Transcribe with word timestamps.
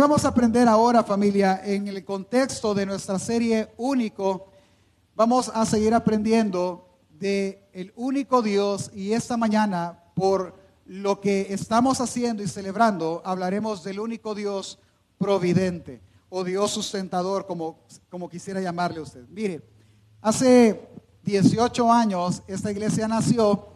¿Qué 0.00 0.02
vamos 0.02 0.24
a 0.24 0.28
aprender 0.28 0.66
ahora, 0.66 1.04
familia? 1.04 1.60
En 1.62 1.86
el 1.86 2.02
contexto 2.06 2.72
de 2.72 2.86
nuestra 2.86 3.18
serie 3.18 3.68
Único, 3.76 4.46
vamos 5.14 5.52
a 5.52 5.66
seguir 5.66 5.92
aprendiendo 5.92 6.88
de 7.10 7.68
el 7.74 7.92
único 7.96 8.40
Dios 8.40 8.90
y 8.94 9.12
esta 9.12 9.36
mañana 9.36 10.02
por 10.14 10.54
lo 10.86 11.20
que 11.20 11.52
estamos 11.52 12.00
haciendo 12.00 12.42
y 12.42 12.48
celebrando, 12.48 13.20
hablaremos 13.26 13.84
del 13.84 14.00
único 14.00 14.34
Dios 14.34 14.78
providente 15.18 16.00
o 16.30 16.44
Dios 16.44 16.70
sustentador, 16.70 17.44
como, 17.44 17.80
como 18.08 18.30
quisiera 18.30 18.62
llamarle 18.62 19.00
usted. 19.00 19.26
Mire, 19.28 19.60
hace 20.22 20.80
18 21.24 21.92
años 21.92 22.42
esta 22.46 22.70
iglesia 22.70 23.06
nació 23.06 23.68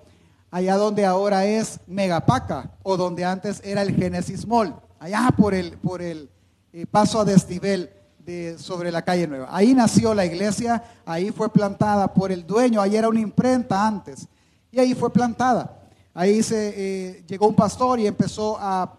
allá 0.51 0.77
donde 0.77 1.05
ahora 1.05 1.45
es 1.45 1.81
Megapaca 1.87 2.79
o 2.83 2.97
donde 2.97 3.27
antes 3.27 3.61
era 3.63 3.83
el 3.83 3.95
Genesis 3.95 4.47
Mall, 4.47 4.75
allá 5.05 5.29
por 5.37 5.53
el, 5.53 5.73
por 5.77 6.01
el 6.01 6.31
eh, 6.73 6.87
paso 6.87 7.21
a 7.21 7.27
desnivel 7.27 7.91
de, 8.21 8.57
sobre 8.57 8.91
la 8.91 9.03
calle 9.03 9.27
Nueva. 9.27 9.49
Ahí 9.51 9.75
nació 9.75 10.15
la 10.15 10.25
iglesia, 10.25 10.83
ahí 11.05 11.31
fue 11.31 11.53
plantada 11.53 12.15
por 12.15 12.33
el 12.33 12.47
dueño, 12.47 12.81
ahí 12.81 12.97
era 12.97 13.11
una 13.11 13.21
imprenta 13.21 13.87
antes, 13.87 14.27
y 14.73 14.79
ahí 14.79 14.95
fue 14.95 15.13
plantada. 15.13 15.79
Ahí 16.15 16.43
se 16.43 16.73
eh, 16.75 17.25
llegó 17.27 17.47
un 17.47 17.55
pastor 17.55 18.01
y 18.01 18.07
empezó 18.07 18.57
a 18.59 18.95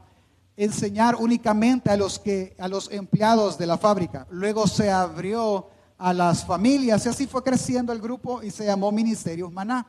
enseñar 0.55 1.15
únicamente 1.15 1.89
a 1.89 1.97
los 1.97 2.19
que 2.19 2.55
a 2.59 2.67
los 2.67 2.91
empleados 2.91 3.57
de 3.57 3.65
la 3.65 3.79
fábrica. 3.79 4.27
Luego 4.29 4.67
se 4.67 4.91
abrió 4.91 5.69
a 5.97 6.13
las 6.13 6.45
familias 6.45 7.03
y 7.03 7.09
así 7.09 7.25
fue 7.25 7.41
creciendo 7.41 7.91
el 7.91 7.99
grupo 7.99 8.43
y 8.43 8.51
se 8.51 8.63
llamó 8.63 8.91
Ministerios 8.91 9.51
Maná. 9.51 9.87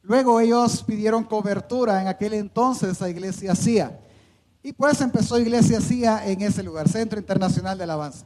Luego 0.00 0.40
ellos 0.40 0.82
pidieron 0.82 1.22
cobertura 1.22 2.00
en 2.00 2.08
aquel 2.08 2.32
entonces 2.32 3.02
a 3.02 3.10
Iglesia 3.10 3.54
CIA. 3.54 4.00
Y 4.66 4.72
pues 4.72 4.98
empezó 5.02 5.38
Iglesia 5.38 5.78
CIA 5.78 6.26
en 6.26 6.40
ese 6.40 6.62
lugar, 6.62 6.88
Centro 6.88 7.18
Internacional 7.18 7.76
de 7.76 7.84
Alabanza. 7.84 8.24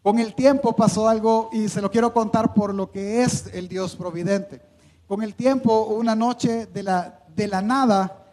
Con 0.00 0.20
el 0.20 0.36
tiempo 0.36 0.76
pasó 0.76 1.08
algo 1.08 1.50
y 1.52 1.68
se 1.68 1.80
lo 1.80 1.90
quiero 1.90 2.14
contar 2.14 2.54
por 2.54 2.72
lo 2.72 2.92
que 2.92 3.24
es 3.24 3.48
el 3.52 3.66
Dios 3.66 3.96
providente. 3.96 4.62
Con 5.08 5.20
el 5.20 5.34
tiempo, 5.34 5.86
una 5.86 6.14
noche 6.14 6.66
de 6.66 6.84
la, 6.84 7.24
de 7.34 7.48
la 7.48 7.60
nada, 7.60 8.24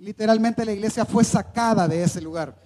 literalmente 0.00 0.64
la 0.64 0.72
iglesia 0.72 1.04
fue 1.04 1.22
sacada 1.22 1.86
de 1.86 2.02
ese 2.02 2.20
lugar. 2.20 2.56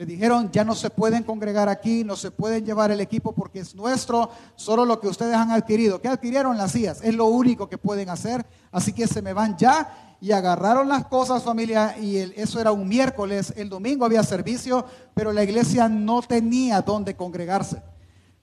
Le 0.00 0.06
dijeron, 0.06 0.50
ya 0.50 0.64
no 0.64 0.74
se 0.74 0.88
pueden 0.88 1.24
congregar 1.24 1.68
aquí, 1.68 2.04
no 2.04 2.16
se 2.16 2.30
pueden 2.30 2.64
llevar 2.64 2.90
el 2.90 3.02
equipo 3.02 3.34
porque 3.34 3.58
es 3.58 3.74
nuestro, 3.74 4.30
solo 4.56 4.86
lo 4.86 4.98
que 4.98 5.08
ustedes 5.08 5.34
han 5.34 5.50
adquirido. 5.50 6.00
¿Qué 6.00 6.08
adquirieron 6.08 6.56
las 6.56 6.72
sillas? 6.72 7.02
Es 7.02 7.14
lo 7.14 7.26
único 7.26 7.68
que 7.68 7.76
pueden 7.76 8.08
hacer, 8.08 8.46
así 8.72 8.94
que 8.94 9.06
se 9.06 9.20
me 9.20 9.34
van 9.34 9.58
ya 9.58 10.16
y 10.18 10.32
agarraron 10.32 10.88
las 10.88 11.04
cosas 11.04 11.42
familia 11.42 11.98
y 11.98 12.16
eso 12.16 12.58
era 12.58 12.72
un 12.72 12.88
miércoles, 12.88 13.52
el 13.58 13.68
domingo 13.68 14.06
había 14.06 14.22
servicio, 14.22 14.86
pero 15.12 15.34
la 15.34 15.44
iglesia 15.44 15.86
no 15.86 16.22
tenía 16.22 16.80
dónde 16.80 17.14
congregarse. 17.14 17.82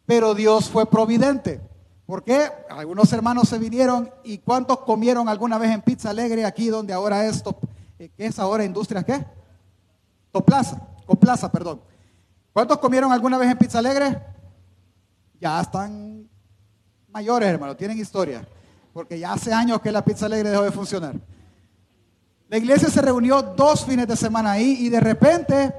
Pero 0.05 0.35
Dios 0.35 0.69
fue 0.69 0.87
providente. 0.87 1.59
¿Por 2.05 2.23
qué? 2.23 2.51
Algunos 2.69 3.11
hermanos 3.13 3.49
se 3.49 3.57
vinieron 3.57 4.11
y 4.23 4.37
¿cuántos 4.37 4.81
comieron 4.81 5.27
alguna 5.27 5.57
vez 5.57 5.71
en 5.71 5.81
Pizza 5.81 6.11
Alegre 6.11 6.45
aquí 6.45 6.67
donde 6.67 6.93
ahora 6.93 7.25
es, 7.25 7.41
top, 7.41 7.57
eh, 7.97 8.11
¿qué 8.15 8.27
es 8.27 8.37
ahora 8.37 8.63
Industria 8.63 9.01
qué? 9.01 9.25
Toplaza, 10.31 10.87
Coplaza, 11.07 11.51
perdón. 11.51 11.81
¿Cuántos 12.53 12.77
comieron 12.77 13.11
alguna 13.11 13.37
vez 13.37 13.49
en 13.49 13.57
Pizza 13.57 13.79
Alegre? 13.79 14.21
Ya 15.39 15.61
están 15.61 16.29
mayores, 17.09 17.49
hermano, 17.49 17.75
tienen 17.75 17.97
historia. 17.97 18.47
Porque 18.93 19.17
ya 19.17 19.33
hace 19.33 19.53
años 19.53 19.81
que 19.81 19.91
la 19.91 20.03
Pizza 20.03 20.25
Alegre 20.27 20.49
dejó 20.49 20.63
de 20.63 20.71
funcionar. 20.71 21.15
La 22.49 22.57
iglesia 22.57 22.89
se 22.89 23.01
reunió 23.01 23.41
dos 23.41 23.85
fines 23.85 24.07
de 24.07 24.15
semana 24.15 24.51
ahí 24.51 24.77
y 24.79 24.89
de 24.89 24.99
repente, 24.99 25.73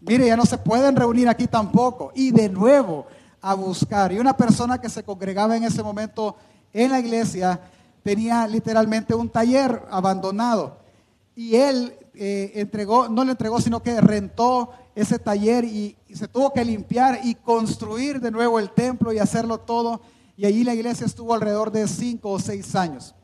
mire, 0.00 0.26
ya 0.26 0.36
no 0.36 0.44
se 0.44 0.58
pueden 0.58 0.96
reunir 0.96 1.28
aquí 1.28 1.46
tampoco. 1.46 2.12
Y 2.14 2.30
de 2.30 2.48
nuevo, 2.48 3.06
a 3.40 3.54
buscar. 3.54 4.12
Y 4.12 4.18
una 4.18 4.36
persona 4.36 4.80
que 4.80 4.88
se 4.88 5.02
congregaba 5.02 5.56
en 5.56 5.64
ese 5.64 5.82
momento 5.82 6.36
en 6.72 6.90
la 6.90 7.00
iglesia 7.00 7.60
tenía 8.02 8.46
literalmente 8.46 9.14
un 9.14 9.28
taller 9.28 9.82
abandonado. 9.90 10.78
Y 11.34 11.56
él 11.56 11.94
eh, 12.14 12.52
entregó, 12.56 13.08
no 13.08 13.24
le 13.24 13.32
entregó, 13.32 13.60
sino 13.60 13.82
que 13.82 14.00
rentó 14.00 14.70
ese 14.94 15.18
taller 15.18 15.64
y, 15.64 15.96
se 16.12 16.28
tuvo 16.28 16.52
que 16.52 16.64
limpiar 16.64 17.20
y 17.24 17.34
construir 17.34 18.20
de 18.20 18.30
nuevo 18.30 18.58
el 18.58 18.70
templo 18.70 19.12
y 19.12 19.18
hacerlo 19.18 19.58
todo. 19.58 20.00
Y 20.36 20.44
allí 20.44 20.62
la 20.62 20.74
iglesia 20.74 21.06
estuvo 21.06 21.32
alrededor 21.32 21.70
de 21.70 21.88
cinco 21.88 22.30
o 22.30 22.38
seis 22.38 22.74
años. 22.74 23.14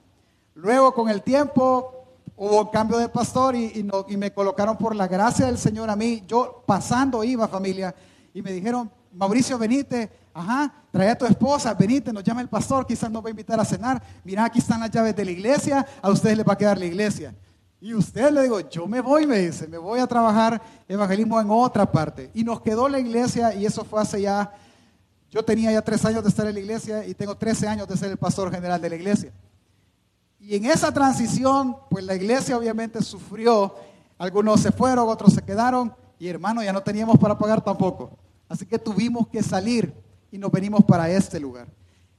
Luego, 0.54 0.94
con 0.94 1.08
el 1.10 1.22
tiempo, 1.22 2.06
hubo 2.36 2.70
cambio 2.70 2.96
de 2.98 3.08
pastor 3.08 3.54
y, 3.54 3.86
y 4.08 4.16
me 4.16 4.32
colocaron 4.32 4.78
por 4.78 4.96
la 4.96 5.06
gracia 5.06 5.46
del 5.46 5.58
Señor 5.58 5.90
a 5.90 5.96
mí. 5.96 6.22
Yo 6.26 6.62
pasando 6.66 7.22
iba, 7.22 7.46
familia, 7.46 7.94
y 8.32 8.40
me 8.40 8.52
dijeron, 8.52 8.90
Mauricio, 9.12 9.58
venite, 9.58 10.10
ajá, 10.32 10.72
trae 10.90 11.10
a 11.10 11.18
tu 11.18 11.26
esposa, 11.26 11.74
venite, 11.74 12.12
nos 12.12 12.22
llama 12.22 12.40
el 12.40 12.48
pastor, 12.48 12.86
quizás 12.86 13.10
nos 13.10 13.22
va 13.22 13.28
a 13.28 13.30
invitar 13.30 13.58
a 13.58 13.64
cenar. 13.64 14.02
Mira, 14.24 14.44
aquí 14.44 14.60
están 14.60 14.80
las 14.80 14.90
llaves 14.90 15.14
de 15.16 15.24
la 15.24 15.30
iglesia, 15.30 15.86
a 16.00 16.10
ustedes 16.10 16.36
les 16.36 16.46
va 16.46 16.52
a 16.52 16.58
quedar 16.58 16.78
la 16.78 16.86
iglesia. 16.86 17.34
Y 17.80 17.94
usted 17.94 18.30
le 18.32 18.42
digo, 18.42 18.60
yo 18.68 18.86
me 18.86 19.00
voy, 19.00 19.26
me 19.26 19.38
dice, 19.38 19.68
me 19.68 19.78
voy 19.78 20.00
a 20.00 20.06
trabajar 20.06 20.60
evangelismo 20.88 21.40
en 21.40 21.48
otra 21.50 21.90
parte. 21.90 22.30
Y 22.34 22.42
nos 22.42 22.60
quedó 22.60 22.88
la 22.88 22.98
iglesia 22.98 23.54
y 23.54 23.66
eso 23.66 23.84
fue 23.84 24.00
hace 24.00 24.20
ya, 24.20 24.52
yo 25.30 25.44
tenía 25.44 25.70
ya 25.70 25.82
tres 25.82 26.04
años 26.04 26.22
de 26.24 26.28
estar 26.28 26.46
en 26.46 26.54
la 26.54 26.60
iglesia 26.60 27.06
y 27.06 27.14
tengo 27.14 27.36
13 27.36 27.68
años 27.68 27.86
de 27.86 27.96
ser 27.96 28.10
el 28.10 28.16
pastor 28.16 28.50
general 28.50 28.80
de 28.80 28.90
la 28.90 28.96
iglesia. 28.96 29.32
Y 30.40 30.56
en 30.56 30.64
esa 30.64 30.92
transición, 30.92 31.76
pues 31.88 32.04
la 32.04 32.14
iglesia 32.14 32.56
obviamente 32.56 33.02
sufrió, 33.02 33.74
algunos 34.18 34.60
se 34.60 34.72
fueron, 34.72 35.08
otros 35.08 35.32
se 35.34 35.42
quedaron 35.42 35.94
y 36.18 36.26
hermano, 36.26 36.62
ya 36.62 36.72
no 36.72 36.82
teníamos 36.82 37.16
para 37.18 37.38
pagar 37.38 37.62
tampoco. 37.62 38.10
Así 38.48 38.66
que 38.66 38.78
tuvimos 38.78 39.28
que 39.28 39.42
salir 39.42 39.94
y 40.32 40.38
nos 40.38 40.50
venimos 40.50 40.82
para 40.84 41.08
este 41.10 41.38
lugar. 41.38 41.68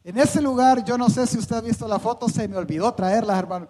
En 0.03 0.17
ese 0.17 0.41
lugar, 0.41 0.85
yo 0.85 0.97
no 0.97 1.09
sé 1.09 1.27
si 1.27 1.37
usted 1.37 1.57
ha 1.57 1.61
visto 1.61 1.87
la 1.87 1.99
foto, 1.99 2.29
se 2.29 2.47
me 2.47 2.55
olvidó 2.55 2.93
traerla, 2.93 3.37
hermano. 3.37 3.67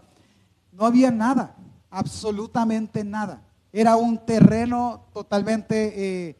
No 0.72 0.85
había 0.85 1.09
nada, 1.09 1.55
absolutamente 1.89 3.03
nada. 3.03 3.41
Era 3.72 3.95
un 3.95 4.17
terreno 4.17 5.05
totalmente 5.13 5.94
eh, 5.95 6.35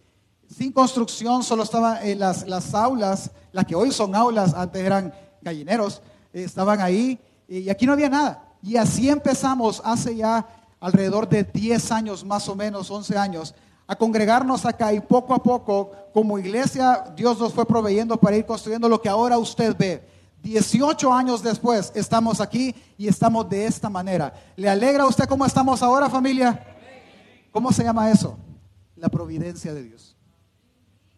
sin 0.49 0.71
construcción, 0.71 1.43
solo 1.43 1.63
estaban 1.63 1.99
eh, 2.03 2.15
las, 2.15 2.47
las, 2.47 2.73
aulas, 2.73 3.31
las 3.51 3.65
que 3.65 3.75
hoy 3.75 3.91
son 3.91 4.15
aulas, 4.15 4.53
antes 4.53 4.83
eran 4.83 5.13
gallineros, 5.41 6.01
eh, 6.33 6.43
estaban 6.43 6.81
ahí 6.81 7.19
y 7.47 7.69
aquí 7.69 7.85
no 7.85 7.93
había 7.93 8.09
nada. 8.09 8.43
Y 8.61 8.77
así 8.77 9.09
empezamos 9.09 9.81
hace 9.85 10.15
ya 10.15 10.45
alrededor 10.79 11.27
de 11.29 11.43
10 11.43 11.91
años, 11.91 12.25
más 12.25 12.47
o 12.47 12.55
menos, 12.55 12.89
11 12.89 13.17
años, 13.17 13.55
a 13.88 13.95
congregarnos 13.95 14.65
acá 14.65 14.93
y 14.93 14.99
poco 14.99 15.33
a 15.33 15.41
poco, 15.41 15.91
como 16.13 16.38
iglesia, 16.38 17.05
Dios 17.15 17.39
nos 17.39 17.53
fue 17.53 17.65
proveyendo 17.65 18.17
para 18.17 18.38
ir 18.38 18.45
construyendo 18.45 18.88
lo 18.88 19.01
que 19.01 19.09
ahora 19.09 19.38
usted 19.38 19.75
ve. 19.77 20.07
18 20.41 21.13
años 21.13 21.44
después 21.44 21.91
estamos 21.95 22.39
aquí 22.39 22.74
y 22.97 23.07
estamos 23.07 23.50
de 23.50 23.65
esta 23.65 23.89
manera. 23.89 24.33
¿Le 24.56 24.69
alegra 24.69 25.03
a 25.03 25.07
usted 25.07 25.27
cómo 25.27 25.45
estamos 25.45 25.83
ahora, 25.83 26.09
familia? 26.09 26.77
¿Cómo 27.51 27.71
se 27.71 27.83
llama 27.83 28.09
eso? 28.09 28.38
La 28.95 29.09
providencia 29.09 29.74
de 29.74 29.83
Dios. 29.83 30.15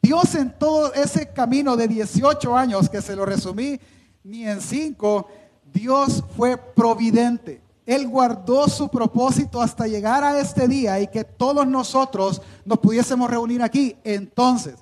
Dios 0.02 0.34
en 0.36 0.58
todo 0.58 0.94
ese 0.94 1.32
camino 1.32 1.78
de 1.78 1.88
18 1.88 2.58
años, 2.58 2.90
que 2.90 3.02
se 3.02 3.16
lo 3.16 3.26
resumí 3.26 3.80
ni 4.24 4.48
en 4.48 4.62
5, 4.62 5.28
Dios 5.72 6.24
fue 6.36 6.58
providente. 6.58 7.62
Él 7.86 8.08
guardó 8.08 8.68
su 8.68 8.90
propósito 8.90 9.62
hasta 9.62 9.88
llegar 9.88 10.24
a 10.24 10.40
este 10.40 10.68
día 10.68 11.00
y 11.00 11.08
que 11.08 11.24
todos 11.24 11.68
nosotros 11.68 12.42
nos 12.66 12.80
pudiésemos 12.80 13.30
reunir 13.30 13.62
aquí. 13.62 13.96
Entonces, 14.04 14.76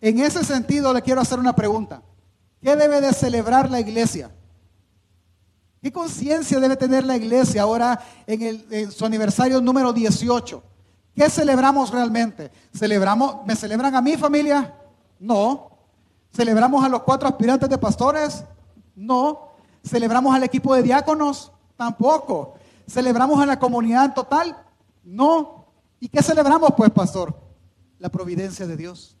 en 0.00 0.20
ese 0.20 0.44
sentido 0.44 0.92
le 0.92 1.02
quiero 1.02 1.20
hacer 1.20 1.38
una 1.38 1.54
pregunta. 1.54 2.02
¿Qué 2.64 2.74
debe 2.76 3.02
de 3.02 3.12
celebrar 3.12 3.70
la 3.70 3.78
iglesia? 3.78 4.30
¿Qué 5.82 5.92
conciencia 5.92 6.58
debe 6.58 6.78
tener 6.78 7.04
la 7.04 7.14
iglesia 7.14 7.60
ahora 7.60 8.02
en, 8.26 8.90
su 8.90 9.04
aniversario 9.04 9.60
número 9.60 9.92
18? 9.92 10.62
¿Qué 11.14 11.28
celebramos 11.28 11.90
realmente? 11.90 12.50
¿Celebramos, 12.74 13.44
¿Me 13.44 13.54
celebran 13.54 13.94
a 13.94 14.00
mi 14.00 14.16
familia? 14.16 14.74
No. 15.20 15.72
¿Celebramos 16.32 16.82
a 16.82 16.88
los 16.88 17.02
cuatro 17.02 17.28
aspirantes 17.28 17.68
de 17.68 17.76
pastores? 17.76 18.44
No. 18.96 19.50
¿Celebramos 19.84 20.34
al 20.34 20.44
equipo 20.44 20.74
de 20.74 20.84
diáconos? 20.84 21.52
Tampoco. 21.76 22.54
¿Celebramos 22.88 23.42
a 23.42 23.44
la 23.44 23.58
comunidad 23.58 24.06
en 24.06 24.14
total? 24.14 24.56
No. 25.04 25.66
¿Y 26.00 26.08
qué 26.08 26.22
celebramos 26.22 26.70
pues, 26.74 26.90
pastor? 26.92 27.38
La 27.98 28.08
providencia 28.08 28.66
de 28.66 28.78
Dios. 28.78 29.18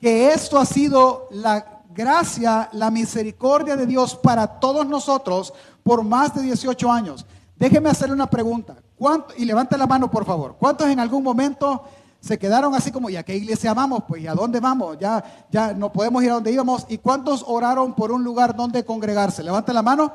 Que 0.00 0.32
esto 0.32 0.58
ha 0.58 0.64
sido 0.64 1.28
la 1.30 1.77
gracia, 1.88 2.68
la 2.72 2.90
misericordia 2.90 3.76
de 3.76 3.86
Dios 3.86 4.14
para 4.14 4.46
todos 4.46 4.86
nosotros 4.86 5.52
por 5.82 6.04
más 6.04 6.34
de 6.34 6.42
18 6.42 6.90
años. 6.90 7.26
Déjeme 7.56 7.90
hacerle 7.90 8.14
una 8.14 8.30
pregunta. 8.30 8.76
¿Cuánto, 8.96 9.34
y 9.36 9.44
levante 9.44 9.76
la 9.76 9.86
mano, 9.86 10.10
por 10.10 10.24
favor. 10.24 10.56
¿Cuántos 10.58 10.88
en 10.88 11.00
algún 11.00 11.22
momento 11.22 11.84
se 12.20 12.38
quedaron 12.38 12.74
así 12.74 12.90
como, 12.90 13.10
¿y 13.10 13.16
a 13.16 13.22
qué 13.22 13.36
iglesia 13.36 13.74
vamos? 13.74 14.04
Pues, 14.06 14.22
¿y 14.22 14.26
a 14.26 14.34
dónde 14.34 14.60
vamos? 14.60 14.98
Ya, 14.98 15.46
ya 15.50 15.72
no 15.72 15.92
podemos 15.92 16.22
ir 16.22 16.30
a 16.30 16.34
donde 16.34 16.52
íbamos. 16.52 16.84
¿Y 16.88 16.98
cuántos 16.98 17.44
oraron 17.46 17.94
por 17.94 18.12
un 18.12 18.24
lugar 18.24 18.56
donde 18.56 18.84
congregarse? 18.84 19.42
Levante 19.42 19.72
la 19.72 19.82
mano. 19.82 20.12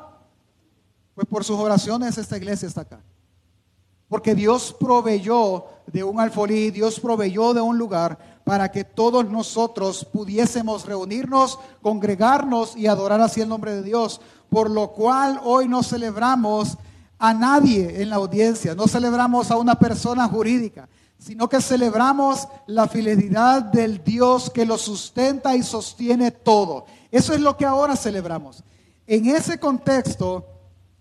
Pues 1.16 1.28
por 1.28 1.44
sus 1.44 1.60
oraciones 1.60 2.18
esta 2.18 2.38
iglesia 2.38 2.68
está 2.68 2.82
acá. 2.82 3.02
Porque 4.10 4.36
Dios 4.36 4.76
proveyó 4.78 5.66
de 5.92 6.04
un 6.04 6.20
alfolí, 6.20 6.72
Dios 6.72 7.00
proveyó 7.00 7.54
de 7.54 7.62
un 7.62 7.78
lugar 7.78 8.18
para 8.44 8.72
que 8.72 8.84
todos 8.84 9.30
nosotros 9.30 10.06
pudiésemos 10.06 10.86
reunirnos, 10.86 11.60
congregarnos 11.82 12.76
y 12.76 12.88
adorar 12.88 13.22
así 13.22 13.42
el 13.42 13.50
nombre 13.50 13.76
de 13.76 13.84
Dios. 13.84 14.22
Por 14.50 14.70
lo 14.70 14.92
cual 14.92 15.40
hoy 15.44 15.68
no 15.68 15.84
celebramos 15.84 16.78
a 17.20 17.34
nadie 17.34 18.02
en 18.02 18.10
la 18.10 18.18
audiencia, 18.18 18.76
no 18.76 18.88
celebramos 18.88 19.50
a 19.50 19.58
una 19.58 19.76
persona 19.76 20.28
jurídica, 20.28 20.90
sino 21.18 21.48
que 21.48 21.62
celebramos 21.62 22.48
la 22.68 22.88
fidelidad 22.88 23.62
del 23.62 24.04
Dios 24.04 24.50
que 24.50 24.66
lo 24.66 24.78
sustenta 24.78 25.56
y 25.56 25.64
sostiene 25.64 26.32
todo. 26.32 26.86
Eso 27.12 27.34
es 27.34 27.40
lo 27.40 27.56
que 27.56 27.66
ahora 27.66 27.96
celebramos. 27.96 28.64
En 29.08 29.28
ese 29.28 29.58
contexto, 29.58 30.46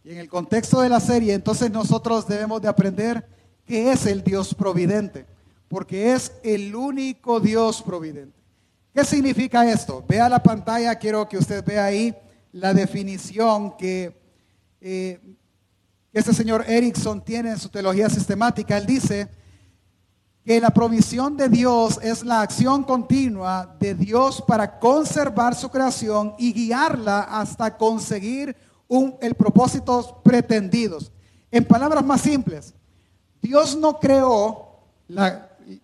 y 0.05 0.13
en 0.13 0.19
el 0.19 0.29
contexto 0.29 0.81
de 0.81 0.89
la 0.89 1.01
serie, 1.01 1.35
entonces 1.35 1.71
nosotros 1.71 2.27
debemos 2.27 2.63
de 2.63 2.69
aprender 2.69 3.27
que 3.65 3.93
es 3.93 4.07
el 4.07 4.23
Dios 4.23 4.55
providente, 4.55 5.27
porque 5.69 6.13
es 6.13 6.33
el 6.43 6.75
único 6.75 7.41
Dios 7.41 7.83
providente. 7.83 8.39
¿Qué 8.95 9.05
significa 9.05 9.71
esto? 9.71 10.05
Vea 10.07 10.29
la 10.29 10.43
pantalla, 10.43 10.97
quiero 10.97 11.29
que 11.29 11.39
usted 11.39 11.65
vea 11.65 11.87
ahí 11.87 12.15
la 12.53 12.75
definición 12.75 13.77
que 13.77 14.21
eh, 14.81 15.19
este 16.13 16.35
señor 16.35 16.65
Erickson 16.69 17.25
tiene 17.25 17.51
en 17.51 17.59
su 17.59 17.71
teología 17.71 18.11
sistemática. 18.11 18.77
Él 18.77 18.85
dice 18.85 19.29
que 20.45 20.61
la 20.61 20.71
provisión 20.71 21.37
de 21.37 21.49
Dios 21.49 21.99
es 22.03 22.23
la 22.23 22.43
acción 22.43 22.85
continua 22.85 23.77
de 23.81 23.95
Dios 23.95 24.43
para 24.47 24.79
conservar 24.79 25.55
su 25.55 25.71
creación 25.71 26.35
y 26.39 26.53
guiarla 26.53 27.21
hasta 27.21 27.77
conseguir 27.77 28.55
el 29.21 29.35
propósito 29.35 30.21
pretendidos. 30.23 31.11
En 31.51 31.65
palabras 31.65 32.05
más 32.05 32.21
simples, 32.21 32.75
Dios 33.43 33.77
no 33.77 33.99
creó 33.99 34.69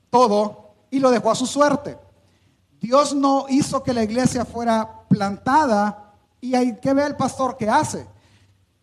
todo 0.09 0.71
y 0.91 1.01
lo 1.01 1.11
dejó 1.11 1.33
a 1.33 1.35
su 1.35 1.47
suerte. 1.47 1.99
Dios 2.81 3.15
no 3.15 3.47
hizo 3.49 3.83
que 3.83 3.93
la 3.93 4.05
iglesia 4.05 4.45
fuera 4.45 5.03
plantada 5.09 6.15
y 6.41 6.55
hay 6.55 6.77
que 6.77 6.95
ver 6.95 7.09
el 7.09 7.17
pastor 7.17 7.57
que 7.57 7.69
hace. 7.69 8.07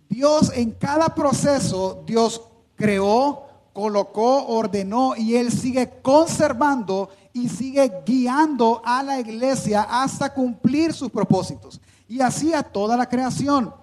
Dios 0.10 0.52
en 0.54 0.72
cada 0.72 1.16
proceso, 1.16 2.04
Dios 2.06 2.42
creó, 2.76 3.46
colocó, 3.74 4.46
ordenó 4.48 5.16
y 5.16 5.36
Él 5.36 5.52
sigue 5.52 6.02
conservando 6.02 7.10
y 7.34 7.50
sigue 7.50 7.92
guiando 8.06 8.82
a 8.84 9.02
la 9.04 9.20
iglesia 9.20 9.88
hasta 9.90 10.34
cumplir 10.34 10.94
sus 10.94 11.10
propósitos. 11.10 11.80
Y 12.08 12.22
así 12.22 12.54
a 12.54 12.64
toda 12.64 12.96
la 12.98 13.08
creación. 13.08 13.74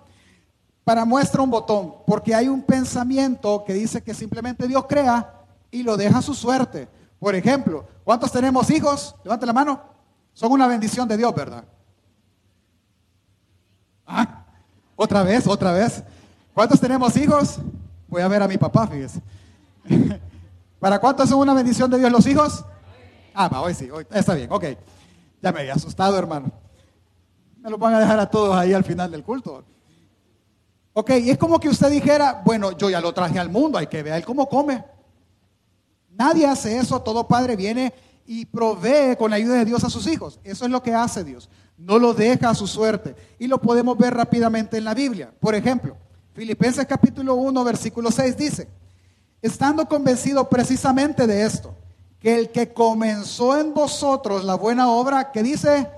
Para 0.85 1.05
muestra 1.05 1.43
un 1.43 1.51
botón, 1.51 1.95
porque 2.07 2.35
hay 2.35 2.49
un 2.49 2.63
pensamiento 2.63 3.65
que 3.65 3.73
dice 3.73 4.03
que 4.03 4.15
simplemente 4.15 4.67
Dios 4.67 4.85
crea 4.89 5.33
y 5.71 5.83
lo 5.83 5.97
deja 5.97 6.19
a 6.19 6.23
su 6.23 6.35
suerte. 6.35 6.89
Por 7.21 7.35
ejemplo, 7.35 7.87
¿cuántos 8.03 8.33
tenemos 8.33 8.69
hijos? 8.71 9.15
Levante 9.23 9.47
la 9.47 9.53
mano. 9.53 9.81
Son 10.33 10.51
una 10.51 10.67
bendición 10.67 11.07
de 11.07 11.17
Dios, 11.17 11.33
¿verdad? 11.35 11.65
¿Ah? 14.07 14.45
Otra 14.97 15.23
vez, 15.23 15.47
otra 15.47 15.73
vez. 15.73 16.03
¿Cuántos 16.55 16.81
tenemos 16.81 17.17
hijos? 17.17 17.59
Voy 18.09 18.23
a 18.23 18.29
ver 18.29 18.43
a 18.43 18.49
mi 18.49 18.59
papá, 18.59 18.87
fíjese. 18.87 19.23
¿Para 20.81 20.99
cuántos 20.99 21.29
son 21.29 21.39
una 21.39 21.55
bendición 21.55 21.91
de 21.91 21.99
Dios 21.99 22.11
los 22.11 22.27
hijos? 22.27 22.65
Ah, 23.35 23.49
va, 23.49 23.61
hoy 23.61 23.73
sí, 23.73 23.89
hoy, 23.89 24.07
está 24.11 24.35
bien, 24.35 24.49
ok. 24.51 24.65
Ya 25.41 25.53
me 25.53 25.61
había 25.61 25.75
asustado, 25.75 26.19
hermano. 26.19 26.51
Me 27.63 27.71
lo 27.71 27.79
van 27.79 27.95
a 27.95 28.01
dejar 28.01 28.19
a 28.19 28.29
todos 28.29 28.57
ahí 28.57 28.73
al 28.73 28.85
final 28.85 29.11
del 29.11 29.23
culto. 29.23 29.65
Ok, 30.95 31.11
y 31.23 31.31
es 31.31 31.39
como 31.39 31.59
que 31.59 31.69
usted 31.69 31.91
dijera, 31.91 32.43
bueno, 32.45 32.73
yo 32.73 32.91
ya 32.91 33.01
lo 33.01 33.13
traje 33.15 33.39
al 33.39 33.49
mundo, 33.49 33.79
hay 33.79 33.87
que 33.87 34.03
ver 34.03 34.25
cómo 34.25 34.49
come. 34.49 34.85
Nadie 36.11 36.47
hace 36.47 36.77
eso, 36.79 37.01
todo 37.01 37.27
padre 37.27 37.57
viene 37.57 37.93
y 38.27 38.45
provee 38.45 39.17
con 39.17 39.31
la 39.31 39.37
ayuda 39.37 39.55
de 39.57 39.65
Dios 39.65 39.83
a 39.85 39.91
sus 39.91 40.07
hijos. 40.07 40.39
Eso 40.45 40.67
es 40.67 40.71
lo 40.71 40.83
que 40.83 40.95
hace 40.95 41.25
Dios 41.25 41.49
no 41.85 41.99
lo 41.99 42.15
deja 42.15 42.51
a 42.51 42.55
su 42.55 42.67
suerte. 42.67 43.15
Y 43.39 43.47
lo 43.47 43.61
podemos 43.61 43.97
ver 43.99 44.15
rápidamente 44.15 44.79
en 44.79 44.85
la 44.85 44.95
Biblia. 44.95 45.33
Por 45.41 45.55
ejemplo, 45.55 45.97
Filipenses 46.35 46.87
capítulo 46.87 47.35
1, 47.35 47.65
versículo 47.65 48.11
6 48.11 48.37
dice, 48.37 48.69
estando 49.41 49.87
convencido 49.87 50.49
precisamente 50.49 51.27
de 51.27 51.43
esto, 51.45 51.75
que 52.21 52.37
el 52.37 52.51
que 52.51 52.73
comenzó 52.73 53.59
en 53.59 53.75
vosotros 53.75 54.45
la 54.45 54.55
buena 54.55 54.89
obra, 54.89 55.33
que 55.33 55.43
dice, 55.43 55.89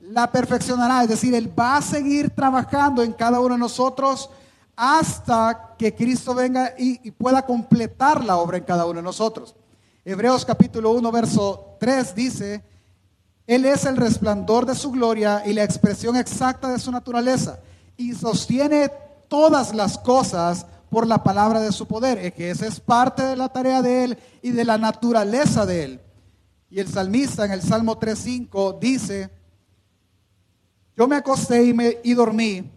la 0.00 0.30
perfeccionará. 0.30 1.02
Es 1.02 1.08
decir, 1.08 1.34
Él 1.34 1.52
va 1.58 1.76
a 1.76 1.82
seguir 1.82 2.30
trabajando 2.30 3.02
en 3.02 3.12
cada 3.12 3.40
uno 3.40 3.54
de 3.54 3.60
nosotros 3.60 4.30
hasta 4.76 5.74
que 5.76 5.94
Cristo 5.94 6.34
venga 6.34 6.74
y, 6.78 7.10
pueda 7.10 7.44
completar 7.44 8.24
la 8.24 8.36
obra 8.36 8.58
en 8.58 8.64
cada 8.64 8.86
uno 8.86 9.00
de 9.00 9.02
nosotros. 9.02 9.54
Hebreos 10.04 10.44
capítulo 10.44 10.92
1, 10.92 11.12
verso 11.12 11.76
3 11.80 12.14
dice, 12.14 12.64
él 13.46 13.64
es 13.64 13.84
el 13.86 13.96
resplandor 13.96 14.66
de 14.66 14.74
su 14.74 14.90
gloria 14.90 15.42
y 15.44 15.52
la 15.52 15.64
expresión 15.64 16.16
exacta 16.16 16.70
de 16.70 16.78
su 16.78 16.92
naturaleza 16.92 17.58
y 17.96 18.14
sostiene 18.14 18.90
todas 19.26 19.74
las 19.74 19.98
cosas 19.98 20.66
por 20.90 21.06
la 21.06 21.24
palabra 21.24 21.60
de 21.60 21.72
su 21.72 21.86
poder. 21.86 22.18
Es 22.18 22.34
que 22.34 22.50
esa 22.50 22.66
es 22.66 22.78
parte 22.78 23.22
de 23.22 23.36
la 23.36 23.48
tarea 23.48 23.82
de 23.82 24.04
Él 24.04 24.18
y 24.42 24.50
de 24.50 24.64
la 24.64 24.78
naturaleza 24.78 25.66
de 25.66 25.84
Él. 25.84 26.00
Y 26.70 26.78
el 26.80 26.88
salmista 26.88 27.44
en 27.44 27.52
el 27.52 27.62
Salmo 27.62 27.98
3.5 27.98 28.78
dice, 28.78 29.30
yo 30.98 31.06
me 31.06 31.14
acosté 31.14 31.62
y, 31.62 31.72
me, 31.72 31.98
y 32.02 32.12
dormí, 32.12 32.68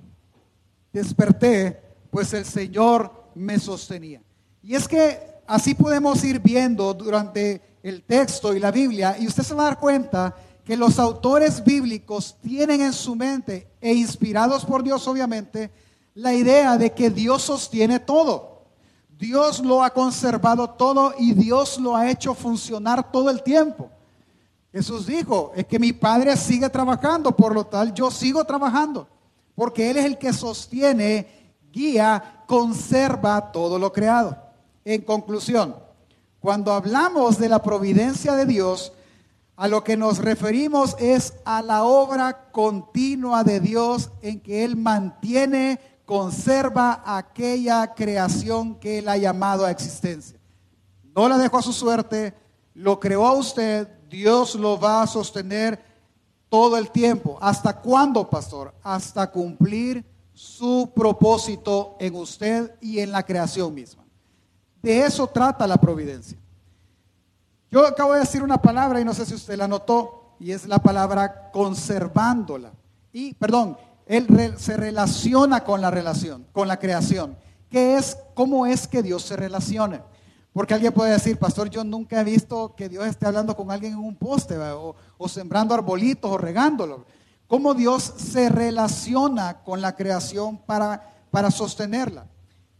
desperté, 0.94 1.82
pues 2.12 2.32
el 2.36 2.46
Señor 2.46 3.32
me 3.34 3.58
sostenía. 3.58 4.22
Y 4.62 4.76
es 4.76 4.88
que 4.88 5.42
así 5.48 5.74
podemos 5.74 6.24
ir 6.24 6.40
viendo 6.40 6.94
durante 6.94 7.80
el 7.82 8.04
texto 8.04 8.56
y 8.56 8.60
la 8.60 8.70
Biblia, 8.70 9.18
y 9.20 9.26
usted 9.26 9.42
se 9.42 9.56
va 9.56 9.64
a 9.64 9.66
dar 9.70 9.80
cuenta 9.80 10.36
que 10.64 10.78
los 10.78 11.00
autores 11.00 11.64
bíblicos 11.64 12.38
tienen 12.44 12.82
en 12.82 12.94
su 12.94 13.16
mente, 13.16 13.72
e 13.82 13.92
inspirados 13.92 14.66
por 14.66 14.84
Dios 14.84 15.08
obviamente, 15.08 15.72
la 16.14 16.32
idea 16.32 16.78
de 16.78 16.92
que 16.92 17.10
Dios 17.10 17.42
sostiene 17.42 17.98
todo. 17.98 18.68
Dios 19.18 19.62
lo 19.62 19.84
ha 19.84 19.90
conservado 19.90 20.70
todo 20.70 21.16
y 21.18 21.34
Dios 21.34 21.80
lo 21.80 21.96
ha 21.96 22.12
hecho 22.12 22.36
funcionar 22.36 23.12
todo 23.12 23.32
el 23.32 23.42
tiempo. 23.42 23.90
Jesús 24.72 25.06
dijo, 25.06 25.52
es 25.56 25.66
que 25.66 25.80
mi 25.80 25.92
Padre 25.92 26.38
sigue 26.38 26.70
trabajando, 26.70 27.36
por 27.36 27.54
lo 27.54 27.66
tal 27.66 27.94
yo 27.94 28.10
sigo 28.10 28.44
trabajando, 28.46 29.08
porque 29.54 29.90
Él 29.92 29.98
es 29.98 30.06
el 30.06 30.18
que 30.18 30.32
sostiene, 30.32 31.28
guía, 31.72 32.44
conserva 32.48 33.52
todo 33.52 33.78
lo 33.78 33.92
creado. 33.92 34.38
En 34.86 35.02
conclusión, 35.02 35.76
cuando 36.40 36.72
hablamos 36.72 37.38
de 37.38 37.50
la 37.50 37.62
providencia 37.62 38.36
de 38.36 38.46
Dios, 38.46 38.94
a 39.58 39.68
lo 39.68 39.84
que 39.84 39.98
nos 39.98 40.18
referimos 40.18 40.96
es 40.98 41.34
a 41.46 41.62
la 41.62 41.84
obra 41.84 42.50
continua 42.52 43.44
de 43.44 43.60
Dios 43.60 44.10
en 44.22 44.40
que 44.40 44.64
Él 44.64 44.76
mantiene, 44.76 45.80
conserva 46.06 47.04
aquella 47.06 47.94
creación 47.94 48.76
que 48.80 49.00
Él 49.00 49.10
ha 49.10 49.18
llamado 49.18 49.66
a 49.66 49.72
existencia. 49.72 50.40
No 51.14 51.30
la 51.30 51.38
dejó 51.38 51.60
a 51.60 51.62
su 51.62 51.74
suerte, 51.74 52.34
lo 52.74 53.00
creó 53.00 53.26
a 53.26 53.34
usted, 53.34 53.88
Dios 54.10 54.56
lo 54.56 54.80
va 54.80 55.02
a 55.02 55.08
sostener 55.08 55.84
todo 56.50 56.78
el 56.78 56.92
tiempo. 56.92 57.38
¿Hasta 57.42 57.80
cuándo, 57.80 58.30
pastor? 58.30 58.74
Hasta 58.84 59.32
cumplir 59.32 60.06
su 60.34 60.92
propósito 60.96 61.96
en 62.00 62.16
usted 62.16 62.76
y 62.82 63.00
en 63.00 63.12
la 63.12 63.24
creación 63.24 63.74
misma. 63.74 64.04
De 64.82 65.06
eso 65.06 65.28
trata 65.28 65.68
la 65.68 65.78
providencia. 65.78 66.38
Yo 67.70 67.86
acabo 67.86 68.14
de 68.14 68.22
decir 68.22 68.44
una 68.44 68.62
palabra 68.62 69.00
y 69.00 69.06
no 69.06 69.14
sé 69.14 69.26
si 69.26 69.34
usted 69.34 69.56
la 69.56 69.68
notó, 69.68 70.36
y 70.40 70.52
es 70.52 70.68
la 70.68 70.80
palabra 70.80 71.52
conservándola. 71.52 72.72
Y, 73.14 73.34
perdón, 73.36 73.78
él 74.08 74.56
se 74.58 74.76
relaciona 74.76 75.64
con 75.64 75.82
la 75.82 75.92
relación, 75.92 76.46
con 76.52 76.68
la 76.68 76.80
creación. 76.80 77.38
¿Qué 77.70 77.96
es, 77.96 78.18
cómo 78.34 78.66
es 78.66 78.88
que 78.88 79.04
Dios 79.04 79.22
se 79.22 79.38
relaciona? 79.38 80.04
Porque 80.54 80.74
alguien 80.74 80.92
puede 80.92 81.12
decir, 81.12 81.38
pastor, 81.38 81.70
yo 81.70 81.84
nunca 81.84 82.20
he 82.20 82.24
visto 82.24 82.76
que 82.76 82.90
Dios 82.90 83.06
esté 83.06 83.26
hablando 83.26 83.56
con 83.56 83.72
alguien 83.72 83.94
en 83.94 84.00
un 84.00 84.16
poste 84.16 84.58
o, 84.58 84.96
sembrando 85.30 85.74
arbolitos 85.74 86.30
o 86.30 86.38
regándolo. 86.38 87.06
¿Cómo 87.48 87.74
Dios 87.74 88.04
se 88.04 88.50
relaciona 88.50 89.64
con 89.64 89.82
la 89.82 89.96
creación 89.96 90.58
para, 90.58 91.14
para 91.32 91.52
sostenerla? 91.52 92.28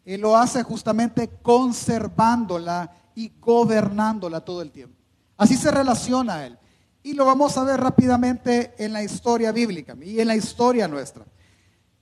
Él 0.04 0.22
lo 0.22 0.36
hace 0.36 0.64
justamente 0.64 1.30
conservándola 1.42 2.92
y 3.16 3.32
gobernándola 3.40 4.42
todo 4.42 4.62
el 4.62 4.72
tiempo. 4.72 4.98
Así 5.38 5.56
se 5.56 5.72
relaciona 5.72 6.46
Él. 6.46 6.58
Y 7.04 7.14
lo 7.14 7.26
vamos 7.26 7.58
a 7.58 7.64
ver 7.64 7.80
rápidamente 7.80 8.74
en 8.78 8.94
la 8.94 9.02
historia 9.02 9.52
bíblica 9.52 9.96
y 10.02 10.20
en 10.20 10.28
la 10.28 10.36
historia 10.36 10.88
nuestra. 10.88 11.26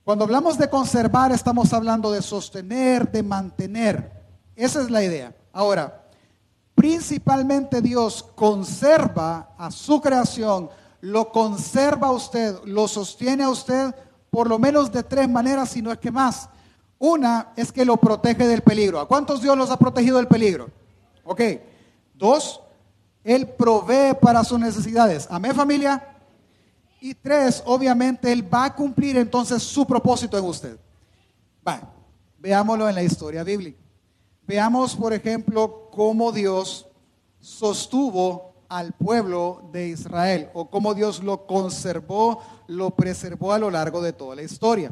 Cuando 0.04 0.26
hablamos 0.26 0.58
de 0.58 0.70
conservar, 0.70 1.32
estamos 1.32 1.72
hablando 1.74 2.12
de 2.12 2.22
sostener, 2.22 3.12
de 3.12 3.22
mantener. 3.22 4.12
Esa 4.56 4.82
es 4.82 4.90
la 4.90 5.04
idea. 5.04 5.36
Ahora, 5.52 6.04
principalmente 6.76 7.82
Dios 7.82 8.24
conserva 8.36 9.50
a 9.58 9.72
su 9.72 10.00
creación, 10.00 10.70
lo 11.02 11.32
conserva 11.32 12.08
a 12.08 12.12
usted, 12.12 12.56
lo 12.66 12.88
sostiene 12.88 13.44
a 13.44 13.50
usted 13.50 13.94
por 14.30 14.48
lo 14.48 14.60
menos 14.60 14.92
de 14.92 15.04
tres 15.04 15.28
maneras, 15.28 15.70
si 15.70 15.82
no 15.82 15.92
es 15.92 15.98
que 15.98 16.12
más. 16.12 16.50
Una 16.98 17.54
es 17.56 17.72
que 17.72 17.86
lo 17.86 17.98
protege 17.98 18.48
del 18.48 18.62
peligro. 18.62 19.00
¿A 19.00 19.08
cuántos 19.08 19.42
Dios 19.42 19.58
los 19.58 19.72
ha 19.72 19.78
protegido 19.78 20.18
del 20.18 20.28
peligro? 20.28 20.70
Ok. 21.24 21.42
Dos, 22.14 22.62
Él 23.24 23.48
provee 23.48 24.14
para 24.22 24.44
sus 24.44 24.60
necesidades. 24.60 25.28
Amén 25.30 25.56
familia. 25.56 26.16
Y 27.02 27.14
tres, 27.14 27.64
obviamente 27.66 28.32
Él 28.32 28.54
va 28.54 28.66
a 28.66 28.76
cumplir 28.76 29.18
entonces 29.18 29.64
su 29.64 29.88
propósito 29.88 30.38
en 30.38 30.46
usted. 30.46 30.78
Va, 31.66 31.82
veámoslo 32.38 32.90
en 32.90 32.96
la 32.96 33.04
historia 33.04 33.44
bíblica. 33.44 33.79
Veamos, 34.50 34.96
por 34.96 35.14
ejemplo, 35.14 35.92
cómo 35.92 36.32
Dios 36.32 36.88
sostuvo 37.40 38.56
al 38.68 38.94
pueblo 38.94 39.70
de 39.72 39.90
Israel 39.90 40.50
o 40.56 40.72
cómo 40.72 40.96
Dios 40.96 41.22
lo 41.22 41.46
conservó, 41.46 42.42
lo 42.66 42.90
preservó 42.90 43.54
a 43.54 43.60
lo 43.60 43.70
largo 43.70 44.02
de 44.02 44.12
toda 44.12 44.36
la 44.36 44.42
historia. 44.42 44.92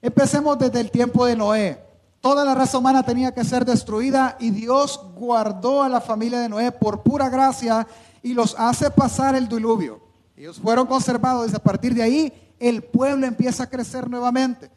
Empecemos 0.00 0.58
desde 0.58 0.80
el 0.80 0.90
tiempo 0.90 1.26
de 1.26 1.36
Noé. 1.36 1.78
Toda 2.22 2.42
la 2.42 2.54
raza 2.54 2.78
humana 2.78 3.02
tenía 3.02 3.34
que 3.34 3.44
ser 3.44 3.66
destruida 3.66 4.38
y 4.40 4.48
Dios 4.48 4.98
guardó 5.14 5.82
a 5.82 5.88
la 5.90 6.00
familia 6.00 6.40
de 6.40 6.48
Noé 6.48 6.72
por 6.72 7.02
pura 7.02 7.28
gracia 7.28 7.86
y 8.22 8.32
los 8.32 8.54
hace 8.58 8.90
pasar 8.90 9.34
el 9.34 9.46
diluvio. 9.46 10.00
Ellos 10.34 10.58
fueron 10.58 10.86
conservados 10.86 11.52
y 11.52 11.54
a 11.54 11.58
partir 11.58 11.92
de 11.92 12.02
ahí 12.02 12.54
el 12.58 12.82
pueblo 12.82 13.26
empieza 13.26 13.64
a 13.64 13.68
crecer 13.68 14.08
nuevamente. 14.08 14.70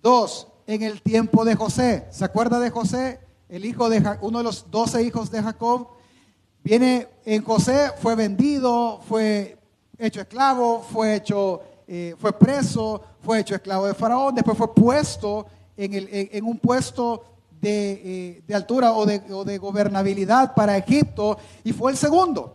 Dos, 0.00 0.46
en 0.70 0.82
el 0.84 1.02
tiempo 1.02 1.44
de 1.44 1.56
José. 1.56 2.06
¿Se 2.10 2.24
acuerda 2.24 2.60
de 2.60 2.70
José? 2.70 3.18
El 3.48 3.64
hijo 3.64 3.90
de 3.90 4.00
uno 4.20 4.38
de 4.38 4.44
los 4.44 4.70
doce 4.70 5.02
hijos 5.02 5.28
de 5.28 5.42
Jacob. 5.42 5.88
Viene 6.62 7.08
en 7.24 7.42
José, 7.42 7.90
fue 8.00 8.14
vendido, 8.14 9.00
fue 9.08 9.58
hecho 9.98 10.20
esclavo, 10.20 10.86
fue 10.92 11.16
hecho, 11.16 11.60
eh, 11.88 12.14
fue 12.20 12.32
preso, 12.32 13.02
fue 13.20 13.40
hecho 13.40 13.56
esclavo 13.56 13.86
de 13.86 13.94
Faraón, 13.94 14.32
después 14.32 14.56
fue 14.56 14.72
puesto 14.72 15.46
en, 15.76 15.92
el, 15.92 16.08
en, 16.12 16.44
un 16.44 16.56
puesto 16.60 17.24
de, 17.60 18.02
eh, 18.04 18.42
de 18.46 18.54
altura 18.54 18.92
o 18.92 19.04
de, 19.04 19.20
o 19.32 19.44
de 19.44 19.58
gobernabilidad 19.58 20.54
para 20.54 20.76
Egipto 20.76 21.36
y 21.64 21.72
fue 21.72 21.90
el 21.90 21.96
segundo. 21.96 22.54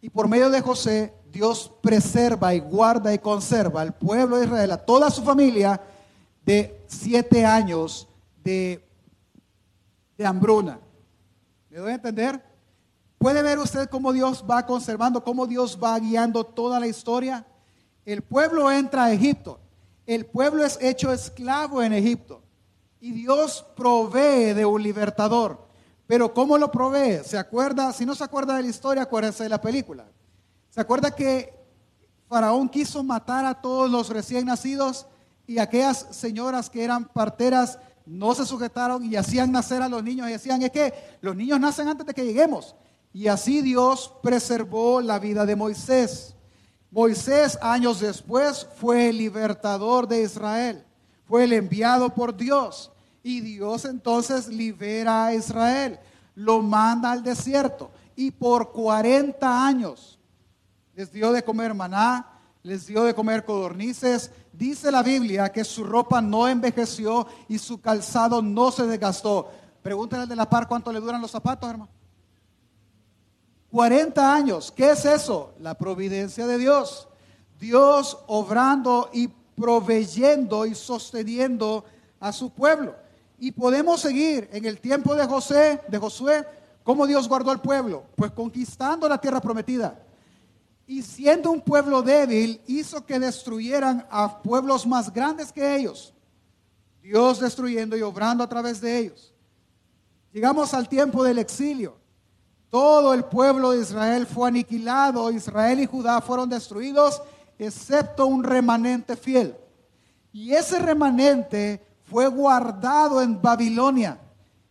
Y 0.00 0.08
por 0.08 0.28
medio 0.28 0.50
de 0.50 0.60
José 0.60 1.14
Dios 1.32 1.72
preserva 1.80 2.54
y 2.54 2.60
guarda 2.60 3.12
y 3.12 3.18
conserva 3.18 3.82
al 3.82 3.92
pueblo 3.92 4.38
de 4.38 4.44
Israel, 4.44 4.70
a 4.70 4.78
toda 4.78 5.10
su 5.10 5.24
familia, 5.24 5.80
de 6.44 6.84
siete 6.86 7.44
años 7.44 8.08
de, 8.42 8.86
de 10.16 10.26
hambruna. 10.26 10.80
¿Me 11.68 11.78
doy 11.78 11.92
a 11.92 11.94
entender? 11.94 12.42
¿Puede 13.18 13.42
ver 13.42 13.58
usted 13.58 13.88
cómo 13.88 14.12
Dios 14.12 14.44
va 14.48 14.64
conservando, 14.64 15.22
cómo 15.22 15.46
Dios 15.46 15.78
va 15.82 15.98
guiando 15.98 16.44
toda 16.44 16.80
la 16.80 16.86
historia? 16.86 17.46
El 18.04 18.22
pueblo 18.22 18.70
entra 18.72 19.04
a 19.04 19.12
Egipto. 19.12 19.60
El 20.06 20.26
pueblo 20.26 20.64
es 20.64 20.78
hecho 20.80 21.12
esclavo 21.12 21.82
en 21.82 21.92
Egipto. 21.92 22.42
Y 23.00 23.12
Dios 23.12 23.64
provee 23.76 24.54
de 24.54 24.64
un 24.64 24.82
libertador. 24.82 25.68
Pero 26.06 26.34
¿cómo 26.34 26.58
lo 26.58 26.72
provee? 26.72 27.20
¿Se 27.24 27.38
acuerda? 27.38 27.92
Si 27.92 28.04
no 28.04 28.14
se 28.14 28.24
acuerda 28.24 28.56
de 28.56 28.62
la 28.62 28.68
historia, 28.68 29.02
acuérdese 29.02 29.44
de 29.44 29.48
la 29.48 29.60
película. 29.60 30.06
¿Se 30.70 30.80
acuerda 30.80 31.14
que 31.14 31.54
Faraón 32.28 32.68
quiso 32.68 33.04
matar 33.04 33.44
a 33.44 33.60
todos 33.60 33.90
los 33.90 34.08
recién 34.08 34.46
nacidos 34.46 35.06
y 35.50 35.58
aquellas 35.58 36.06
señoras 36.12 36.70
que 36.70 36.84
eran 36.84 37.06
parteras 37.06 37.76
no 38.06 38.36
se 38.36 38.46
sujetaron 38.46 39.04
y 39.04 39.16
hacían 39.16 39.50
nacer 39.50 39.82
a 39.82 39.88
los 39.88 40.00
niños 40.00 40.28
y 40.28 40.32
decían, 40.32 40.62
es 40.62 40.70
que 40.70 40.94
los 41.22 41.34
niños 41.34 41.58
nacen 41.58 41.88
antes 41.88 42.06
de 42.06 42.14
que 42.14 42.24
lleguemos. 42.24 42.76
Y 43.12 43.26
así 43.26 43.60
Dios 43.60 44.12
preservó 44.22 45.00
la 45.00 45.18
vida 45.18 45.44
de 45.44 45.56
Moisés. 45.56 46.36
Moisés 46.92 47.58
años 47.62 47.98
después 47.98 48.64
fue 48.76 49.08
el 49.08 49.18
libertador 49.18 50.06
de 50.06 50.22
Israel, 50.22 50.84
fue 51.24 51.42
el 51.42 51.52
enviado 51.52 52.14
por 52.14 52.36
Dios. 52.36 52.92
Y 53.24 53.40
Dios 53.40 53.86
entonces 53.86 54.46
libera 54.46 55.26
a 55.26 55.34
Israel, 55.34 55.98
lo 56.36 56.62
manda 56.62 57.10
al 57.10 57.24
desierto. 57.24 57.90
Y 58.14 58.30
por 58.30 58.70
40 58.70 59.66
años 59.66 60.20
les 60.94 61.10
dio 61.10 61.32
de 61.32 61.42
comer 61.42 61.74
maná, 61.74 62.40
les 62.62 62.86
dio 62.86 63.02
de 63.02 63.14
comer 63.14 63.44
codornices. 63.44 64.30
Dice 64.60 64.92
la 64.92 65.02
Biblia 65.02 65.50
que 65.50 65.64
su 65.64 65.84
ropa 65.84 66.20
no 66.20 66.46
envejeció 66.46 67.26
y 67.48 67.56
su 67.56 67.80
calzado 67.80 68.42
no 68.42 68.70
se 68.70 68.86
desgastó. 68.86 69.50
Pregúntale 69.80 70.24
al 70.24 70.28
de 70.28 70.36
la 70.36 70.50
par 70.50 70.68
cuánto 70.68 70.92
le 70.92 71.00
duran 71.00 71.22
los 71.22 71.30
zapatos, 71.30 71.70
hermano. 71.70 71.90
40 73.70 74.34
años. 74.34 74.70
¿Qué 74.70 74.90
es 74.90 75.06
eso? 75.06 75.54
La 75.60 75.72
providencia 75.72 76.46
de 76.46 76.58
Dios. 76.58 77.08
Dios 77.58 78.18
obrando 78.26 79.08
y 79.14 79.28
proveyendo 79.28 80.66
y 80.66 80.74
sosteniendo 80.74 81.86
a 82.20 82.30
su 82.30 82.50
pueblo. 82.50 82.94
Y 83.38 83.52
podemos 83.52 84.02
seguir 84.02 84.50
en 84.52 84.66
el 84.66 84.78
tiempo 84.78 85.14
de 85.14 85.24
José, 85.24 85.80
de 85.88 85.96
Josué, 85.96 86.46
cómo 86.84 87.06
Dios 87.06 87.26
guardó 87.30 87.50
al 87.50 87.62
pueblo, 87.62 88.04
pues 88.14 88.30
conquistando 88.32 89.08
la 89.08 89.16
tierra 89.16 89.40
prometida 89.40 89.98
y 90.90 91.02
siendo 91.02 91.52
un 91.52 91.60
pueblo 91.60 92.02
débil, 92.02 92.60
hizo 92.66 93.06
que 93.06 93.20
destruyeran 93.20 94.04
a 94.10 94.42
pueblos 94.42 94.84
más 94.84 95.12
grandes 95.12 95.52
que 95.52 95.76
ellos. 95.76 96.12
Dios 97.00 97.38
destruyendo 97.38 97.96
y 97.96 98.02
obrando 98.02 98.42
a 98.42 98.48
través 98.48 98.80
de 98.80 98.98
ellos. 98.98 99.32
Llegamos 100.32 100.74
al 100.74 100.88
tiempo 100.88 101.22
del 101.22 101.38
exilio. 101.38 101.96
Todo 102.70 103.14
el 103.14 103.22
pueblo 103.22 103.70
de 103.70 103.82
Israel 103.82 104.26
fue 104.26 104.48
aniquilado. 104.48 105.30
Israel 105.30 105.78
y 105.78 105.86
Judá 105.86 106.20
fueron 106.20 106.48
destruidos, 106.48 107.22
excepto 107.56 108.26
un 108.26 108.42
remanente 108.42 109.14
fiel. 109.14 109.56
Y 110.32 110.54
ese 110.54 110.80
remanente 110.80 111.86
fue 112.02 112.26
guardado 112.26 113.22
en 113.22 113.40
Babilonia 113.40 114.20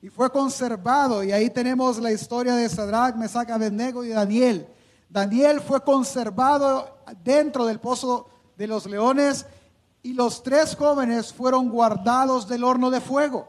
y 0.01 0.09
fue 0.09 0.29
conservado. 0.29 1.23
Y 1.23 1.31
ahí 1.31 1.49
tenemos 1.49 1.97
la 1.97 2.11
historia 2.11 2.55
de 2.55 2.67
Sadrach, 2.67 3.15
Mesach, 3.15 3.49
Abednego 3.49 4.03
y 4.03 4.09
Daniel 4.09 4.67
Daniel 5.09 5.59
fue 5.59 5.83
conservado 5.83 6.99
dentro 7.23 7.65
del 7.65 7.79
pozo 7.79 8.29
de 8.55 8.67
los 8.67 8.85
leones 8.85 9.45
y 10.03 10.13
los 10.13 10.43
tres 10.43 10.75
jóvenes 10.75 11.33
fueron 11.33 11.69
guardados 11.69 12.47
del 12.47 12.63
horno 12.63 12.91
de 12.91 13.01
fuego. 13.01 13.47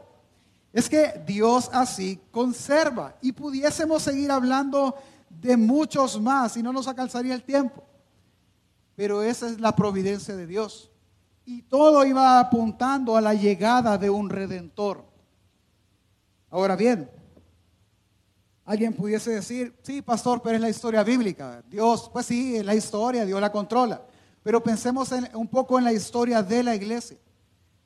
Es 0.73 0.89
que 0.89 1.21
Dios 1.25 1.69
así 1.71 2.19
conserva 2.31 3.15
y 3.21 3.31
pudiésemos 3.31 4.01
seguir 4.03 4.31
hablando 4.31 4.95
de 5.29 5.55
muchos 5.55 6.19
más 6.19 6.57
y 6.57 6.63
no 6.63 6.73
nos 6.73 6.87
alcanzaría 6.87 7.35
el 7.35 7.43
tiempo. 7.43 7.83
Pero 8.95 9.21
esa 9.21 9.47
es 9.47 9.59
la 9.59 9.75
providencia 9.75 10.35
de 10.35 10.47
Dios. 10.47 10.91
Y 11.45 11.63
todo 11.63 12.05
iba 12.05 12.39
apuntando 12.39 13.15
a 13.15 13.21
la 13.21 13.33
llegada 13.33 13.97
de 13.97 14.09
un 14.09 14.29
redentor. 14.29 15.03
Ahora 16.49 16.75
bien, 16.75 17.09
Alguien 18.65 18.93
pudiese 18.93 19.31
decir, 19.31 19.75
sí, 19.81 20.01
pastor, 20.01 20.41
pero 20.41 20.55
es 20.55 20.61
la 20.61 20.69
historia 20.69 21.03
bíblica. 21.03 21.63
Dios, 21.67 22.09
pues 22.11 22.27
sí, 22.27 22.55
es 22.55 22.65
la 22.65 22.75
historia, 22.75 23.25
Dios 23.25 23.41
la 23.41 23.51
controla. 23.51 24.01
Pero 24.43 24.61
pensemos 24.61 25.09
un 25.33 25.47
poco 25.47 25.77
en 25.77 25.83
la 25.83 25.93
historia 25.93 26.43
de 26.43 26.63
la 26.63 26.75
iglesia. 26.75 27.17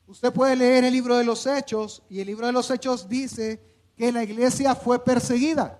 Usted 0.07 0.31
puede 0.31 0.55
leer 0.55 0.83
el 0.83 0.93
libro 0.93 1.17
de 1.17 1.23
los 1.23 1.47
Hechos 1.47 2.03
y 2.09 2.19
el 2.19 2.27
libro 2.27 2.45
de 2.45 2.51
los 2.51 2.69
Hechos 2.69 3.07
dice 3.07 3.61
que 3.95 4.11
la 4.11 4.23
iglesia 4.23 4.75
fue 4.75 5.03
perseguida. 5.03 5.79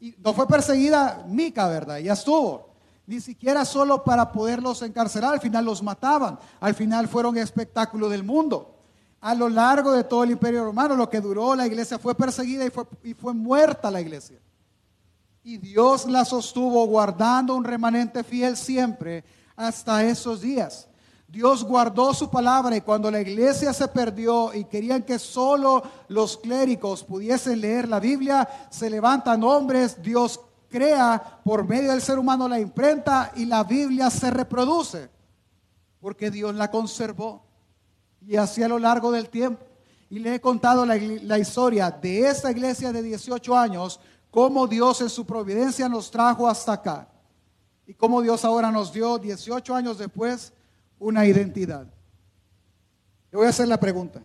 Y 0.00 0.14
no 0.18 0.34
fue 0.34 0.46
perseguida 0.46 1.24
Mica, 1.26 1.68
¿verdad? 1.68 1.98
Ya 1.98 2.12
estuvo. 2.12 2.74
Ni 3.06 3.20
siquiera 3.20 3.64
solo 3.64 4.02
para 4.02 4.32
poderlos 4.32 4.82
encarcelar, 4.82 5.34
al 5.34 5.40
final 5.40 5.64
los 5.64 5.82
mataban. 5.82 6.38
Al 6.60 6.74
final 6.74 7.06
fueron 7.08 7.38
espectáculo 7.38 8.08
del 8.08 8.24
mundo 8.24 8.73
a 9.24 9.34
lo 9.34 9.48
largo 9.48 9.92
de 9.92 10.04
todo 10.04 10.22
el 10.22 10.32
imperio 10.32 10.66
romano, 10.66 10.94
lo 10.94 11.08
que 11.08 11.18
duró 11.18 11.54
la 11.54 11.66
iglesia 11.66 11.98
fue 11.98 12.14
perseguida 12.14 12.66
y 12.66 12.68
fue, 12.68 12.84
y 13.02 13.14
fue 13.14 13.32
muerta 13.32 13.90
la 13.90 14.02
iglesia. 14.02 14.38
Y 15.42 15.56
Dios 15.56 16.04
la 16.04 16.26
sostuvo 16.26 16.86
guardando 16.86 17.54
un 17.54 17.64
remanente 17.64 18.22
fiel 18.22 18.54
siempre 18.54 19.24
hasta 19.56 20.04
esos 20.04 20.42
días. 20.42 20.88
Dios 21.26 21.64
guardó 21.64 22.12
su 22.12 22.28
palabra 22.30 22.76
y 22.76 22.82
cuando 22.82 23.10
la 23.10 23.22
iglesia 23.22 23.72
se 23.72 23.88
perdió 23.88 24.52
y 24.52 24.66
querían 24.66 25.02
que 25.02 25.18
solo 25.18 25.82
los 26.08 26.36
clérigos 26.36 27.02
pudiesen 27.02 27.62
leer 27.62 27.88
la 27.88 28.00
Biblia, 28.00 28.46
se 28.68 28.90
levantan 28.90 29.42
hombres, 29.42 30.02
Dios 30.02 30.38
crea 30.68 31.40
por 31.42 31.66
medio 31.66 31.92
del 31.92 32.02
ser 32.02 32.18
humano 32.18 32.46
la 32.46 32.60
imprenta 32.60 33.32
y 33.36 33.46
la 33.46 33.64
Biblia 33.64 34.10
se 34.10 34.30
reproduce 34.30 35.08
porque 35.98 36.30
Dios 36.30 36.54
la 36.54 36.70
conservó 36.70 37.43
y 38.26 38.36
así 38.36 38.62
a 38.62 38.68
lo 38.68 38.78
largo 38.78 39.10
del 39.10 39.28
tiempo. 39.28 39.64
Y 40.10 40.18
le 40.18 40.36
he 40.36 40.40
contado 40.40 40.86
la, 40.86 41.38
historia 41.38 41.90
de 41.90 42.28
esta 42.28 42.50
iglesia 42.50 42.92
de 42.92 43.02
18 43.02 43.56
años, 43.56 44.00
cómo 44.30 44.66
Dios 44.66 45.00
en 45.00 45.10
su 45.10 45.24
providencia 45.24 45.88
nos 45.88 46.10
trajo 46.10 46.48
hasta 46.48 46.72
acá. 46.72 47.08
Y 47.86 47.94
cómo 47.94 48.22
Dios 48.22 48.44
ahora 48.44 48.70
nos 48.70 48.92
dio 48.92 49.18
18 49.18 49.74
años 49.74 49.98
después 49.98 50.52
una 50.98 51.26
identidad. 51.26 51.86
Le 53.30 53.38
voy 53.38 53.46
a 53.46 53.50
hacer 53.50 53.68
la 53.68 53.80
pregunta. 53.80 54.22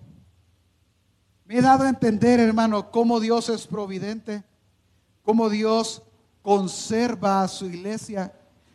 Me 1.45 1.57
he 1.57 1.61
dado 1.61 1.83
a 1.83 1.89
entender, 1.89 2.39
hermano, 2.39 2.91
cómo 2.91 3.19
Dios 3.19 3.49
es 3.49 3.65
providente, 3.65 4.43
cómo 5.23 5.49
Dios 5.49 6.03
conserva 6.41 7.41
a 7.41 7.47
su 7.47 7.65
iglesia, 7.65 8.31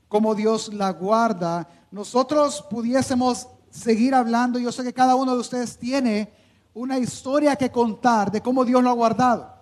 cómo 0.08 0.34
Dios 0.34 0.74
la 0.74 0.90
guarda. 0.90 1.68
Nosotros 1.92 2.64
pudiésemos 2.68 3.48
seguir 3.74 4.14
hablando. 4.14 4.58
Yo 4.58 4.70
sé 4.70 4.84
que 4.84 4.92
cada 4.92 5.16
uno 5.16 5.34
de 5.34 5.40
ustedes 5.40 5.76
tiene 5.76 6.32
una 6.72 6.98
historia 6.98 7.56
que 7.56 7.70
contar 7.70 8.30
de 8.30 8.40
cómo 8.40 8.64
Dios 8.64 8.82
lo 8.82 8.90
ha 8.90 8.94
guardado. 8.94 9.52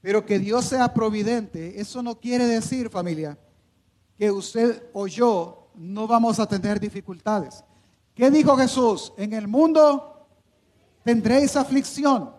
Pero 0.00 0.24
que 0.24 0.38
Dios 0.38 0.64
sea 0.64 0.94
providente, 0.94 1.80
eso 1.80 2.02
no 2.02 2.18
quiere 2.18 2.46
decir, 2.46 2.88
familia, 2.88 3.38
que 4.16 4.30
usted 4.30 4.84
o 4.92 5.06
yo 5.06 5.70
no 5.74 6.06
vamos 6.06 6.38
a 6.38 6.46
tener 6.46 6.80
dificultades. 6.80 7.62
¿Qué 8.14 8.30
dijo 8.30 8.56
Jesús? 8.56 9.12
En 9.16 9.32
el 9.32 9.46
mundo 9.46 10.26
tendréis 11.04 11.56
aflicción. 11.56 12.32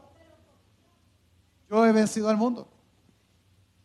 Yo 1.70 1.86
he 1.86 1.92
vencido 1.92 2.30
al 2.30 2.38
mundo. 2.38 2.68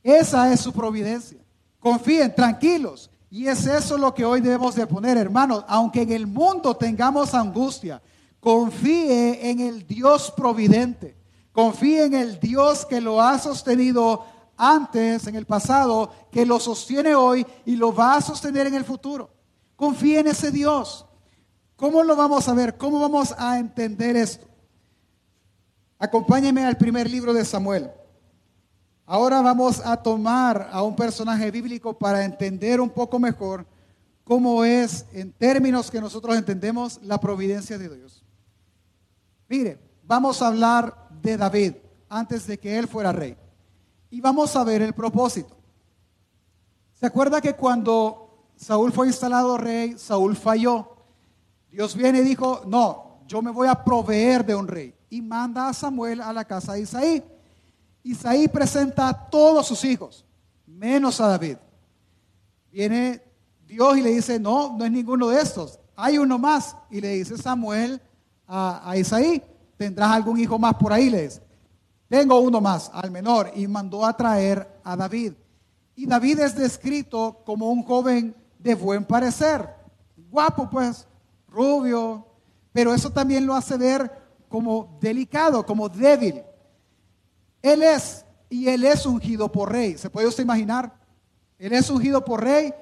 Esa 0.03 0.53
es 0.53 0.61
su 0.61 0.73
providencia. 0.73 1.39
Confíen, 1.79 2.35
tranquilos. 2.35 3.11
Y 3.35 3.49
es 3.49 3.67
eso 3.67 3.99
lo 3.99 4.15
que 4.15 4.25
hoy 4.25 4.41
debemos 4.41 4.77
de 4.77 4.87
poner, 4.87 5.17
hermanos. 5.17 5.65
Aunque 5.67 6.03
en 6.03 6.13
el 6.13 6.25
mundo 6.25 6.77
tengamos 6.77 7.35
angustia, 7.35 8.01
confíe 8.39 9.51
en 9.51 9.59
el 9.59 9.85
Dios 9.85 10.33
providente. 10.37 11.17
Confíe 11.51 12.05
en 12.05 12.15
el 12.15 12.39
Dios 12.39 12.87
que 12.87 13.01
lo 13.01 13.21
ha 13.21 13.37
sostenido 13.41 14.25
antes, 14.57 15.27
en 15.27 15.35
el 15.35 15.47
pasado, 15.47 16.13
que 16.31 16.47
lo 16.47 16.61
sostiene 16.61 17.17
hoy 17.17 17.45
y 17.67 17.75
lo 17.75 17.93
va 17.93 18.15
a 18.15 18.21
sostener 18.21 18.69
en 18.69 18.75
el 18.75 18.85
futuro. 18.85 19.29
Confíe 19.75 20.21
en 20.21 20.29
ese 20.29 20.53
Dios. 20.53 21.05
¿Cómo 21.75 22.05
lo 22.05 22.15
vamos 22.15 22.49
a 22.49 22.55
ver? 22.55 22.79
¿Cómo 22.79 23.01
vamos 23.01 23.35
a 23.37 23.59
entender 23.59 24.17
esto? 24.17 24.47
Acompáñeme 25.99 26.65
al 26.65 26.77
primer 26.77 27.11
libro 27.11 27.33
de 27.33 27.45
Samuel. 27.45 27.91
Ahora 29.07 29.43
vamos 29.43 29.81
a 29.85 29.97
tomar 29.99 30.71
a 30.73 30.83
un 30.83 30.97
personaje 30.97 31.51
bíblico 31.51 31.93
para 31.93 32.25
entender 32.25 32.81
un 32.81 32.89
poco 32.89 33.19
mejor 33.19 33.67
cómo 34.25 34.65
es, 34.65 35.05
en 35.13 35.31
términos 35.33 35.91
que 35.91 36.01
nosotros 36.01 36.37
entendemos, 36.37 36.99
la 37.03 37.21
providencia 37.21 37.77
de 37.77 37.95
Dios. 37.95 38.25
Mire, 39.47 39.79
vamos 40.05 40.41
a 40.41 40.49
hablar 40.49 41.09
de 41.21 41.37
David 41.37 41.75
antes 42.09 42.47
de 42.47 42.59
que 42.59 42.79
él 42.79 42.89
fuera 42.89 43.13
rey. 43.13 43.37
Y 44.09 44.23
vamos 44.23 44.57
a 44.57 44.65
ver 44.65 44.81
el 44.81 44.95
propósito. 44.95 45.55
¿Se 46.95 47.05
acuerda 47.05 47.43
que 47.43 47.55
cuando 47.55 48.49
Saúl 48.57 48.91
fue 48.91 49.09
instalado 49.09 49.59
rey, 49.59 49.99
Saúl 49.99 50.35
falló? 50.35 50.97
Dios 51.71 51.95
viene 51.95 52.21
y 52.21 52.25
dijo, 52.25 52.63
no, 52.67 53.19
yo 53.27 53.43
me 53.43 53.51
voy 53.51 53.69
a 53.69 53.85
proveer 53.85 54.47
de 54.47 54.55
un 54.55 54.67
rey. 54.67 54.95
Y 55.11 55.21
manda 55.21 55.69
a 55.69 55.75
Samuel 55.75 56.23
a 56.23 56.33
la 56.33 56.47
casa 56.47 56.73
de 56.73 56.81
Isaí. 56.81 57.23
Isaí 58.05 58.47
presenta 58.47 59.09
a 59.09 59.29
todos 59.29 59.67
sus 59.67 59.85
hijos, 59.85 60.25
menos 60.67 61.21
a 61.21 61.27
David. 61.27 61.57
Viene 62.71 63.21
Dios 63.67 63.99
y 63.99 64.03
le 64.03 64.11
dice, 64.11 64.39
no, 64.39 64.77
no 64.79 64.85
es 64.85 64.93
ninguno 64.93 65.31
de 65.31 65.41
estos. 65.41 65.81
Hay 65.97 66.19
uno 66.19 66.39
más. 66.39 66.77
Y 66.91 67.01
le 67.01 67.09
dice 67.09 67.37
Samuel 67.37 68.01
a, 68.47 68.89
a 68.89 68.97
Isaí, 68.97 69.43
¿Tendrás 69.77 70.13
algún 70.13 70.39
hijo 70.39 70.59
más 70.59 70.75
por 70.75 70.93
ahí? 70.93 71.11
Les. 71.11 71.41
Tengo 72.09 72.39
uno 72.39 72.61
más, 72.61 72.91
al 72.93 73.11
menor, 73.11 73.51
y 73.55 73.67
mandó 73.67 74.05
a 74.05 74.17
traer 74.17 74.81
a 74.85 74.97
David. 74.97 75.33
Y 75.97 76.07
David 76.07 76.41
es 76.41 76.55
descrito 76.55 77.43
como 77.45 77.71
un 77.71 77.83
joven 77.83 78.35
de 78.59 78.75
buen 78.75 79.05
parecer, 79.05 79.69
guapo 80.31 80.69
pues, 80.71 81.07
rubio, 81.49 82.27
pero 82.73 82.95
eso 82.95 83.11
también 83.11 83.47
lo 83.47 83.55
hace 83.55 83.77
ver 83.77 84.11
como 84.49 84.97
delicado, 85.01 85.65
como 85.65 85.89
débil. 85.89 86.43
Él 87.65 87.83
es, 87.83 88.27
y 88.51 88.69
él 88.69 88.85
es 88.85 89.07
ungido 89.07 89.51
por 89.51 89.73
rey. 89.73 89.97
¿Se 89.97 90.11
puede 90.11 90.29
usted 90.29 90.43
imaginar? 90.45 90.93
Él 91.59 91.73
es 91.73 91.89
ungido 91.89 92.23
por 92.23 92.45
rey, 92.45 92.75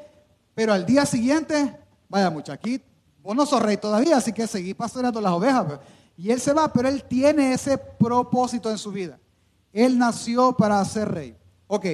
pero 0.55 0.73
al 0.73 0.85
día 0.85 1.07
siguiente, 1.07 1.79
vaya 2.09 2.29
muchachito, 2.31 2.85
vos 3.23 3.37
no 3.37 3.47
sos 3.47 3.63
rey 3.63 3.77
todavía, 3.77 4.17
así 4.17 4.33
que 4.33 4.45
seguí 4.49 4.75
pastoreando 4.75 5.21
las 5.21 5.31
ovejas. 5.31 5.65
Pues. 5.67 5.79
Y 6.17 6.33
él 6.33 6.41
se 6.41 6.53
va, 6.53 6.73
pero 6.73 6.89
él 6.89 7.05
tiene 7.05 7.53
ese 7.53 7.79
propósito 7.79 8.73
en 8.73 8.79
su 8.79 8.91
vida. 8.91 9.21
Él 9.73 9.97
nació 9.97 10.53
para 10.57 10.85
ser 10.85 11.13
rey. 11.13 11.37
Ok. 11.69 11.87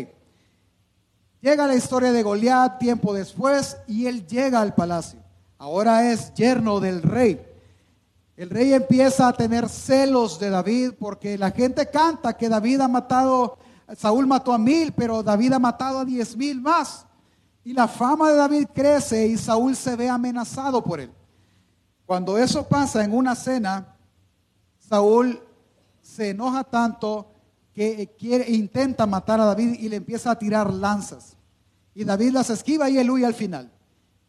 Llega 1.42 1.66
la 1.66 1.74
historia 1.74 2.10
de 2.10 2.22
Goliat 2.22 2.78
tiempo 2.78 3.12
después 3.12 3.76
y 3.86 4.06
él 4.06 4.26
llega 4.26 4.62
al 4.62 4.74
palacio. 4.74 5.20
Ahora 5.58 6.10
es 6.10 6.32
yerno 6.32 6.80
del 6.80 7.02
rey. 7.02 7.38
El 8.38 8.50
rey 8.50 8.72
empieza 8.72 9.26
a 9.26 9.32
tener 9.32 9.68
celos 9.68 10.38
de 10.38 10.48
David 10.48 10.92
porque 10.96 11.36
la 11.36 11.50
gente 11.50 11.90
canta 11.90 12.36
que 12.36 12.48
David 12.48 12.82
ha 12.82 12.86
matado, 12.86 13.58
Saúl 13.96 14.28
mató 14.28 14.52
a 14.52 14.58
mil, 14.58 14.92
pero 14.92 15.24
David 15.24 15.54
ha 15.54 15.58
matado 15.58 15.98
a 15.98 16.04
diez 16.04 16.36
mil 16.36 16.60
más. 16.60 17.04
Y 17.64 17.72
la 17.72 17.88
fama 17.88 18.30
de 18.30 18.36
David 18.36 18.68
crece 18.72 19.26
y 19.26 19.36
Saúl 19.36 19.74
se 19.74 19.96
ve 19.96 20.08
amenazado 20.08 20.84
por 20.84 21.00
él. 21.00 21.10
Cuando 22.06 22.38
eso 22.38 22.68
pasa 22.68 23.02
en 23.02 23.12
una 23.12 23.34
cena, 23.34 23.96
Saúl 24.78 25.42
se 26.00 26.30
enoja 26.30 26.62
tanto 26.62 27.32
que 27.74 28.14
quiere, 28.16 28.48
intenta 28.52 29.04
matar 29.04 29.40
a 29.40 29.46
David 29.46 29.80
y 29.80 29.88
le 29.88 29.96
empieza 29.96 30.30
a 30.30 30.38
tirar 30.38 30.72
lanzas. 30.72 31.36
Y 31.92 32.04
David 32.04 32.30
las 32.34 32.50
esquiva 32.50 32.88
y 32.88 32.98
él 32.98 33.10
huye 33.10 33.26
al 33.26 33.34
final. 33.34 33.72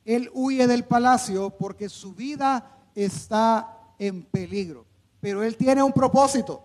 Él 0.04 0.32
huye 0.34 0.66
del 0.66 0.84
palacio 0.84 1.52
porque 1.52 1.90
su 1.90 2.16
vida 2.16 2.76
está 2.96 3.76
en 4.00 4.24
peligro. 4.24 4.86
Pero 5.20 5.44
él 5.44 5.56
tiene 5.56 5.84
un 5.84 5.92
propósito. 5.92 6.64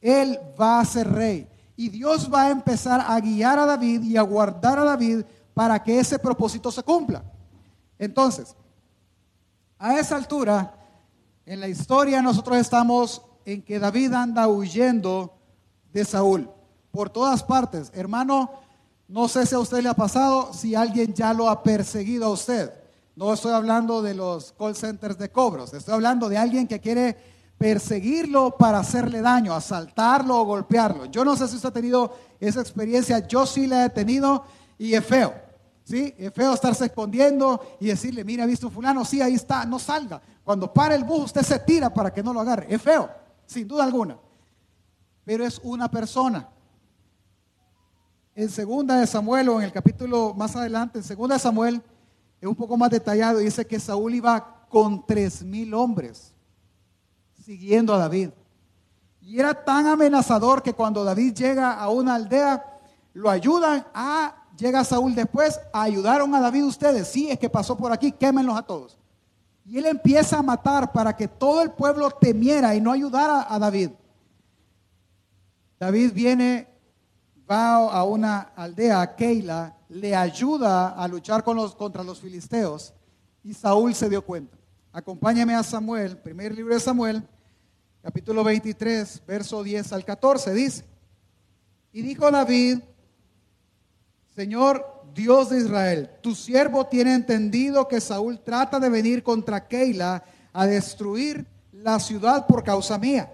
Él 0.00 0.38
va 0.58 0.80
a 0.80 0.84
ser 0.84 1.12
rey. 1.12 1.48
Y 1.76 1.88
Dios 1.88 2.32
va 2.32 2.44
a 2.44 2.50
empezar 2.50 3.04
a 3.06 3.18
guiar 3.20 3.58
a 3.58 3.66
David 3.66 4.02
y 4.02 4.16
a 4.16 4.22
guardar 4.22 4.78
a 4.78 4.84
David 4.84 5.24
para 5.52 5.82
que 5.82 5.98
ese 5.98 6.18
propósito 6.18 6.70
se 6.70 6.82
cumpla. 6.82 7.22
Entonces, 7.98 8.54
a 9.78 9.98
esa 9.98 10.16
altura, 10.16 10.74
en 11.44 11.60
la 11.60 11.68
historia 11.68 12.22
nosotros 12.22 12.56
estamos 12.56 13.22
en 13.44 13.62
que 13.62 13.78
David 13.78 14.12
anda 14.12 14.46
huyendo 14.48 15.34
de 15.92 16.04
Saúl 16.04 16.48
por 16.90 17.10
todas 17.10 17.42
partes. 17.42 17.90
Hermano, 17.94 18.50
no 19.08 19.28
sé 19.28 19.44
si 19.46 19.54
a 19.54 19.58
usted 19.58 19.82
le 19.82 19.88
ha 19.88 19.94
pasado, 19.94 20.52
si 20.52 20.74
alguien 20.74 21.12
ya 21.12 21.32
lo 21.32 21.48
ha 21.48 21.62
perseguido 21.62 22.26
a 22.26 22.30
usted. 22.30 22.72
No 23.14 23.32
estoy 23.32 23.52
hablando 23.52 24.00
de 24.00 24.14
los 24.14 24.52
call 24.52 24.74
centers 24.74 25.18
de 25.18 25.30
cobros, 25.30 25.74
estoy 25.74 25.94
hablando 25.94 26.28
de 26.28 26.38
alguien 26.38 26.66
que 26.66 26.80
quiere 26.80 27.16
perseguirlo 27.58 28.56
para 28.56 28.78
hacerle 28.78 29.20
daño, 29.20 29.54
asaltarlo 29.54 30.40
o 30.40 30.44
golpearlo. 30.44 31.04
Yo 31.06 31.24
no 31.24 31.36
sé 31.36 31.46
si 31.46 31.56
usted 31.56 31.68
ha 31.68 31.72
tenido 31.72 32.16
esa 32.40 32.60
experiencia, 32.60 33.26
yo 33.26 33.46
sí 33.46 33.66
la 33.66 33.84
he 33.84 33.90
tenido 33.90 34.44
y 34.78 34.94
es 34.94 35.04
feo. 35.04 35.34
¿Sí? 35.84 36.14
Es 36.16 36.32
feo 36.32 36.54
estarse 36.54 36.86
escondiendo 36.86 37.60
y 37.80 37.88
decirle, 37.88 38.24
mira, 38.24 38.44
¿ha 38.44 38.46
visto 38.46 38.70
fulano? 38.70 39.04
Sí, 39.04 39.20
ahí 39.20 39.34
está, 39.34 39.64
no 39.66 39.78
salga. 39.78 40.22
Cuando 40.42 40.72
para 40.72 40.94
el 40.94 41.04
bus, 41.04 41.24
usted 41.26 41.42
se 41.42 41.58
tira 41.58 41.92
para 41.92 42.12
que 42.12 42.22
no 42.22 42.32
lo 42.32 42.40
agarre. 42.40 42.66
Es 42.68 42.80
feo, 42.80 43.10
sin 43.46 43.68
duda 43.68 43.84
alguna. 43.84 44.16
Pero 45.24 45.44
es 45.44 45.60
una 45.62 45.90
persona. 45.90 46.48
En 48.34 48.48
segunda 48.48 48.98
de 48.98 49.06
Samuel, 49.06 49.50
o 49.50 49.58
en 49.58 49.66
el 49.66 49.72
capítulo 49.72 50.34
más 50.34 50.56
adelante, 50.56 50.98
en 50.98 51.04
segunda 51.04 51.34
de 51.34 51.40
Samuel, 51.40 51.82
es 52.42 52.48
un 52.48 52.56
poco 52.56 52.76
más 52.76 52.90
detallado. 52.90 53.38
Dice 53.38 53.64
que 53.64 53.78
Saúl 53.78 54.16
iba 54.16 54.66
con 54.68 55.06
tres 55.06 55.44
mil 55.44 55.72
hombres 55.74 56.34
siguiendo 57.44 57.94
a 57.94 57.98
David. 57.98 58.30
Y 59.20 59.38
era 59.38 59.54
tan 59.54 59.86
amenazador 59.86 60.60
que 60.60 60.72
cuando 60.72 61.04
David 61.04 61.34
llega 61.34 61.74
a 61.74 61.88
una 61.88 62.16
aldea, 62.16 62.64
lo 63.14 63.30
ayudan 63.30 63.86
a, 63.94 64.48
llega 64.56 64.82
Saúl 64.82 65.14
después, 65.14 65.60
ayudaron 65.72 66.34
a 66.34 66.40
David 66.40 66.64
ustedes. 66.64 67.06
Sí, 67.06 67.30
es 67.30 67.38
que 67.38 67.48
pasó 67.48 67.76
por 67.76 67.92
aquí, 67.92 68.10
quémenlos 68.10 68.56
a 68.56 68.62
todos. 68.62 68.98
Y 69.64 69.78
él 69.78 69.86
empieza 69.86 70.38
a 70.38 70.42
matar 70.42 70.92
para 70.92 71.16
que 71.16 71.28
todo 71.28 71.62
el 71.62 71.70
pueblo 71.70 72.10
temiera 72.10 72.74
y 72.74 72.80
no 72.80 72.90
ayudara 72.90 73.46
a 73.48 73.58
David. 73.60 73.90
David 75.78 76.12
viene, 76.12 76.68
a 77.52 78.04
una 78.04 78.52
aldea, 78.56 79.14
Keila, 79.14 79.76
le 79.88 80.16
ayuda 80.16 80.90
a 80.90 81.06
luchar 81.06 81.44
con 81.44 81.56
los, 81.56 81.74
contra 81.74 82.02
los 82.02 82.20
filisteos 82.20 82.94
y 83.44 83.54
Saúl 83.54 83.94
se 83.94 84.08
dio 84.08 84.24
cuenta. 84.24 84.56
Acompáñame 84.92 85.54
a 85.54 85.62
Samuel, 85.62 86.16
primer 86.16 86.54
libro 86.54 86.74
de 86.74 86.80
Samuel, 86.80 87.22
capítulo 88.02 88.44
23, 88.44 89.22
verso 89.26 89.62
10 89.62 89.92
al 89.92 90.04
14, 90.04 90.54
dice, 90.54 90.84
y 91.92 92.02
dijo 92.02 92.30
David, 92.30 92.78
Señor, 94.34 95.04
Dios 95.14 95.50
de 95.50 95.58
Israel, 95.58 96.10
tu 96.22 96.34
siervo 96.34 96.86
tiene 96.86 97.14
entendido 97.14 97.86
que 97.86 98.00
Saúl 98.00 98.40
trata 98.40 98.80
de 98.80 98.88
venir 98.88 99.22
contra 99.22 99.68
Keila 99.68 100.24
a 100.52 100.66
destruir 100.66 101.46
la 101.70 102.00
ciudad 102.00 102.46
por 102.46 102.64
causa 102.64 102.96
mía. 102.96 103.32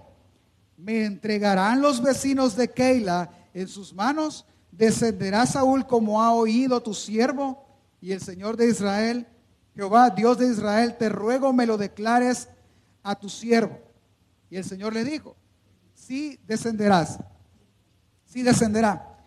¿Me 0.77 1.05
entregarán 1.05 1.81
los 1.81 2.03
vecinos 2.03 2.57
de 2.57 2.71
Keila 2.71 3.31
en 3.55 3.69
sus 3.69 3.93
manos? 3.95 4.47
¿Descenderá 4.71 5.47
Saúl 5.47 5.87
como 5.87 6.23
ha 6.23 6.33
oído 6.33 6.83
tu 6.83 6.95
siervo? 6.95 7.65
Y 8.01 8.13
el 8.13 8.21
Señor 8.21 8.57
de 8.57 8.69
Israel, 8.69 9.27
Jehová, 9.75 10.11
Dios 10.11 10.39
de 10.39 10.49
Israel, 10.49 10.97
te 10.97 11.09
ruego 11.09 11.53
me 11.53 11.67
lo 11.67 11.77
declares 11.77 12.49
a 13.03 13.15
tu 13.15 13.29
siervo. 13.29 13.79
Y 14.51 14.57
el 14.57 14.65
Señor 14.65 14.93
le 14.93 15.05
dijo, 15.05 15.37
sí 15.95 16.39
descenderás, 16.47 17.19
sí 18.25 18.43
descenderá. 18.43 19.19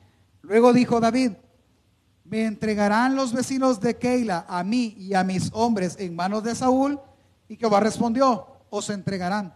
Luego 0.42 0.74
dijo 0.74 1.00
David, 1.00 1.34
me 2.24 2.46
entregarán 2.46 3.16
los 3.16 3.34
vecinos 3.34 3.82
de 3.82 3.98
Keila 3.98 4.46
a 4.48 4.64
mí 4.64 4.96
y 4.98 5.14
a 5.14 5.24
mis 5.24 5.50
hombres 5.54 5.98
en 6.00 6.16
manos 6.16 6.44
de 6.44 6.56
Saúl. 6.56 7.00
Y 7.48 7.58
Jehová 7.58 7.82
respondió, 7.82 8.48
os 8.70 8.90
entregarán. 8.90 9.54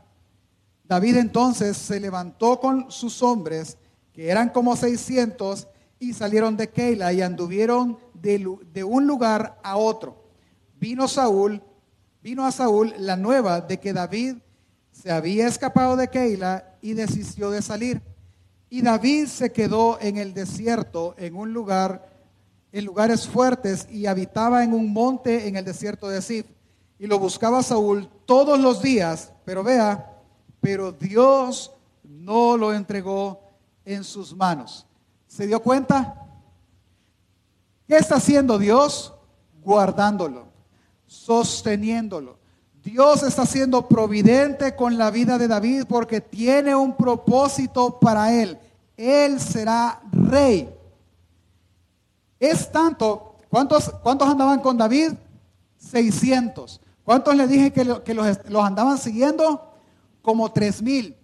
David 0.83 1.17
entonces 1.17 1.77
se 1.77 1.99
levantó 1.99 2.59
con 2.59 2.91
sus 2.91 3.23
hombres, 3.23 3.77
que 4.15 4.29
eran 4.29 4.49
como 4.49 4.77
seiscientos, 4.77 5.67
y 5.99 6.13
salieron 6.13 6.55
de 6.55 6.69
Keila 6.69 7.11
y 7.13 7.21
anduvieron 7.21 7.99
de, 8.13 8.57
de 8.73 8.83
un 8.83 9.07
lugar 9.07 9.59
a 9.61 9.75
otro. 9.75 10.23
Vino 10.79 11.07
Saúl, 11.07 11.61
vino 12.21 12.45
a 12.45 12.51
Saúl 12.51 12.93
la 12.97 13.17
nueva 13.17 13.61
de 13.61 13.79
que 13.79 13.93
David 13.93 14.37
se 14.91 15.11
había 15.11 15.47
escapado 15.47 15.95
de 15.97 16.07
Keila 16.07 16.77
y 16.81 16.93
desistió 16.93 17.49
de 17.49 17.61
salir. 17.61 18.01
Y 18.69 18.81
David 18.81 19.27
se 19.27 19.51
quedó 19.51 19.99
en 19.99 20.17
el 20.17 20.33
desierto, 20.33 21.15
en 21.17 21.35
un 21.35 21.53
lugar, 21.53 22.09
en 22.71 22.85
lugares 22.85 23.27
fuertes, 23.27 23.87
y 23.89 24.05
habitaba 24.05 24.63
en 24.63 24.73
un 24.73 24.91
monte 24.91 25.47
en 25.47 25.57
el 25.57 25.65
desierto 25.65 26.07
de 26.07 26.21
Sif. 26.21 26.45
Y 26.99 27.07
lo 27.07 27.19
buscaba 27.19 27.63
Saúl 27.63 28.09
todos 28.25 28.59
los 28.59 28.81
días, 28.81 29.33
pero 29.43 29.63
vea, 29.63 30.13
pero 30.61 30.91
Dios 30.91 31.71
no 32.03 32.57
lo 32.57 32.73
entregó 32.73 33.44
en 33.85 34.03
sus 34.03 34.35
manos. 34.35 34.85
¿Se 35.27 35.47
dio 35.47 35.61
cuenta? 35.61 36.27
¿Qué 37.87 37.97
está 37.97 38.15
haciendo 38.15 38.57
Dios? 38.57 39.13
Guardándolo, 39.63 40.47
sosteniéndolo. 41.05 42.37
Dios 42.83 43.23
está 43.23 43.45
siendo 43.45 43.87
providente 43.87 44.75
con 44.75 44.97
la 44.97 45.09
vida 45.09 45.37
de 45.37 45.47
David 45.47 45.85
porque 45.87 46.21
tiene 46.21 46.75
un 46.75 46.95
propósito 46.95 47.99
para 47.99 48.33
él. 48.33 48.59
Él 48.97 49.39
será 49.39 50.01
rey. 50.11 50.69
Es 52.39 52.71
tanto, 52.71 53.35
¿cuántos, 53.49 53.89
cuántos 54.03 54.27
andaban 54.27 54.59
con 54.59 54.77
David? 54.77 55.13
600. 55.77 56.81
¿Cuántos 57.03 57.35
le 57.35 57.47
dije 57.47 57.71
que, 57.71 57.85
los, 57.85 58.01
los 58.49 58.63
andaban 58.63 58.97
siguiendo? 58.97 59.71
como 60.25 60.51
tres 60.51 60.81
mil. 60.81 61.15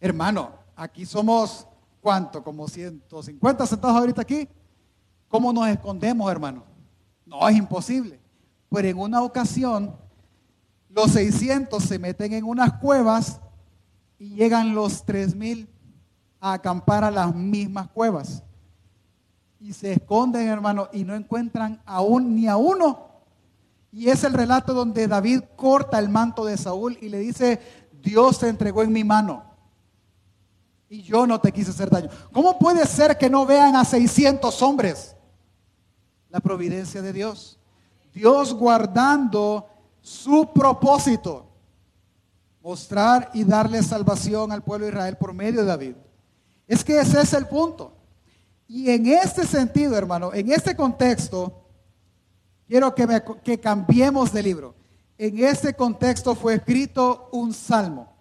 Hermano, 0.00 0.50
aquí 0.74 1.04
somos, 1.04 1.66
¿cuánto? 2.00 2.42
Como 2.42 2.68
150 2.68 3.66
sentados 3.66 3.96
ahorita 3.96 4.22
aquí. 4.22 4.48
¿Cómo 5.28 5.52
nos 5.52 5.68
escondemos, 5.68 6.30
hermano? 6.30 6.64
No, 7.26 7.46
es 7.48 7.56
imposible. 7.56 8.18
Pero 8.70 8.88
en 8.88 8.98
una 8.98 9.22
ocasión, 9.22 9.94
los 10.88 11.12
600 11.12 11.82
se 11.82 11.98
meten 11.98 12.32
en 12.32 12.44
unas 12.44 12.74
cuevas 12.74 13.40
y 14.18 14.30
llegan 14.30 14.74
los 14.74 15.04
tres 15.04 15.34
mil 15.34 15.68
a 16.40 16.54
acampar 16.54 17.04
a 17.04 17.10
las 17.10 17.34
mismas 17.34 17.88
cuevas. 17.88 18.42
Y 19.60 19.72
se 19.72 19.92
esconden, 19.92 20.48
hermano, 20.48 20.88
y 20.92 21.04
no 21.04 21.14
encuentran 21.14 21.82
aún 21.84 22.34
ni 22.34 22.46
a 22.46 22.56
uno. 22.56 23.06
Y 23.90 24.08
es 24.08 24.22
el 24.24 24.34
relato 24.34 24.72
donde 24.74 25.08
David 25.08 25.42
corta 25.56 25.98
el 25.98 26.08
manto 26.08 26.44
de 26.44 26.56
Saúl 26.56 26.96
y 27.00 27.08
le 27.08 27.18
dice, 27.18 27.60
Dios 28.00 28.38
te 28.38 28.48
entregó 28.48 28.82
en 28.82 28.92
mi 28.92 29.02
mano 29.02 29.47
y 30.88 31.02
yo 31.02 31.26
no 31.26 31.40
te 31.40 31.52
quise 31.52 31.70
hacer 31.70 31.90
daño. 31.90 32.08
¿Cómo 32.32 32.58
puede 32.58 32.86
ser 32.86 33.18
que 33.18 33.28
no 33.28 33.44
vean 33.44 33.76
a 33.76 33.84
600 33.84 34.62
hombres? 34.62 35.14
La 36.30 36.40
providencia 36.40 37.02
de 37.02 37.12
Dios. 37.12 37.58
Dios 38.14 38.54
guardando 38.54 39.66
su 40.00 40.50
propósito, 40.52 41.46
mostrar 42.62 43.30
y 43.34 43.44
darle 43.44 43.82
salvación 43.82 44.50
al 44.50 44.62
pueblo 44.62 44.86
de 44.86 44.92
Israel 44.92 45.16
por 45.16 45.34
medio 45.34 45.60
de 45.60 45.66
David. 45.66 45.94
Es 46.66 46.84
que 46.84 46.98
ese 46.98 47.20
es 47.20 47.32
el 47.34 47.46
punto. 47.46 47.92
Y 48.66 48.90
en 48.90 49.06
este 49.06 49.46
sentido, 49.46 49.96
hermano, 49.96 50.32
en 50.32 50.50
este 50.50 50.74
contexto, 50.74 51.64
quiero 52.66 52.94
que, 52.94 53.22
que 53.42 53.60
cambiemos 53.60 54.32
de 54.32 54.42
libro. 54.42 54.74
En 55.16 55.44
este 55.44 55.74
contexto 55.74 56.34
fue 56.34 56.54
escrito 56.54 57.28
un 57.32 57.52
salmo. 57.52 58.14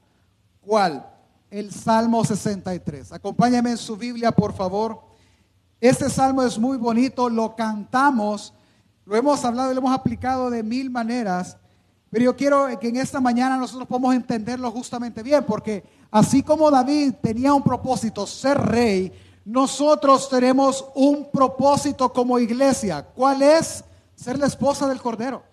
¿Cuál? 0.61 1.16
El 1.49 1.71
Salmo 1.71 2.25
63. 2.25 3.13
Acompáñame 3.13 3.71
en 3.71 3.77
su 3.77 3.95
Biblia, 3.95 4.31
por 4.31 4.53
favor. 4.53 4.99
Este 5.79 6.09
salmo 6.09 6.43
es 6.43 6.57
muy 6.57 6.77
bonito, 6.77 7.29
lo 7.29 7.55
cantamos, 7.55 8.53
lo 9.05 9.15
hemos 9.15 9.45
hablado 9.45 9.71
y 9.71 9.75
lo 9.75 9.79
hemos 9.79 9.93
aplicado 9.93 10.49
de 10.49 10.63
mil 10.63 10.89
maneras, 10.89 11.55
pero 12.09 12.25
yo 12.25 12.35
quiero 12.35 12.67
que 12.79 12.89
en 12.89 12.97
esta 12.97 13.21
mañana 13.21 13.57
nosotros 13.57 13.87
podamos 13.87 14.15
entenderlo 14.15 14.71
justamente 14.71 15.21
bien, 15.21 15.45
porque 15.45 15.83
así 16.09 16.41
como 16.41 16.71
David 16.71 17.13
tenía 17.21 17.53
un 17.53 17.63
propósito, 17.63 18.25
ser 18.25 18.57
rey, 18.57 19.13
nosotros 19.45 20.27
tenemos 20.27 20.83
un 20.95 21.29
propósito 21.31 22.11
como 22.11 22.39
iglesia. 22.39 23.05
¿Cuál 23.15 23.41
es? 23.43 23.83
Ser 24.15 24.39
la 24.39 24.47
esposa 24.47 24.87
del 24.87 24.99
Cordero 24.99 25.43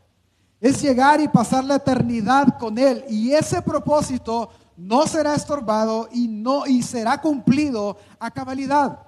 es 0.65 0.81
llegar 0.81 1.21
y 1.21 1.29
pasar 1.29 1.63
la 1.63 1.75
eternidad 1.75 2.59
con 2.59 2.79
Él. 2.79 3.05
Y 3.11 3.33
ese 3.33 3.61
propósito 3.61 4.49
no 4.79 5.07
será 5.07 5.35
estorbado 5.35 6.09
y, 6.11 6.27
no, 6.27 6.67
y 6.67 6.83
será 6.83 7.21
cumplido 7.21 7.99
a 8.19 8.31
cabalidad. 8.31 8.99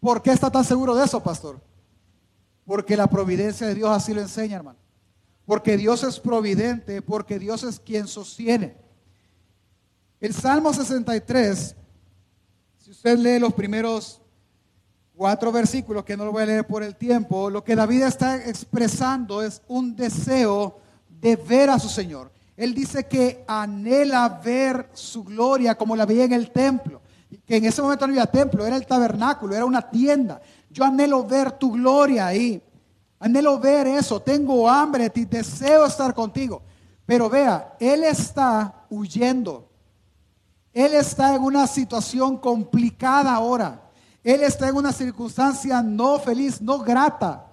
¿Por 0.00 0.20
qué 0.20 0.32
está 0.32 0.50
tan 0.50 0.64
seguro 0.64 0.96
de 0.96 1.04
eso, 1.04 1.22
pastor? 1.22 1.60
Porque 2.64 2.96
la 2.96 3.06
providencia 3.06 3.68
de 3.68 3.76
Dios 3.76 3.90
así 3.90 4.12
lo 4.12 4.20
enseña, 4.20 4.56
hermano. 4.56 4.80
Porque 5.44 5.76
Dios 5.76 6.02
es 6.02 6.18
providente, 6.18 7.00
porque 7.00 7.38
Dios 7.38 7.62
es 7.62 7.78
quien 7.78 8.08
sostiene. 8.08 8.76
El 10.18 10.34
Salmo 10.34 10.72
63, 10.72 11.76
si 12.78 12.90
usted 12.90 13.16
lee 13.20 13.38
los 13.38 13.54
primeros 13.54 14.20
cuatro 15.16 15.50
versículos 15.50 16.04
que 16.04 16.16
no 16.16 16.26
lo 16.26 16.32
voy 16.32 16.42
a 16.42 16.46
leer 16.46 16.66
por 16.66 16.82
el 16.82 16.94
tiempo, 16.94 17.48
lo 17.48 17.64
que 17.64 17.74
David 17.74 18.02
está 18.02 18.36
expresando 18.36 19.42
es 19.42 19.62
un 19.66 19.96
deseo 19.96 20.78
de 21.08 21.36
ver 21.36 21.70
a 21.70 21.78
su 21.78 21.88
Señor. 21.88 22.30
Él 22.56 22.74
dice 22.74 23.06
que 23.06 23.42
anhela 23.46 24.28
ver 24.28 24.90
su 24.92 25.24
gloria 25.24 25.74
como 25.74 25.96
la 25.96 26.06
veía 26.06 26.24
en 26.24 26.32
el 26.32 26.50
templo. 26.50 27.00
Que 27.46 27.56
en 27.56 27.64
ese 27.64 27.82
momento 27.82 28.06
no 28.06 28.12
había 28.12 28.26
templo, 28.26 28.66
era 28.66 28.76
el 28.76 28.86
tabernáculo, 28.86 29.54
era 29.54 29.64
una 29.64 29.82
tienda. 29.82 30.40
Yo 30.70 30.84
anhelo 30.84 31.24
ver 31.24 31.52
tu 31.52 31.72
gloria 31.72 32.26
ahí. 32.26 32.62
Anhelo 33.18 33.58
ver 33.58 33.86
eso. 33.86 34.20
Tengo 34.20 34.68
hambre 34.68 35.04
de 35.04 35.10
ti, 35.10 35.24
deseo 35.24 35.86
estar 35.86 36.14
contigo. 36.14 36.62
Pero 37.04 37.28
vea, 37.28 37.74
él 37.78 38.04
está 38.04 38.84
huyendo. 38.90 39.68
Él 40.72 40.94
está 40.94 41.34
en 41.34 41.42
una 41.42 41.66
situación 41.66 42.36
complicada 42.36 43.34
ahora. 43.34 43.85
Él 44.26 44.42
está 44.42 44.68
en 44.68 44.74
una 44.74 44.92
circunstancia 44.92 45.80
no 45.84 46.18
feliz, 46.18 46.60
no 46.60 46.80
grata. 46.80 47.46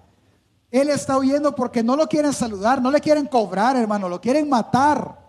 Él 0.72 0.90
está 0.90 1.20
huyendo 1.20 1.54
porque 1.54 1.84
no 1.84 1.96
lo 1.96 2.08
quieren 2.08 2.34
saludar, 2.34 2.82
no 2.82 2.90
le 2.90 3.00
quieren 3.00 3.28
cobrar, 3.28 3.78
hermano, 3.78 4.10
lo 4.10 4.20
quieren 4.20 4.50
matar. 4.50 5.20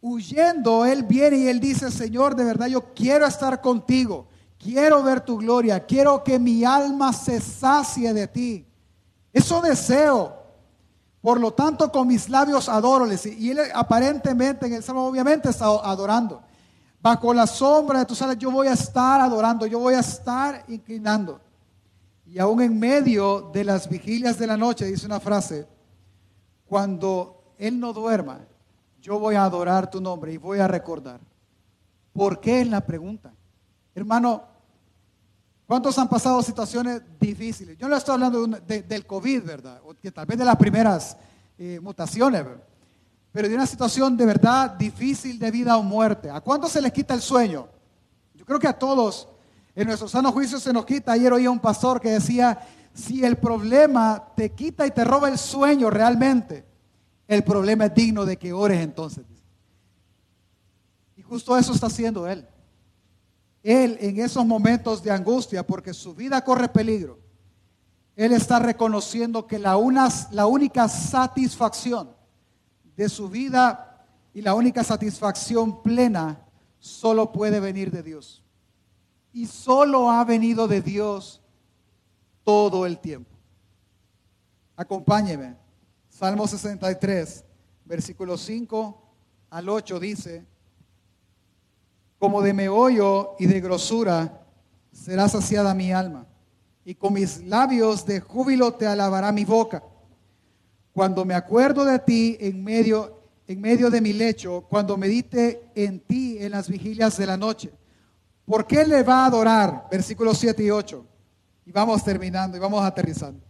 Huyendo, 0.00 0.86
Él 0.86 1.02
viene 1.02 1.36
y 1.38 1.48
Él 1.48 1.58
dice, 1.58 1.90
Señor, 1.90 2.36
de 2.36 2.44
verdad 2.44 2.68
yo 2.68 2.94
quiero 2.94 3.26
estar 3.26 3.60
contigo, 3.60 4.28
quiero 4.56 5.02
ver 5.02 5.20
tu 5.20 5.36
gloria, 5.36 5.84
quiero 5.84 6.22
que 6.22 6.38
mi 6.38 6.64
alma 6.64 7.12
se 7.12 7.40
sacie 7.40 8.14
de 8.14 8.28
ti. 8.28 8.64
Eso 9.32 9.60
deseo. 9.60 10.32
Por 11.20 11.40
lo 11.40 11.52
tanto, 11.54 11.90
con 11.90 12.06
mis 12.06 12.28
labios 12.28 12.68
adóroles. 12.68 13.26
Y 13.26 13.50
él 13.50 13.58
aparentemente 13.74 14.66
en 14.66 14.74
el 14.74 14.84
salmo 14.84 15.08
obviamente 15.08 15.50
está 15.50 15.64
adorando. 15.64 16.40
Bajo 17.02 17.32
la 17.32 17.46
sombra 17.46 18.00
de 18.00 18.04
tus 18.04 18.20
alas 18.20 18.36
yo 18.38 18.50
voy 18.50 18.66
a 18.66 18.74
estar 18.74 19.20
adorando, 19.20 19.66
yo 19.66 19.78
voy 19.78 19.94
a 19.94 20.00
estar 20.00 20.64
inclinando. 20.68 21.40
Y 22.26 22.38
aún 22.38 22.60
en 22.60 22.78
medio 22.78 23.50
de 23.52 23.64
las 23.64 23.88
vigilias 23.88 24.38
de 24.38 24.46
la 24.46 24.56
noche, 24.56 24.84
dice 24.84 25.06
una 25.06 25.18
frase, 25.18 25.66
cuando 26.66 27.54
Él 27.58 27.80
no 27.80 27.92
duerma, 27.92 28.40
yo 29.00 29.18
voy 29.18 29.34
a 29.34 29.44
adorar 29.44 29.90
tu 29.90 30.00
nombre 30.00 30.32
y 30.32 30.36
voy 30.36 30.58
a 30.58 30.68
recordar. 30.68 31.20
¿Por 32.12 32.38
qué 32.38 32.60
es 32.60 32.68
la 32.68 32.82
pregunta? 32.82 33.32
Hermano, 33.94 34.44
¿cuántos 35.66 35.98
han 35.98 36.08
pasado 36.08 36.42
situaciones 36.42 37.00
difíciles? 37.18 37.78
Yo 37.78 37.88
no 37.88 37.96
estoy 37.96 38.14
hablando 38.14 38.46
del 38.46 39.06
COVID, 39.06 39.42
¿verdad? 39.42 39.80
O 39.86 39.94
que 39.94 40.12
tal 40.12 40.26
vez 40.26 40.38
de 40.38 40.44
las 40.44 40.56
primeras 40.56 41.16
eh, 41.56 41.80
mutaciones, 41.82 42.44
¿verdad? 42.44 42.69
Pero 43.32 43.48
de 43.48 43.54
una 43.54 43.66
situación 43.66 44.16
de 44.16 44.26
verdad 44.26 44.70
difícil 44.70 45.38
de 45.38 45.50
vida 45.50 45.76
o 45.76 45.82
muerte. 45.82 46.30
¿A 46.30 46.40
cuántos 46.40 46.72
se 46.72 46.80
les 46.80 46.92
quita 46.92 47.14
el 47.14 47.22
sueño? 47.22 47.68
Yo 48.34 48.44
creo 48.44 48.58
que 48.58 48.66
a 48.66 48.78
todos 48.78 49.28
en 49.74 49.86
nuestro 49.86 50.08
sano 50.08 50.32
juicio 50.32 50.58
se 50.58 50.72
nos 50.72 50.84
quita. 50.84 51.12
Ayer 51.12 51.32
oía 51.32 51.50
un 51.50 51.60
pastor 51.60 52.00
que 52.00 52.10
decía, 52.10 52.58
si 52.92 53.24
el 53.24 53.36
problema 53.36 54.32
te 54.34 54.50
quita 54.50 54.86
y 54.86 54.90
te 54.90 55.04
roba 55.04 55.28
el 55.28 55.38
sueño 55.38 55.90
realmente, 55.90 56.64
el 57.28 57.44
problema 57.44 57.86
es 57.86 57.94
digno 57.94 58.24
de 58.24 58.36
que 58.36 58.52
ores 58.52 58.80
entonces. 58.80 59.24
Y 61.16 61.22
justo 61.22 61.56
eso 61.56 61.72
está 61.72 61.86
haciendo 61.86 62.26
él. 62.26 62.46
Él 63.62 63.96
en 64.00 64.18
esos 64.18 64.44
momentos 64.44 65.02
de 65.02 65.12
angustia, 65.12 65.64
porque 65.64 65.94
su 65.94 66.14
vida 66.14 66.42
corre 66.42 66.68
peligro, 66.68 67.20
él 68.16 68.32
está 68.32 68.58
reconociendo 68.58 69.46
que 69.46 69.58
la, 69.58 69.78
la 70.32 70.46
única 70.46 70.88
satisfacción 70.88 72.19
de 73.00 73.08
su 73.08 73.30
vida 73.30 74.04
y 74.34 74.42
la 74.42 74.52
única 74.52 74.84
satisfacción 74.84 75.82
plena 75.82 76.38
solo 76.78 77.32
puede 77.32 77.58
venir 77.58 77.90
de 77.90 78.02
Dios. 78.02 78.44
Y 79.32 79.46
solo 79.46 80.10
ha 80.10 80.22
venido 80.22 80.68
de 80.68 80.82
Dios 80.82 81.40
todo 82.44 82.84
el 82.84 82.98
tiempo. 82.98 83.30
Acompáñeme. 84.76 85.56
Salmo 86.10 86.46
63, 86.46 87.42
versículo 87.86 88.36
5 88.36 89.02
al 89.48 89.70
8 89.70 89.98
dice, 89.98 90.44
como 92.18 92.42
de 92.42 92.52
meollo 92.52 93.34
y 93.38 93.46
de 93.46 93.62
grosura 93.62 94.46
será 94.92 95.26
saciada 95.26 95.72
mi 95.72 95.90
alma, 95.90 96.26
y 96.84 96.94
con 96.94 97.14
mis 97.14 97.42
labios 97.44 98.04
de 98.04 98.20
júbilo 98.20 98.74
te 98.74 98.86
alabará 98.86 99.32
mi 99.32 99.46
boca. 99.46 99.82
Cuando 101.00 101.24
me 101.24 101.32
acuerdo 101.32 101.86
de 101.86 101.98
ti 101.98 102.36
en 102.38 102.62
medio, 102.62 103.22
en 103.46 103.58
medio 103.58 103.88
de 103.88 104.02
mi 104.02 104.12
lecho, 104.12 104.66
cuando 104.68 104.98
medite 104.98 105.70
en 105.74 106.00
ti 106.00 106.36
en 106.38 106.52
las 106.52 106.68
vigilias 106.68 107.16
de 107.16 107.26
la 107.26 107.38
noche. 107.38 107.72
¿Por 108.44 108.66
qué 108.66 108.86
le 108.86 109.02
va 109.02 109.22
a 109.22 109.26
adorar? 109.28 109.88
Versículos 109.90 110.36
7 110.36 110.62
y 110.62 110.70
8. 110.70 111.06
Y 111.64 111.72
vamos 111.72 112.04
terminando 112.04 112.54
y 112.54 112.60
vamos 112.60 112.84
aterrizando. 112.84 113.42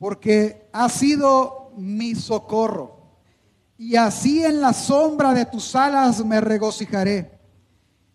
Porque 0.00 0.68
ha 0.72 0.88
sido 0.88 1.70
mi 1.76 2.16
socorro. 2.16 3.02
Y 3.76 3.94
así 3.94 4.44
en 4.44 4.60
la 4.60 4.72
sombra 4.72 5.32
de 5.34 5.46
tus 5.46 5.76
alas 5.76 6.24
me 6.24 6.40
regocijaré. 6.40 7.38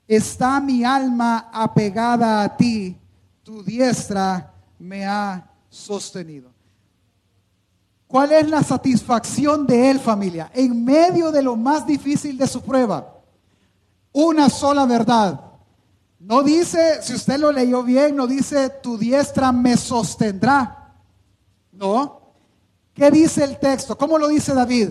Está 0.05 0.59
mi 0.59 0.83
alma 0.83 1.49
apegada 1.53 2.43
a 2.43 2.57
ti. 2.57 2.99
Tu 3.41 3.63
diestra 3.63 4.53
me 4.79 5.05
ha 5.05 5.49
sostenido. 5.69 6.52
¿Cuál 8.13 8.31
es 8.31 8.47
la 8.47 8.61
satisfacción 8.61 9.65
de 9.65 9.89
él, 9.89 9.99
familia? 9.99 10.51
En 10.53 10.85
medio 10.85 11.31
de 11.31 11.41
lo 11.41 11.55
más 11.55 11.87
difícil 11.87 12.37
de 12.37 12.45
su 12.45 12.61
prueba. 12.61 13.11
Una 14.11 14.51
sola 14.51 14.85
verdad. 14.85 15.41
No 16.19 16.43
dice, 16.43 17.01
si 17.01 17.15
usted 17.15 17.39
lo 17.39 17.51
leyó 17.51 17.81
bien, 17.81 18.15
no 18.15 18.27
dice, 18.27 18.69
tu 18.69 18.99
diestra 18.99 19.51
me 19.51 19.75
sostendrá. 19.77 20.93
No. 21.71 22.35
¿Qué 22.93 23.09
dice 23.09 23.45
el 23.45 23.57
texto? 23.57 23.97
¿Cómo 23.97 24.19
lo 24.19 24.27
dice 24.27 24.53
David? 24.53 24.89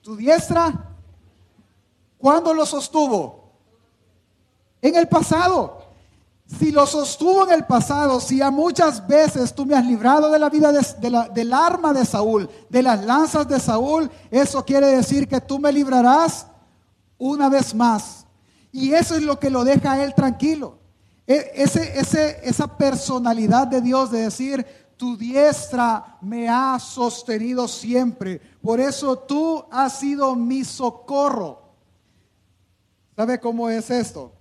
Tu 0.00 0.14
diestra, 0.14 0.88
¿cuándo 2.16 2.54
lo 2.54 2.64
sostuvo? 2.64 3.56
En 4.80 4.94
el 4.94 5.08
pasado. 5.08 5.81
Si 6.58 6.70
lo 6.70 6.86
sostuvo 6.86 7.44
en 7.46 7.52
el 7.52 7.64
pasado, 7.64 8.20
si 8.20 8.42
a 8.42 8.50
muchas 8.50 9.06
veces 9.06 9.54
tú 9.54 9.64
me 9.64 9.74
has 9.74 9.86
librado 9.86 10.30
de 10.30 10.38
la 10.38 10.50
vida 10.50 10.70
del 10.70 11.52
arma 11.52 11.92
de 11.92 12.04
Saúl, 12.04 12.48
de 12.68 12.82
las 12.82 13.04
lanzas 13.04 13.48
de 13.48 13.58
Saúl, 13.58 14.10
eso 14.30 14.64
quiere 14.64 14.88
decir 14.88 15.26
que 15.26 15.40
tú 15.40 15.58
me 15.58 15.72
librarás 15.72 16.46
una 17.16 17.48
vez 17.48 17.74
más. 17.74 18.26
Y 18.70 18.92
eso 18.92 19.16
es 19.16 19.22
lo 19.22 19.38
que 19.38 19.50
lo 19.50 19.64
deja 19.64 19.92
a 19.92 20.04
él 20.04 20.14
tranquilo. 20.14 20.78
E, 21.26 21.52
ese, 21.54 21.98
ese, 21.98 22.40
esa 22.42 22.76
personalidad 22.76 23.66
de 23.66 23.80
Dios 23.80 24.10
de 24.10 24.22
decir, 24.22 24.66
tu 24.96 25.16
diestra 25.16 26.18
me 26.20 26.48
ha 26.48 26.78
sostenido 26.78 27.66
siempre. 27.66 28.40
Por 28.60 28.78
eso 28.78 29.18
tú 29.18 29.64
has 29.70 29.98
sido 29.98 30.36
mi 30.36 30.64
socorro. 30.64 31.62
¿Sabe 33.16 33.40
cómo 33.40 33.68
es 33.70 33.90
esto? 33.90 34.32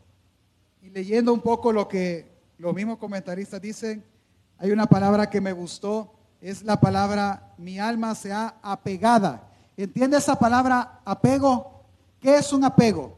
Leyendo 0.91 1.33
un 1.33 1.39
poco 1.39 1.71
lo 1.71 1.87
que 1.87 2.29
los 2.57 2.73
mismos 2.73 2.97
comentaristas 2.97 3.61
dicen, 3.61 4.03
hay 4.57 4.71
una 4.71 4.87
palabra 4.87 5.29
que 5.29 5.39
me 5.39 5.53
gustó, 5.53 6.13
es 6.41 6.63
la 6.63 6.81
palabra 6.81 7.53
mi 7.57 7.79
alma 7.79 8.13
se 8.13 8.33
ha 8.33 8.55
apegada. 8.61 9.47
¿Entiende 9.77 10.17
esa 10.17 10.37
palabra 10.37 10.99
apego? 11.05 11.85
¿Qué 12.19 12.35
es 12.35 12.51
un 12.51 12.65
apego? 12.65 13.17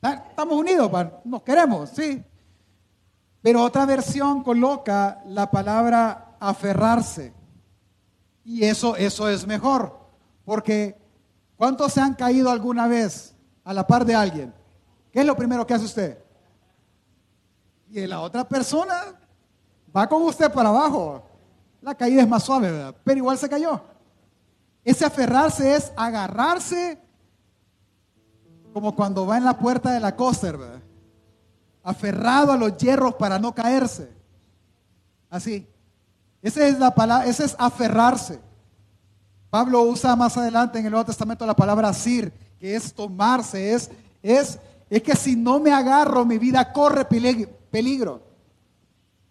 Estamos 0.00 0.56
unidos, 0.56 0.90
nos 1.24 1.42
queremos, 1.42 1.90
sí. 1.90 2.24
Pero 3.42 3.62
otra 3.62 3.84
versión 3.84 4.42
coloca 4.42 5.22
la 5.26 5.50
palabra 5.50 6.36
aferrarse. 6.40 7.34
Y 8.42 8.64
eso, 8.64 8.96
eso 8.96 9.28
es 9.28 9.46
mejor, 9.46 9.98
porque 10.46 10.96
¿cuántos 11.56 11.92
se 11.92 12.00
han 12.00 12.14
caído 12.14 12.50
alguna 12.50 12.88
vez 12.88 13.34
a 13.64 13.74
la 13.74 13.86
par 13.86 14.06
de 14.06 14.14
alguien? 14.14 14.57
¿Qué 15.18 15.22
es 15.22 15.26
lo 15.26 15.34
primero 15.34 15.66
que 15.66 15.74
hace 15.74 15.84
usted? 15.84 16.16
Y 17.90 18.06
la 18.06 18.20
otra 18.20 18.48
persona 18.48 19.18
va 19.96 20.08
con 20.08 20.22
usted 20.22 20.48
para 20.52 20.68
abajo. 20.68 21.24
La 21.82 21.92
caída 21.96 22.22
es 22.22 22.28
más 22.28 22.44
suave, 22.44 22.70
¿verdad? 22.70 22.94
Pero 23.02 23.18
igual 23.18 23.36
se 23.36 23.48
cayó. 23.48 23.80
Ese 24.84 25.04
aferrarse 25.04 25.74
es 25.74 25.92
agarrarse 25.96 27.00
como 28.72 28.94
cuando 28.94 29.26
va 29.26 29.38
en 29.38 29.44
la 29.44 29.58
puerta 29.58 29.90
de 29.90 29.98
la 29.98 30.14
coster. 30.14 30.56
Aferrado 31.82 32.52
a 32.52 32.56
los 32.56 32.76
hierros 32.76 33.14
para 33.14 33.40
no 33.40 33.52
caerse. 33.52 34.12
Así. 35.28 35.66
Esa 36.40 36.64
es 36.64 36.78
la 36.78 36.94
palabra, 36.94 37.26
ese 37.26 37.44
es 37.44 37.56
aferrarse. 37.58 38.38
Pablo 39.50 39.82
usa 39.82 40.14
más 40.14 40.36
adelante 40.36 40.78
en 40.78 40.84
el 40.84 40.92
Nuevo 40.92 41.06
Testamento 41.06 41.44
la 41.44 41.56
palabra 41.56 41.88
asir, 41.88 42.32
que 42.60 42.76
es 42.76 42.94
tomarse, 42.94 43.74
es, 43.74 43.90
es 44.22 44.60
es 44.90 45.02
que 45.02 45.14
si 45.14 45.36
no 45.36 45.60
me 45.60 45.70
agarro, 45.70 46.24
mi 46.24 46.38
vida 46.38 46.72
corre 46.72 47.04
peligro. 47.04 48.22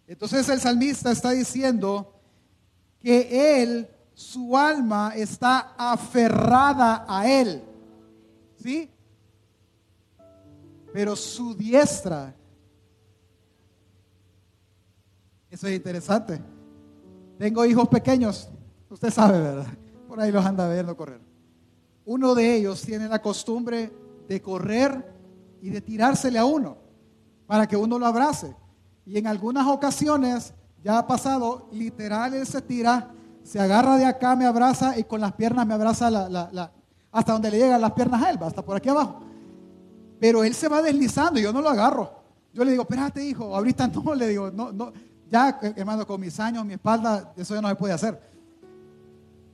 Entonces 0.08 0.48
el 0.50 0.60
salmista 0.60 1.12
está 1.12 1.32
diciendo 1.32 2.14
que 3.00 3.62
él, 3.62 3.88
su 4.14 4.58
alma 4.58 5.14
está 5.16 5.76
aferrada 5.78 7.06
a 7.08 7.30
él. 7.30 7.64
¿Sí? 8.58 8.90
Pero 10.94 11.16
su 11.16 11.54
diestra, 11.54 12.34
eso 15.50 15.68
es 15.68 15.76
interesante. 15.76 16.40
Tengo 17.38 17.66
hijos 17.66 17.88
pequeños, 17.88 18.50
usted 18.90 19.12
sabe, 19.12 19.40
¿verdad? 19.40 19.68
Por 20.08 20.20
ahí 20.20 20.32
los 20.32 20.46
anda 20.46 20.72
viendo 20.72 20.96
correr. 20.96 21.22
Uno 22.06 22.34
de 22.34 22.56
ellos 22.56 22.82
tiene 22.82 23.08
la 23.08 23.22
costumbre 23.22 23.92
de 24.28 24.42
correr 24.42 25.17
y 25.62 25.70
de 25.70 25.82
tirársele 25.82 26.40
a 26.40 26.46
uno 26.46 26.78
para 27.46 27.68
que 27.68 27.78
uno 27.78 27.98
lo 27.98 28.06
abrace. 28.06 28.56
Y 29.06 29.18
en 29.18 29.28
algunas 29.28 29.66
ocasiones, 29.68 30.54
ya 30.84 31.00
ha 31.00 31.08
pasado, 31.08 31.70
literal, 31.72 32.34
él 32.34 32.46
se 32.46 32.62
tira, 32.62 33.12
se 33.44 33.60
agarra 33.60 33.98
de 33.98 34.06
acá, 34.06 34.36
me 34.36 34.46
abraza 34.46 34.98
y 34.98 35.04
con 35.04 35.22
las 35.22 35.34
piernas 35.34 35.66
me 35.66 35.74
abraza 35.74 36.10
hasta 37.12 37.34
donde 37.34 37.52
le 37.52 37.58
llegan 37.58 37.82
las 37.82 37.94
piernas 37.94 38.22
a 38.22 38.30
él, 38.32 38.38
hasta 38.42 38.62
por 38.62 38.76
aquí 38.76 38.90
abajo. 38.90 39.22
Pero 40.20 40.44
él 40.44 40.54
se 40.54 40.68
va 40.68 40.82
deslizando 40.82 41.40
y 41.40 41.44
yo 41.44 41.54
no 41.54 41.62
lo 41.62 41.70
agarro. 41.70 42.12
Yo 42.54 42.66
le 42.66 42.72
digo, 42.72 42.84
espérate 42.84 43.24
hijo, 43.24 43.56
ahorita 43.56 43.88
no, 43.88 44.14
le 44.16 44.28
digo, 44.28 44.52
no, 44.52 44.72
no, 44.72 44.92
ya 45.30 45.60
hermano, 45.76 46.06
con 46.06 46.20
mis 46.20 46.40
años, 46.40 46.66
mi 46.66 46.74
espalda, 46.74 47.34
eso 47.38 47.56
ya 47.56 47.62
no 47.62 47.70
se 47.70 47.76
puede 47.76 47.94
hacer. 47.94 48.20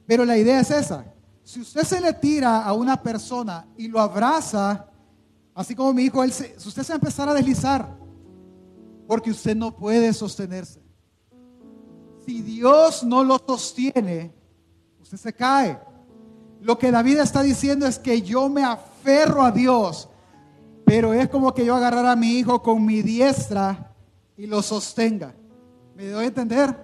Pero 0.05 0.25
la 0.25 0.37
idea 0.37 0.59
es 0.59 0.71
esa. 0.71 1.05
Si 1.43 1.61
usted 1.61 1.83
se 1.83 1.99
le 1.99 2.13
tira 2.13 2.63
a 2.63 2.73
una 2.73 3.01
persona 3.01 3.65
y 3.77 3.87
lo 3.87 3.99
abraza, 3.99 4.87
Así 5.55 5.75
como 5.75 5.93
mi 5.93 6.03
hijo, 6.03 6.23
él 6.23 6.31
se, 6.31 6.55
usted 6.65 6.83
se 6.83 6.93
va 6.93 6.95
a 6.95 6.97
empezar 6.97 7.29
a 7.29 7.33
deslizar, 7.33 7.95
porque 9.07 9.31
usted 9.31 9.55
no 9.55 9.75
puede 9.75 10.11
sostenerse. 10.13 10.81
Si 12.25 12.41
Dios 12.41 13.03
no 13.03 13.23
lo 13.23 13.37
sostiene, 13.37 14.33
usted 15.01 15.17
se 15.17 15.33
cae. 15.33 15.79
Lo 16.61 16.79
que 16.79 16.91
David 16.91 17.19
está 17.19 17.43
diciendo 17.43 17.85
es 17.85 17.99
que 17.99 18.21
yo 18.21 18.49
me 18.49 18.63
aferro 18.63 19.43
a 19.43 19.51
Dios, 19.51 20.09
pero 20.85 21.13
es 21.13 21.29
como 21.29 21.53
que 21.53 21.65
yo 21.65 21.75
agarrar 21.75 22.05
a 22.05 22.15
mi 22.15 22.39
hijo 22.39 22.61
con 22.63 22.83
mi 22.83 23.01
diestra 23.01 23.93
y 24.37 24.47
lo 24.47 24.61
sostenga. 24.61 25.35
¿Me 25.95 26.07
doy 26.07 26.25
a 26.25 26.27
entender? 26.27 26.75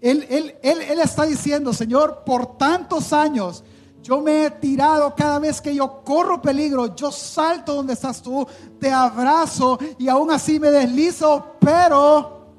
Él, 0.00 0.24
él, 0.30 0.54
él, 0.62 0.80
él 0.80 1.00
está 1.00 1.24
diciendo, 1.24 1.72
Señor, 1.72 2.22
por 2.24 2.56
tantos 2.56 3.12
años 3.12 3.64
yo 4.08 4.22
me 4.22 4.46
he 4.46 4.50
tirado 4.52 5.14
cada 5.14 5.38
vez 5.38 5.60
que 5.60 5.74
yo 5.74 6.02
corro 6.02 6.40
peligro, 6.40 6.96
yo 6.96 7.12
salto 7.12 7.74
donde 7.74 7.92
estás 7.92 8.22
tú, 8.22 8.46
te 8.80 8.90
abrazo 8.90 9.78
y 9.98 10.08
aún 10.08 10.30
así 10.30 10.58
me 10.58 10.70
deslizo, 10.70 11.56
pero 11.60 12.54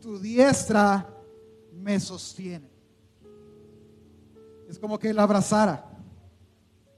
tu 0.00 0.18
diestra 0.18 1.08
me 1.72 2.00
sostiene. 2.00 2.68
Es 4.68 4.76
como 4.76 4.98
que 4.98 5.10
él 5.10 5.20
abrazara 5.20 5.88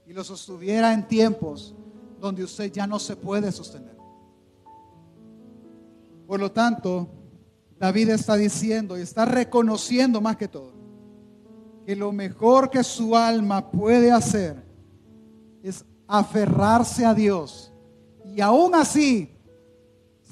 y 0.07 0.13
lo 0.13 0.23
sostuviera 0.23 0.93
en 0.93 1.07
tiempos 1.07 1.75
donde 2.19 2.43
usted 2.43 2.71
ya 2.71 2.87
no 2.87 2.97
se 2.97 3.15
puede 3.15 3.51
sostener. 3.51 3.95
Por 6.25 6.39
lo 6.39 6.51
tanto, 6.51 7.07
David 7.77 8.09
está 8.09 8.35
diciendo 8.35 8.97
y 8.97 9.01
está 9.01 9.25
reconociendo 9.25 10.19
más 10.21 10.37
que 10.37 10.47
todo 10.47 10.80
lo 11.95 12.11
mejor 12.11 12.69
que 12.69 12.83
su 12.83 13.15
alma 13.15 13.69
puede 13.69 14.11
hacer 14.11 14.63
es 15.63 15.85
aferrarse 16.07 17.05
a 17.05 17.13
Dios. 17.13 17.71
Y 18.25 18.41
aún 18.41 18.75
así, 18.75 19.29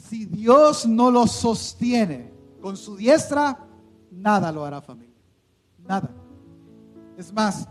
si 0.09 0.25
Dios 0.25 0.87
no 0.87 1.09
lo 1.11 1.27
sostiene 1.27 2.31
con 2.61 2.77
su 2.77 2.95
diestra, 2.95 3.57
nada 4.11 4.51
lo 4.51 4.63
hará 4.63 4.81
familia. 4.81 5.15
Nada. 5.87 6.09
Es 7.17 7.33
más, 7.33 7.67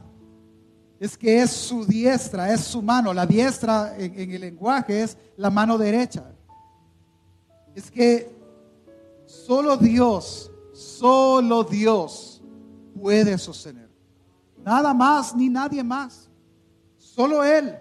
es 0.99 1.17
que 1.17 1.41
es 1.41 1.51
su 1.51 1.85
diestra, 1.85 2.53
es 2.53 2.61
su 2.63 2.83
mano. 2.83 3.15
La 3.15 3.27
diestra 3.27 3.97
en, 3.97 4.19
en 4.19 4.31
el 4.33 4.41
lenguaje 4.41 5.03
es 5.03 5.17
la 5.37 5.51
mano 5.51 5.79
derecha. 5.79 6.33
Es 7.75 7.91
que 7.91 8.37
solo 9.27 9.77
Dios, 9.77 10.51
solo 10.73 11.63
Dios 11.65 12.28
puede 12.95 13.37
sostener. 13.39 13.89
Nada 14.65 14.93
más 14.93 15.35
ni 15.35 15.49
nadie 15.49 15.83
más. 15.83 16.29
Solo 16.97 17.45
Él. 17.45 17.77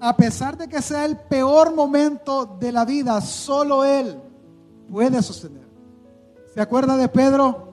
A 0.00 0.16
pesar 0.16 0.56
de 0.56 0.68
que 0.68 0.80
sea 0.80 1.04
el 1.04 1.16
peor 1.16 1.74
momento 1.74 2.46
de 2.58 2.72
la 2.72 2.84
vida, 2.84 3.20
solo 3.20 3.84
Él 3.84 4.20
puede 4.90 5.22
sostener. 5.22 5.68
¿Se 6.54 6.60
acuerda 6.60 6.96
de 6.96 7.08
Pedro? 7.08 7.70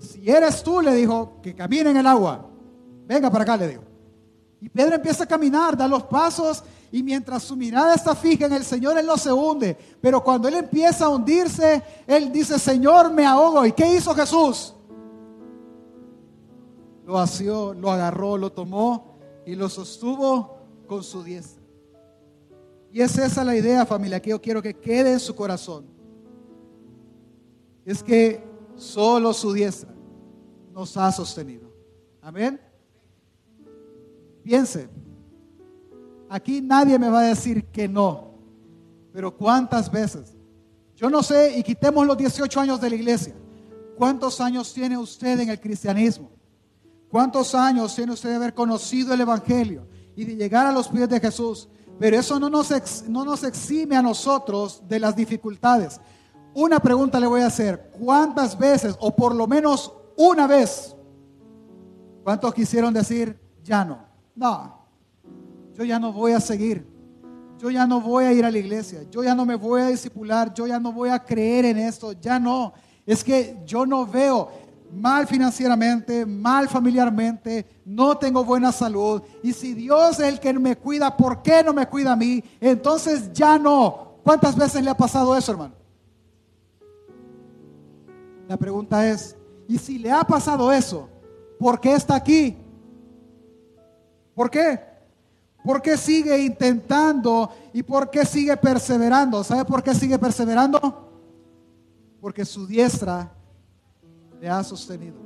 Si 0.00 0.28
eres 0.30 0.62
tú, 0.62 0.80
le 0.80 0.94
dijo, 0.94 1.40
que 1.42 1.54
camine 1.54 1.90
en 1.90 1.98
el 1.98 2.06
agua. 2.06 2.46
Venga 3.06 3.30
para 3.30 3.44
acá, 3.44 3.56
le 3.56 3.68
digo. 3.68 3.82
Y 4.60 4.68
Pedro 4.68 4.96
empieza 4.96 5.24
a 5.24 5.26
caminar, 5.26 5.76
da 5.76 5.86
los 5.86 6.02
pasos 6.04 6.64
y 6.90 7.02
mientras 7.02 7.42
su 7.42 7.54
mirada 7.54 7.94
está 7.94 8.14
fija 8.14 8.46
en 8.46 8.54
el 8.54 8.64
Señor, 8.64 8.96
Él 8.98 9.06
no 9.06 9.16
se 9.16 9.32
hunde. 9.32 9.76
Pero 10.00 10.22
cuando 10.22 10.48
Él 10.48 10.54
empieza 10.54 11.04
a 11.04 11.08
hundirse, 11.10 11.82
Él 12.06 12.32
dice, 12.32 12.58
Señor, 12.58 13.12
me 13.12 13.26
ahogo. 13.26 13.66
¿Y 13.66 13.72
qué 13.72 13.94
hizo 13.94 14.14
Jesús? 14.14 14.74
Lo 17.08 17.14
vació, 17.14 17.72
lo 17.72 17.90
agarró, 17.90 18.36
lo 18.36 18.52
tomó 18.52 19.16
y 19.46 19.54
lo 19.54 19.70
sostuvo 19.70 20.58
con 20.86 21.02
su 21.02 21.22
diestra. 21.22 21.62
Y 22.92 23.00
es 23.00 23.16
esa 23.16 23.42
la 23.44 23.56
idea, 23.56 23.86
familia, 23.86 24.20
que 24.20 24.28
yo 24.28 24.38
quiero 24.38 24.60
que 24.60 24.74
quede 24.74 25.14
en 25.14 25.18
su 25.18 25.34
corazón. 25.34 25.86
Es 27.86 28.02
que 28.02 28.44
solo 28.76 29.32
su 29.32 29.54
diestra 29.54 29.90
nos 30.74 30.98
ha 30.98 31.10
sostenido. 31.10 31.72
Amén. 32.20 32.60
Piense, 34.42 34.90
aquí 36.28 36.60
nadie 36.60 36.98
me 36.98 37.08
va 37.08 37.20
a 37.20 37.28
decir 37.28 37.64
que 37.68 37.88
no, 37.88 38.34
pero 39.14 39.34
¿cuántas 39.34 39.90
veces? 39.90 40.36
Yo 40.94 41.08
no 41.08 41.22
sé, 41.22 41.56
y 41.56 41.62
quitemos 41.62 42.06
los 42.06 42.18
18 42.18 42.60
años 42.60 42.78
de 42.82 42.90
la 42.90 42.96
iglesia. 42.96 43.34
¿Cuántos 43.96 44.42
años 44.42 44.74
tiene 44.74 44.98
usted 44.98 45.40
en 45.40 45.48
el 45.48 45.58
cristianismo? 45.58 46.37
¿Cuántos 47.10 47.54
años 47.54 47.94
tiene 47.94 48.12
usted 48.12 48.30
de 48.30 48.36
haber 48.36 48.54
conocido 48.54 49.14
el 49.14 49.20
Evangelio 49.20 49.86
y 50.14 50.24
de 50.24 50.36
llegar 50.36 50.66
a 50.66 50.72
los 50.72 50.88
pies 50.88 51.08
de 51.08 51.20
Jesús? 51.20 51.68
Pero 51.98 52.18
eso 52.18 52.38
no 52.38 52.48
nos, 52.50 53.04
no 53.08 53.24
nos 53.24 53.42
exime 53.42 53.96
a 53.96 54.02
nosotros 54.02 54.82
de 54.86 55.00
las 55.00 55.16
dificultades. 55.16 56.00
Una 56.54 56.78
pregunta 56.80 57.18
le 57.18 57.26
voy 57.26 57.40
a 57.40 57.46
hacer. 57.46 57.90
¿Cuántas 57.98 58.58
veces, 58.58 58.96
o 59.00 59.14
por 59.14 59.34
lo 59.34 59.46
menos 59.46 59.92
una 60.16 60.46
vez, 60.46 60.94
cuántos 62.22 62.54
quisieron 62.54 62.92
decir, 62.92 63.38
ya 63.64 63.84
no? 63.84 64.06
No, 64.34 64.78
yo 65.74 65.84
ya 65.84 65.98
no 65.98 66.12
voy 66.12 66.32
a 66.32 66.40
seguir. 66.40 66.86
Yo 67.58 67.70
ya 67.70 67.86
no 67.86 68.00
voy 68.00 68.24
a 68.24 68.32
ir 68.32 68.44
a 68.44 68.50
la 68.50 68.58
iglesia. 68.58 69.02
Yo 69.10 69.24
ya 69.24 69.34
no 69.34 69.44
me 69.44 69.56
voy 69.56 69.80
a 69.82 69.86
discipular. 69.88 70.54
Yo 70.54 70.66
ya 70.66 70.78
no 70.78 70.92
voy 70.92 71.10
a 71.10 71.18
creer 71.18 71.64
en 71.64 71.78
esto. 71.78 72.12
Ya 72.12 72.38
no. 72.38 72.72
Es 73.04 73.24
que 73.24 73.60
yo 73.64 73.84
no 73.84 74.06
veo 74.06 74.48
mal 74.92 75.26
financieramente, 75.26 76.24
mal 76.24 76.68
familiarmente, 76.68 77.66
no 77.84 78.16
tengo 78.16 78.44
buena 78.44 78.72
salud. 78.72 79.22
Y 79.42 79.52
si 79.52 79.74
Dios 79.74 80.18
es 80.20 80.28
el 80.28 80.40
que 80.40 80.52
me 80.52 80.76
cuida, 80.76 81.16
¿por 81.16 81.42
qué 81.42 81.62
no 81.62 81.72
me 81.72 81.86
cuida 81.86 82.12
a 82.12 82.16
mí? 82.16 82.42
Entonces 82.60 83.32
ya 83.32 83.58
no. 83.58 84.18
¿Cuántas 84.24 84.56
veces 84.56 84.82
le 84.82 84.90
ha 84.90 84.96
pasado 84.96 85.36
eso, 85.36 85.52
hermano? 85.52 85.74
La 88.48 88.56
pregunta 88.56 89.06
es, 89.08 89.36
¿y 89.68 89.78
si 89.78 89.98
le 89.98 90.10
ha 90.10 90.24
pasado 90.24 90.72
eso? 90.72 91.08
¿Por 91.58 91.80
qué 91.80 91.94
está 91.94 92.14
aquí? 92.14 92.56
¿Por 94.34 94.50
qué? 94.50 94.80
¿Por 95.64 95.82
qué 95.82 95.96
sigue 95.96 96.38
intentando 96.38 97.50
y 97.72 97.82
por 97.82 98.08
qué 98.10 98.24
sigue 98.24 98.56
perseverando? 98.56 99.44
¿Sabe 99.44 99.64
por 99.64 99.82
qué 99.82 99.94
sigue 99.94 100.18
perseverando? 100.18 101.10
Porque 102.20 102.44
su 102.44 102.66
diestra 102.66 103.30
le 104.40 104.48
ha 104.48 104.62
sostenido. 104.62 105.16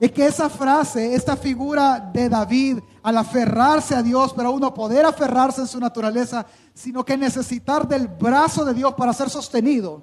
Es 0.00 0.12
que 0.12 0.26
esa 0.26 0.50
frase, 0.50 1.14
esta 1.14 1.36
figura 1.36 1.98
de 2.12 2.28
David, 2.28 2.80
al 3.02 3.16
aferrarse 3.16 3.94
a 3.94 4.02
Dios, 4.02 4.34
pero 4.34 4.52
uno 4.52 4.74
poder 4.74 5.06
aferrarse 5.06 5.62
en 5.62 5.66
su 5.66 5.80
naturaleza, 5.80 6.44
sino 6.74 7.04
que 7.04 7.16
necesitar 7.16 7.88
del 7.88 8.08
brazo 8.08 8.64
de 8.64 8.74
Dios 8.74 8.92
para 8.94 9.14
ser 9.14 9.30
sostenido, 9.30 10.02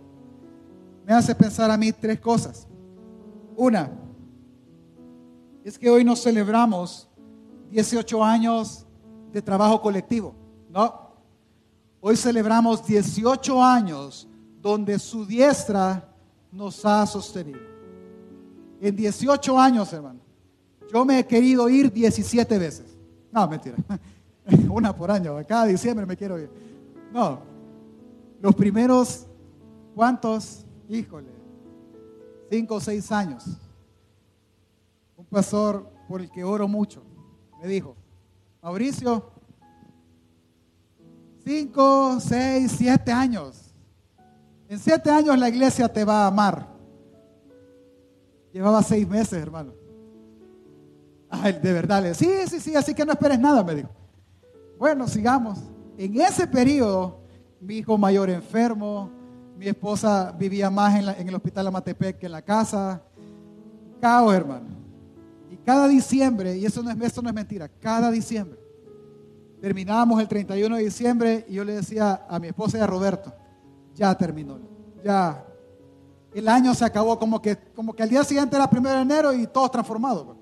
me 1.05 1.13
hace 1.13 1.35
pensar 1.35 1.69
a 1.69 1.77
mí 1.77 1.91
tres 1.91 2.19
cosas. 2.19 2.67
Una, 3.55 3.91
es 5.63 5.77
que 5.77 5.89
hoy 5.89 6.03
nos 6.03 6.21
celebramos 6.21 7.07
18 7.69 8.23
años 8.23 8.85
de 9.31 9.41
trabajo 9.41 9.81
colectivo. 9.81 10.33
No. 10.69 11.13
Hoy 12.01 12.17
celebramos 12.17 12.85
18 12.85 13.63
años 13.63 14.27
donde 14.59 14.97
su 14.97 15.25
diestra 15.25 16.12
nos 16.53 16.85
ha 16.85 17.05
sostenido. 17.05 17.59
En 18.79 18.95
18 18.95 19.59
años, 19.59 19.91
hermano, 19.91 20.19
yo 20.91 21.03
me 21.03 21.19
he 21.19 21.25
querido 21.25 21.67
ir 21.67 21.91
17 21.91 22.57
veces. 22.57 22.95
No, 23.31 23.47
mentira. 23.47 23.75
Una 24.69 24.95
por 24.95 25.09
año. 25.09 25.35
Cada 25.47 25.65
diciembre 25.65 26.05
me 26.05 26.15
quiero 26.15 26.39
ir. 26.39 26.49
No. 27.11 27.39
Los 28.41 28.53
primeros, 28.55 29.25
¿cuántos? 29.95 30.65
Híjole. 30.87 31.29
Cinco 32.49 32.75
o 32.75 32.79
seis 32.79 33.11
años. 33.11 33.45
Un 35.17 35.25
pastor 35.25 35.89
por 36.07 36.21
el 36.21 36.29
que 36.29 36.43
oro 36.43 36.67
mucho 36.67 37.01
me 37.63 37.69
dijo, 37.69 37.95
Mauricio, 38.61 39.31
cinco, 41.45 42.19
seis, 42.19 42.73
siete 42.77 43.11
años. 43.11 43.72
En 44.69 44.79
siete 44.79 45.09
años 45.09 45.37
la 45.37 45.49
iglesia 45.49 45.87
te 45.87 46.03
va 46.03 46.23
a 46.23 46.27
amar. 46.27 46.67
Llevaba 48.51 48.81
seis 48.83 49.07
meses, 49.07 49.33
hermano. 49.33 49.73
Ay, 51.29 51.53
de 51.53 51.73
verdad, 51.73 52.03
le 52.03 52.13
sí, 52.13 52.29
sí, 52.47 52.59
sí, 52.59 52.75
así 52.75 52.93
que 52.93 53.05
no 53.05 53.11
esperes 53.11 53.39
nada, 53.39 53.63
me 53.63 53.73
dijo. 53.73 53.89
Bueno, 54.77 55.07
sigamos. 55.07 55.59
En 55.97 56.19
ese 56.21 56.45
periodo, 56.45 57.19
mi 57.59 57.77
hijo 57.77 57.97
mayor 57.97 58.29
enfermo, 58.29 59.09
mi 59.57 59.67
esposa 59.67 60.31
vivía 60.37 60.69
más 60.69 61.19
en, 61.19 61.27
el 61.27 61.35
hospital 61.35 61.67
Amatepec 61.67 62.19
que 62.19 62.25
en 62.27 62.31
la 62.31 62.41
casa. 62.41 63.01
Caos, 63.99 64.33
hermano. 64.33 64.67
Y 65.49 65.57
cada 65.57 65.87
diciembre, 65.87 66.57
y 66.57 66.65
eso 66.65 66.83
no, 66.83 66.91
es, 66.91 67.01
eso 67.01 67.21
no 67.21 67.29
es 67.29 67.35
mentira, 67.35 67.67
cada 67.67 68.11
diciembre, 68.11 68.59
terminábamos 69.61 70.19
el 70.19 70.27
31 70.27 70.75
de 70.75 70.83
diciembre 70.83 71.45
y 71.47 71.53
yo 71.53 71.63
le 71.63 71.75
decía 71.75 72.25
a 72.27 72.39
mi 72.39 72.47
esposa 72.47 72.77
y 72.77 72.81
a 72.81 72.87
Roberto, 72.87 73.33
ya 73.95 74.15
terminó, 74.15 74.59
ya. 75.03 75.45
El 76.33 76.47
año 76.47 76.73
se 76.73 76.83
acabó 76.83 77.19
como 77.19 77.41
que, 77.41 77.55
como 77.75 77.93
que 77.93 78.03
al 78.03 78.09
día 78.09 78.23
siguiente 78.23 78.55
era 78.55 78.69
primero 78.69 78.95
de 78.95 79.01
enero 79.01 79.33
y 79.33 79.45
todo 79.45 79.69
transformado. 79.69 80.35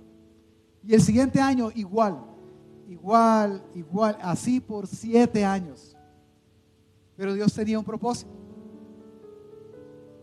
Y 0.83 0.93
el 0.93 1.01
siguiente 1.01 1.39
año 1.39 1.69
igual, 1.75 2.23
igual, 2.87 3.63
igual, 3.75 4.17
así 4.21 4.59
por 4.59 4.87
siete 4.87 5.43
años. 5.43 5.95
Pero 7.17 7.33
Dios 7.33 7.53
tenía 7.53 7.77
un 7.77 7.85
propósito. 7.85 8.31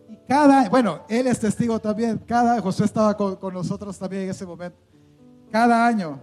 Y 0.09 0.17
cada, 0.27 0.69
bueno, 0.71 1.01
él 1.09 1.27
es 1.27 1.39
testigo 1.39 1.79
también, 1.79 2.19
cada, 2.27 2.61
José 2.63 2.85
estaba 2.85 3.15
con, 3.17 3.37
con 3.37 3.53
nosotros 3.53 3.99
también 3.99 4.23
en 4.23 4.31
ese 4.31 4.47
momento. 4.47 4.79
Cada 5.51 5.87
año, 5.87 6.19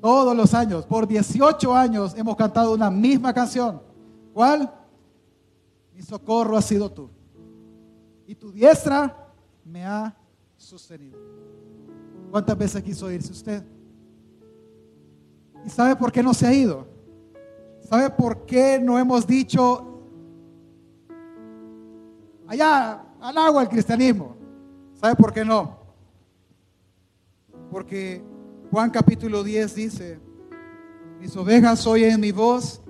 todos 0.00 0.36
los 0.36 0.52
años, 0.52 0.84
por 0.84 1.08
18 1.08 1.74
años 1.74 2.14
hemos 2.16 2.36
cantado 2.36 2.74
una 2.74 2.90
misma 2.90 3.32
canción. 3.32 3.82
¿Cuál? 4.34 4.70
Mi 5.96 6.02
socorro 6.02 6.56
ha 6.56 6.62
sido 6.62 6.92
tú. 6.92 7.10
Y 8.26 8.34
tu 8.34 8.52
diestra 8.52 9.32
me 9.64 9.84
ha 9.84 10.16
sostenido. 10.56 11.18
¿Cuántas 12.30 12.56
veces 12.56 12.82
quiso 12.82 13.10
irse 13.10 13.32
usted? 13.32 13.64
¿Y 15.64 15.70
sabe 15.70 15.96
por 15.96 16.12
qué 16.12 16.22
no 16.22 16.34
se 16.34 16.46
ha 16.46 16.52
ido? 16.52 16.86
¿Sabe 17.88 18.10
por 18.10 18.46
qué 18.46 18.78
no 18.78 18.98
hemos 18.98 19.26
dicho 19.26 19.96
allá 22.46 23.04
al 23.20 23.38
agua 23.38 23.62
el 23.62 23.68
cristianismo. 23.68 24.36
¿Sabe 24.94 25.14
por 25.16 25.32
qué 25.32 25.44
no? 25.44 25.78
Porque 27.70 28.22
Juan 28.70 28.90
capítulo 28.90 29.42
10 29.42 29.74
dice, 29.74 30.20
mis 31.20 31.36
ovejas 31.36 31.86
oyen 31.86 32.20
mi 32.20 32.32
voz 32.32 32.80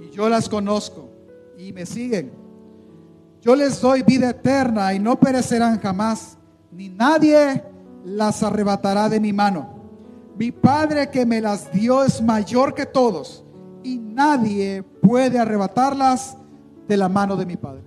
y 0.00 0.10
yo 0.10 0.28
las 0.28 0.48
conozco 0.48 1.10
y 1.56 1.72
me 1.72 1.86
siguen. 1.86 2.43
Yo 3.44 3.54
les 3.54 3.78
doy 3.82 4.02
vida 4.02 4.30
eterna 4.30 4.94
y 4.94 4.98
no 4.98 5.20
perecerán 5.20 5.78
jamás, 5.78 6.38
ni 6.72 6.88
nadie 6.88 7.62
las 8.02 8.42
arrebatará 8.42 9.10
de 9.10 9.20
mi 9.20 9.34
mano. 9.34 9.68
Mi 10.38 10.50
Padre 10.50 11.10
que 11.10 11.26
me 11.26 11.42
las 11.42 11.70
dio 11.70 12.02
es 12.02 12.22
mayor 12.22 12.72
que 12.72 12.86
todos 12.86 13.44
y 13.82 13.98
nadie 13.98 14.82
puede 14.82 15.38
arrebatarlas 15.38 16.38
de 16.88 16.96
la 16.96 17.10
mano 17.10 17.36
de 17.36 17.44
mi 17.44 17.58
Padre. 17.58 17.84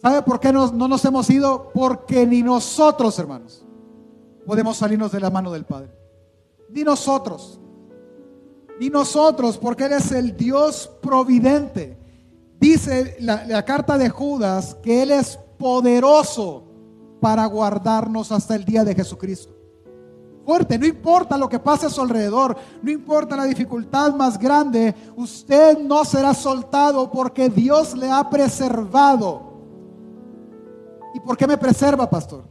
¿Sabe 0.00 0.22
por 0.22 0.40
qué 0.40 0.54
no, 0.54 0.72
no 0.72 0.88
nos 0.88 1.04
hemos 1.04 1.28
ido? 1.28 1.70
Porque 1.74 2.26
ni 2.26 2.42
nosotros, 2.42 3.18
hermanos, 3.18 3.66
podemos 4.46 4.78
salirnos 4.78 5.12
de 5.12 5.20
la 5.20 5.28
mano 5.28 5.52
del 5.52 5.66
Padre. 5.66 5.92
Ni 6.70 6.82
nosotros. 6.82 7.60
Ni 8.80 8.88
nosotros, 8.88 9.58
porque 9.58 9.84
Él 9.84 9.92
es 9.92 10.10
el 10.12 10.34
Dios 10.34 10.90
providente. 11.02 11.99
Dice 12.60 13.16
la, 13.20 13.64
carta 13.64 13.96
de 13.96 14.10
Judas 14.10 14.76
que 14.82 15.02
Él 15.02 15.12
es 15.12 15.38
poderoso 15.58 16.64
para 17.18 17.46
guardarnos 17.46 18.30
hasta 18.30 18.54
el 18.54 18.66
día 18.66 18.84
de 18.84 18.94
Jesucristo. 18.94 19.56
Fuerte, 20.44 20.78
no 20.78 20.84
importa 20.84 21.38
lo 21.38 21.48
que 21.48 21.58
pase 21.58 21.86
a 21.86 21.90
su 21.90 22.02
alrededor, 22.02 22.56
no 22.82 22.90
importa 22.90 23.36
la 23.36 23.44
dificultad 23.44 24.14
más 24.14 24.38
grande, 24.38 24.94
usted 25.16 25.78
no 25.78 26.04
será 26.04 26.34
soltado 26.34 27.10
porque 27.10 27.48
Dios 27.48 27.96
le 27.96 28.10
ha 28.10 28.28
preservado. 28.28 29.54
¿Y 31.14 31.20
por 31.20 31.38
qué 31.38 31.46
me 31.46 31.56
preserva, 31.56 32.08
pastor? 32.10 32.44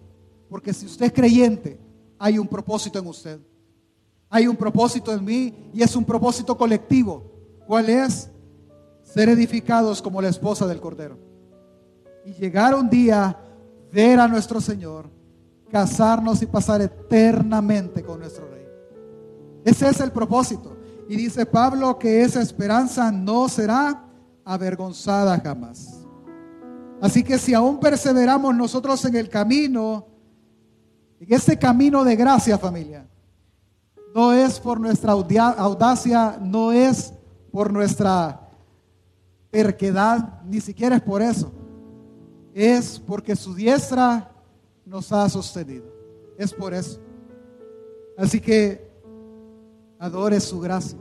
Porque 0.49 0.73
si 0.73 0.87
usted 0.87 1.07
es 1.07 1.13
creyente, 1.13 1.79
hay 2.17 2.39
un 2.39 2.47
propósito 2.47 2.97
en 2.97 3.07
usted. 3.07 3.39
Hay 4.27 4.47
un 4.47 4.55
propósito 4.55 5.13
en 5.13 5.23
mí 5.23 5.71
y 5.73 5.83
es 5.83 5.95
un 5.95 6.03
propósito 6.03 6.57
colectivo. 6.57 7.23
¿Cuál 7.67 7.89
es? 7.89 8.29
Ser 9.13 9.29
edificados 9.29 10.01
como 10.01 10.21
la 10.21 10.29
esposa 10.29 10.67
del 10.67 10.79
Cordero. 10.79 11.17
Y 12.25 12.33
llegar 12.33 12.75
un 12.75 12.89
día, 12.89 13.37
ver 13.91 14.19
a 14.19 14.27
nuestro 14.27 14.61
Señor, 14.61 15.09
casarnos 15.71 16.41
y 16.43 16.45
pasar 16.45 16.81
eternamente 16.81 18.03
con 18.03 18.19
nuestro 18.19 18.47
Rey. 18.47 18.65
Ese 19.65 19.89
es 19.89 19.99
el 19.99 20.11
propósito. 20.11 20.77
Y 21.07 21.15
dice 21.15 21.45
Pablo 21.45 21.97
que 21.97 22.21
esa 22.21 22.39
esperanza 22.39 23.11
no 23.11 23.49
será 23.49 24.05
avergonzada 24.45 25.39
jamás. 25.39 26.05
Así 27.01 27.23
que 27.23 27.39
si 27.39 27.53
aún 27.53 27.79
perseveramos 27.79 28.55
nosotros 28.55 29.03
en 29.05 29.15
el 29.15 29.27
camino, 29.29 30.05
en 31.19 31.33
este 31.33 31.57
camino 31.57 32.03
de 32.03 32.15
gracia 32.15 32.59
familia, 32.59 33.07
no 34.13 34.33
es 34.33 34.59
por 34.59 34.79
nuestra 34.79 35.13
audacia, 35.13 36.37
no 36.41 36.71
es 36.71 37.13
por 37.51 37.71
nuestra 37.71 38.48
terquedad, 39.49 40.41
ni 40.43 40.59
siquiera 40.59 40.97
es 40.97 41.01
por 41.01 41.21
eso. 41.21 41.51
Es 42.53 42.99
porque 42.99 43.35
su 43.35 43.53
diestra 43.53 44.31
nos 44.85 45.11
ha 45.11 45.27
sostenido. 45.29 45.85
Es 46.37 46.53
por 46.53 46.73
eso. 46.73 46.99
Así 48.17 48.39
que 48.39 48.89
adore 49.97 50.39
su 50.39 50.59
gracia. 50.59 50.97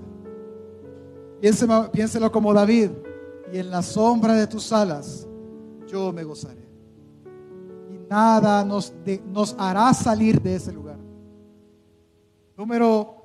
Piénselo, 1.41 2.31
como 2.31 2.53
David. 2.53 2.91
Y 3.53 3.59
en 3.59 3.71
la 3.71 3.83
sombra 3.83 4.35
de 4.35 4.47
tus 4.47 4.73
alas 4.73 5.27
yo 5.87 6.13
me 6.13 6.23
gozaré. 6.23 6.69
Y 7.91 7.99
nada 8.11 8.65
nos, 8.65 8.93
nos 9.33 9.57
hará 9.59 9.95
salir 9.95 10.41
de 10.41 10.57
ese 10.57 10.73
lugar. 10.73 10.99
Número 12.57 13.18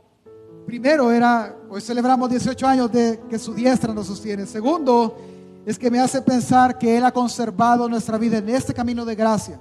primero 0.66 1.12
era, 1.12 1.56
hoy 1.70 1.82
celebramos 1.82 2.30
18 2.30 2.68
años 2.68 2.92
de 2.92 3.22
que 3.30 3.38
su 3.38 3.54
diestra 3.54 3.94
nos 3.94 4.08
sostiene. 4.08 4.46
Segundo, 4.46 5.18
es 5.66 5.78
que 5.78 5.90
me 5.90 6.00
hace 6.00 6.22
pensar 6.22 6.78
que 6.78 6.98
Él 6.98 7.06
ha 7.06 7.12
conservado 7.12 7.88
nuestra 7.88 8.18
vida 8.18 8.38
en 8.38 8.50
este 8.50 8.74
camino 8.74 9.06
de 9.06 9.16
gracia. 9.16 9.60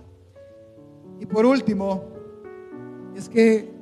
Y 1.21 1.27
por 1.27 1.47
último, 1.47 2.05
es 3.15 3.29
que 3.29 3.73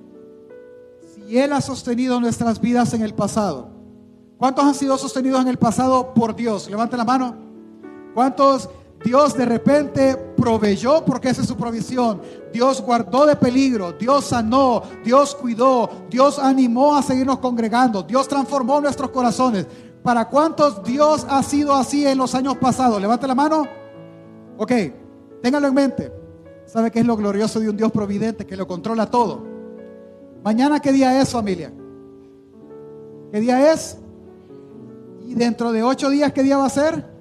si 1.15 1.39
Él 1.39 1.53
ha 1.53 1.61
sostenido 1.61 2.21
nuestras 2.21 2.61
vidas 2.61 2.93
en 2.95 3.03
el 3.03 3.15
pasado, 3.15 3.69
¿cuántos 4.37 4.65
han 4.65 4.75
sido 4.75 4.99
sostenidos 4.99 5.41
en 5.41 5.49
el 5.49 5.59
pasado 5.59 6.13
por 6.15 6.37
Dios? 6.37 6.69
Levante 6.69 6.97
la 6.97 7.05
mano. 7.05 7.37
¿Cuántos 8.15 8.69
Dios 9.05 9.35
de 9.35 9.47
repente 9.47 10.15
proveyó 10.37 11.05
porque 11.05 11.31
esa 11.31 11.41
es 11.43 11.49
su 11.49 11.57
provisión. 11.57 12.21
Dios 12.53 12.83
guardó 12.83 13.25
de 13.27 13.37
peligro, 13.37 13.93
Dios 13.93 14.27
sanó, 14.27 14.83
Dios 15.03 15.35
cuidó, 15.35 15.89
Dios 16.11 16.39
animó 16.39 16.95
a 16.95 17.03
seguirnos 17.03 17.39
congregando, 17.39 18.03
Dios 18.03 18.29
transformó 18.29 18.81
nuestros 18.81 19.11
corazones. 19.11 19.67
¿Para 20.03 20.29
cuántos 20.29 20.83
Dios 20.83 21.27
ha 21.29 21.43
sido 21.43 21.75
así 21.75 22.07
en 22.07 22.19
los 22.19 22.35
años 22.35 22.57
pasados? 22.57 23.01
Levante 23.01 23.27
la 23.27 23.35
mano. 23.35 23.67
Ok, 24.59 24.73
téngalo 25.43 25.69
en 25.69 25.75
mente. 25.75 26.13
¿Sabe 26.67 26.91
qué 26.91 27.01
es 27.01 27.07
lo 27.07 27.17
glorioso 27.17 27.59
de 27.59 27.69
un 27.69 27.77
Dios 27.77 27.91
providente 27.91 28.47
que 28.47 28.57
lo 28.57 28.67
controla 28.67 29.11
todo? 29.11 29.43
Mañana, 30.45 30.81
¿qué 30.81 30.93
día 30.93 31.21
es, 31.21 31.31
familia? 31.31 31.73
¿Qué 33.33 33.41
día 33.41 33.73
es? 33.73 33.99
Y 35.27 35.35
dentro 35.35 35.73
de 35.73 35.83
ocho 35.83 36.11
días, 36.11 36.33
¿qué 36.33 36.43
día 36.43 36.57
va 36.57 36.67
a 36.67 36.71
ser? 36.71 37.20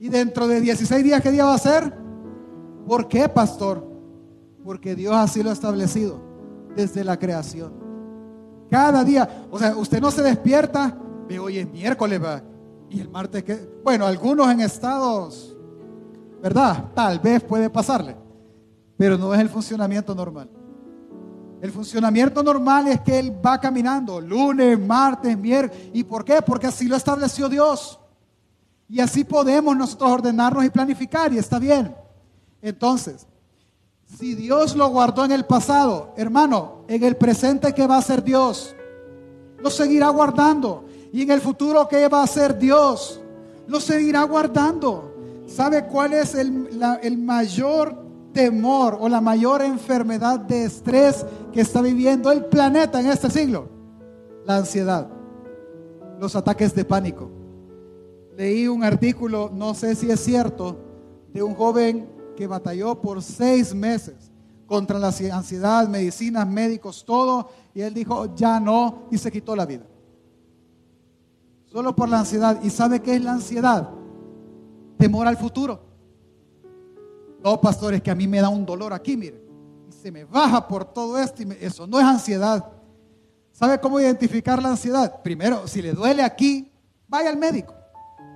Y 0.00 0.08
dentro 0.08 0.48
de 0.48 0.62
16 0.62 1.04
días, 1.04 1.20
¿qué 1.20 1.30
día 1.30 1.44
va 1.44 1.54
a 1.54 1.58
ser? 1.58 1.94
¿Por 2.86 3.06
qué, 3.06 3.28
pastor? 3.28 3.86
Porque 4.64 4.94
Dios 4.96 5.14
así 5.14 5.42
lo 5.42 5.50
ha 5.50 5.52
establecido 5.52 6.18
desde 6.74 7.04
la 7.04 7.18
creación. 7.18 7.74
Cada 8.70 9.04
día, 9.04 9.46
o 9.50 9.58
sea, 9.58 9.76
usted 9.76 10.00
no 10.00 10.10
se 10.10 10.22
despierta, 10.22 10.96
ve 11.28 11.38
hoy 11.38 11.58
es 11.58 11.70
miércoles, 11.70 12.18
y 12.88 12.98
el 12.98 13.10
martes 13.10 13.44
que, 13.44 13.68
bueno, 13.84 14.06
algunos 14.06 14.50
en 14.50 14.60
estados, 14.60 15.54
¿verdad? 16.42 16.86
Tal 16.94 17.18
vez 17.18 17.42
puede 17.42 17.68
pasarle, 17.68 18.16
pero 18.96 19.18
no 19.18 19.34
es 19.34 19.40
el 19.40 19.50
funcionamiento 19.50 20.14
normal. 20.14 20.48
El 21.60 21.72
funcionamiento 21.72 22.42
normal 22.42 22.88
es 22.88 23.02
que 23.02 23.18
Él 23.18 23.36
va 23.44 23.60
caminando 23.60 24.18
lunes, 24.18 24.80
martes, 24.80 25.36
miércoles. 25.36 25.90
¿Y 25.92 26.04
por 26.04 26.24
qué? 26.24 26.40
Porque 26.40 26.68
así 26.68 26.88
lo 26.88 26.96
estableció 26.96 27.50
Dios. 27.50 27.99
Y 28.90 28.98
así 28.98 29.22
podemos 29.22 29.76
nosotros 29.76 30.10
ordenarnos 30.10 30.64
y 30.64 30.70
planificar 30.70 31.32
y 31.32 31.38
está 31.38 31.60
bien. 31.60 31.94
Entonces, 32.60 33.24
si 34.18 34.34
Dios 34.34 34.74
lo 34.74 34.88
guardó 34.88 35.24
en 35.24 35.30
el 35.30 35.44
pasado, 35.44 36.12
hermano, 36.16 36.84
en 36.88 37.04
el 37.04 37.16
presente, 37.16 37.72
¿qué 37.72 37.86
va 37.86 37.94
a 37.94 37.98
hacer 37.98 38.24
Dios? 38.24 38.74
Lo 39.60 39.70
seguirá 39.70 40.08
guardando. 40.08 40.86
Y 41.12 41.22
en 41.22 41.30
el 41.30 41.40
futuro, 41.40 41.86
¿qué 41.86 42.08
va 42.08 42.22
a 42.22 42.24
hacer 42.24 42.58
Dios? 42.58 43.20
Lo 43.68 43.78
seguirá 43.78 44.24
guardando. 44.24 45.14
¿Sabe 45.46 45.86
cuál 45.86 46.12
es 46.12 46.34
el, 46.34 46.68
el 47.00 47.16
mayor 47.16 47.96
temor 48.32 48.98
o 49.00 49.08
la 49.08 49.20
mayor 49.20 49.62
enfermedad 49.62 50.40
de 50.40 50.64
estrés 50.64 51.24
que 51.52 51.60
está 51.60 51.80
viviendo 51.80 52.32
el 52.32 52.46
planeta 52.46 52.98
en 52.98 53.06
este 53.06 53.30
siglo? 53.30 53.68
La 54.46 54.56
ansiedad, 54.56 55.06
los 56.18 56.34
ataques 56.34 56.74
de 56.74 56.84
pánico 56.84 57.39
leí 58.40 58.66
un 58.66 58.82
artículo, 58.82 59.50
no 59.52 59.74
sé 59.74 59.94
si 59.94 60.10
es 60.10 60.18
cierto, 60.18 60.78
de 61.30 61.42
un 61.42 61.54
joven 61.54 62.10
que 62.34 62.46
batalló 62.46 62.98
por 62.98 63.22
seis 63.22 63.74
meses 63.74 64.32
contra 64.64 64.98
la 64.98 65.08
ansiedad, 65.08 65.86
medicinas, 65.86 66.48
médicos, 66.48 67.04
todo, 67.04 67.50
y 67.74 67.82
él 67.82 67.92
dijo, 67.92 68.34
ya 68.34 68.58
no, 68.58 69.08
y 69.10 69.18
se 69.18 69.30
quitó 69.30 69.54
la 69.54 69.66
vida. 69.66 69.84
Solo 71.66 71.94
por 71.94 72.08
la 72.08 72.20
ansiedad. 72.20 72.58
¿Y 72.62 72.70
sabe 72.70 73.00
qué 73.00 73.16
es 73.16 73.22
la 73.22 73.32
ansiedad? 73.32 73.90
Temor 74.96 75.26
al 75.26 75.36
futuro. 75.36 75.82
No, 77.44 77.60
pastores, 77.60 78.00
que 78.00 78.10
a 78.10 78.14
mí 78.14 78.26
me 78.26 78.40
da 78.40 78.48
un 78.48 78.64
dolor 78.64 78.94
aquí, 78.94 79.18
mire, 79.18 79.44
y 79.86 79.92
se 79.92 80.10
me 80.10 80.24
baja 80.24 80.66
por 80.66 80.86
todo 80.86 81.18
esto, 81.18 81.42
y 81.42 81.48
eso 81.60 81.86
no 81.86 82.00
es 82.00 82.06
ansiedad. 82.06 82.72
¿Sabe 83.52 83.78
cómo 83.78 84.00
identificar 84.00 84.62
la 84.62 84.70
ansiedad? 84.70 85.20
Primero, 85.22 85.68
si 85.68 85.82
le 85.82 85.92
duele 85.92 86.22
aquí, 86.22 86.72
vaya 87.06 87.28
al 87.28 87.36
médico. 87.36 87.79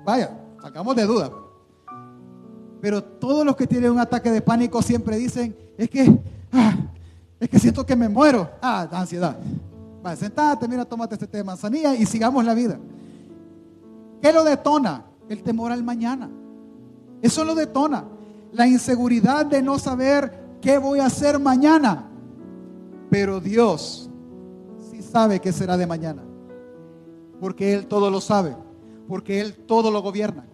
Vaya, 0.04 0.30
sacamos 0.60 0.94
de 0.94 1.04
duda. 1.04 1.30
Pero 2.80 3.02
todos 3.02 3.46
los 3.46 3.56
que 3.56 3.66
tienen 3.66 3.90
un 3.90 3.98
ataque 3.98 4.30
de 4.30 4.42
pánico 4.42 4.82
siempre 4.82 5.16
dicen, 5.16 5.56
es 5.78 5.88
que, 5.88 6.20
ah, 6.52 6.76
es 7.40 7.48
que 7.48 7.58
siento 7.58 7.86
que 7.86 7.96
me 7.96 8.08
muero. 8.08 8.50
Ah, 8.60 8.86
ansiedad. 8.92 9.38
Vaya, 10.02 10.16
sentate, 10.16 10.68
mira, 10.68 10.84
tómate 10.84 11.14
este 11.14 11.26
té 11.26 11.38
de 11.38 11.44
manzanilla 11.44 11.94
y 11.94 12.04
sigamos 12.04 12.44
la 12.44 12.52
vida. 12.52 12.78
¿Qué 14.20 14.32
lo 14.32 14.44
detona? 14.44 15.06
El 15.28 15.42
temor 15.42 15.72
al 15.72 15.82
mañana. 15.82 16.28
Eso 17.22 17.42
lo 17.44 17.54
detona. 17.54 18.04
La 18.52 18.66
inseguridad 18.66 19.46
de 19.46 19.62
no 19.62 19.78
saber 19.78 20.58
qué 20.60 20.76
voy 20.76 20.98
a 21.00 21.06
hacer 21.06 21.38
mañana. 21.38 22.10
Pero 23.08 23.40
Dios 23.40 24.10
sí 24.90 25.02
sabe 25.02 25.40
qué 25.40 25.52
será 25.52 25.78
de 25.78 25.86
mañana. 25.86 26.22
Porque 27.40 27.72
Él 27.72 27.86
todo 27.86 28.10
lo 28.10 28.20
sabe 28.20 28.54
porque 29.08 29.40
Él 29.40 29.54
todo 29.66 29.90
lo 29.90 30.02
gobierna. 30.02 30.46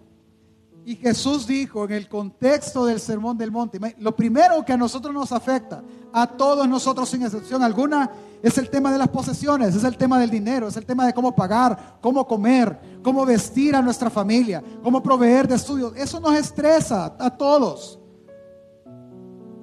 Y 0.83 0.95
Jesús 0.95 1.45
dijo 1.45 1.85
en 1.85 1.91
el 1.91 2.09
contexto 2.09 2.85
del 2.85 2.99
Sermón 2.99 3.37
del 3.37 3.51
Monte, 3.51 3.79
lo 3.99 4.15
primero 4.15 4.65
que 4.65 4.73
a 4.73 4.77
nosotros 4.77 5.13
nos 5.13 5.31
afecta, 5.31 5.83
a 6.11 6.25
todos 6.25 6.67
nosotros 6.67 7.07
sin 7.07 7.21
excepción 7.21 7.61
alguna, 7.61 8.09
es 8.41 8.57
el 8.57 8.69
tema 8.69 8.91
de 8.91 8.97
las 8.97 9.09
posesiones, 9.09 9.75
es 9.75 9.83
el 9.83 9.95
tema 9.95 10.19
del 10.19 10.31
dinero, 10.31 10.67
es 10.67 10.77
el 10.77 10.85
tema 10.85 11.05
de 11.05 11.13
cómo 11.13 11.35
pagar, 11.35 11.99
cómo 12.01 12.25
comer, 12.25 12.79
cómo 13.03 13.23
vestir 13.25 13.75
a 13.75 13.81
nuestra 13.81 14.09
familia, 14.09 14.63
cómo 14.81 15.03
proveer 15.03 15.47
de 15.47 15.55
estudios. 15.55 15.93
Eso 15.95 16.19
nos 16.19 16.33
estresa 16.33 17.15
a 17.19 17.29
todos. 17.29 17.99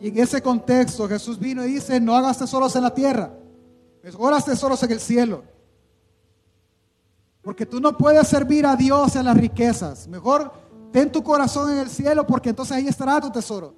Y 0.00 0.08
en 0.08 0.18
ese 0.18 0.40
contexto 0.40 1.08
Jesús 1.08 1.36
vino 1.36 1.64
y 1.64 1.72
dice, 1.72 1.98
no 1.98 2.14
hagas 2.14 2.38
tesoros 2.38 2.76
en 2.76 2.84
la 2.84 2.94
tierra, 2.94 3.34
mejor 4.04 4.32
haz 4.32 4.44
tesoros 4.44 4.80
en 4.84 4.92
el 4.92 5.00
cielo. 5.00 5.42
Porque 7.48 7.64
tú 7.64 7.80
no 7.80 7.96
puedes 7.96 8.28
servir 8.28 8.66
a 8.66 8.76
Dios 8.76 9.16
en 9.16 9.24
las 9.24 9.34
riquezas. 9.34 10.06
Mejor 10.06 10.52
ten 10.92 11.10
tu 11.10 11.22
corazón 11.22 11.72
en 11.72 11.78
el 11.78 11.88
cielo 11.88 12.26
porque 12.26 12.50
entonces 12.50 12.76
ahí 12.76 12.86
estará 12.86 13.18
tu 13.22 13.30
tesoro. 13.30 13.74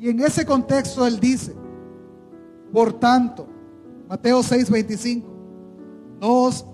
Y 0.00 0.08
en 0.08 0.18
ese 0.18 0.44
contexto 0.44 1.06
Él 1.06 1.20
dice, 1.20 1.54
Por 2.72 2.94
tanto, 2.94 3.46
Mateo 4.08 4.40
6:25, 4.42 5.22
no 6.20 6.42
os 6.42 6.66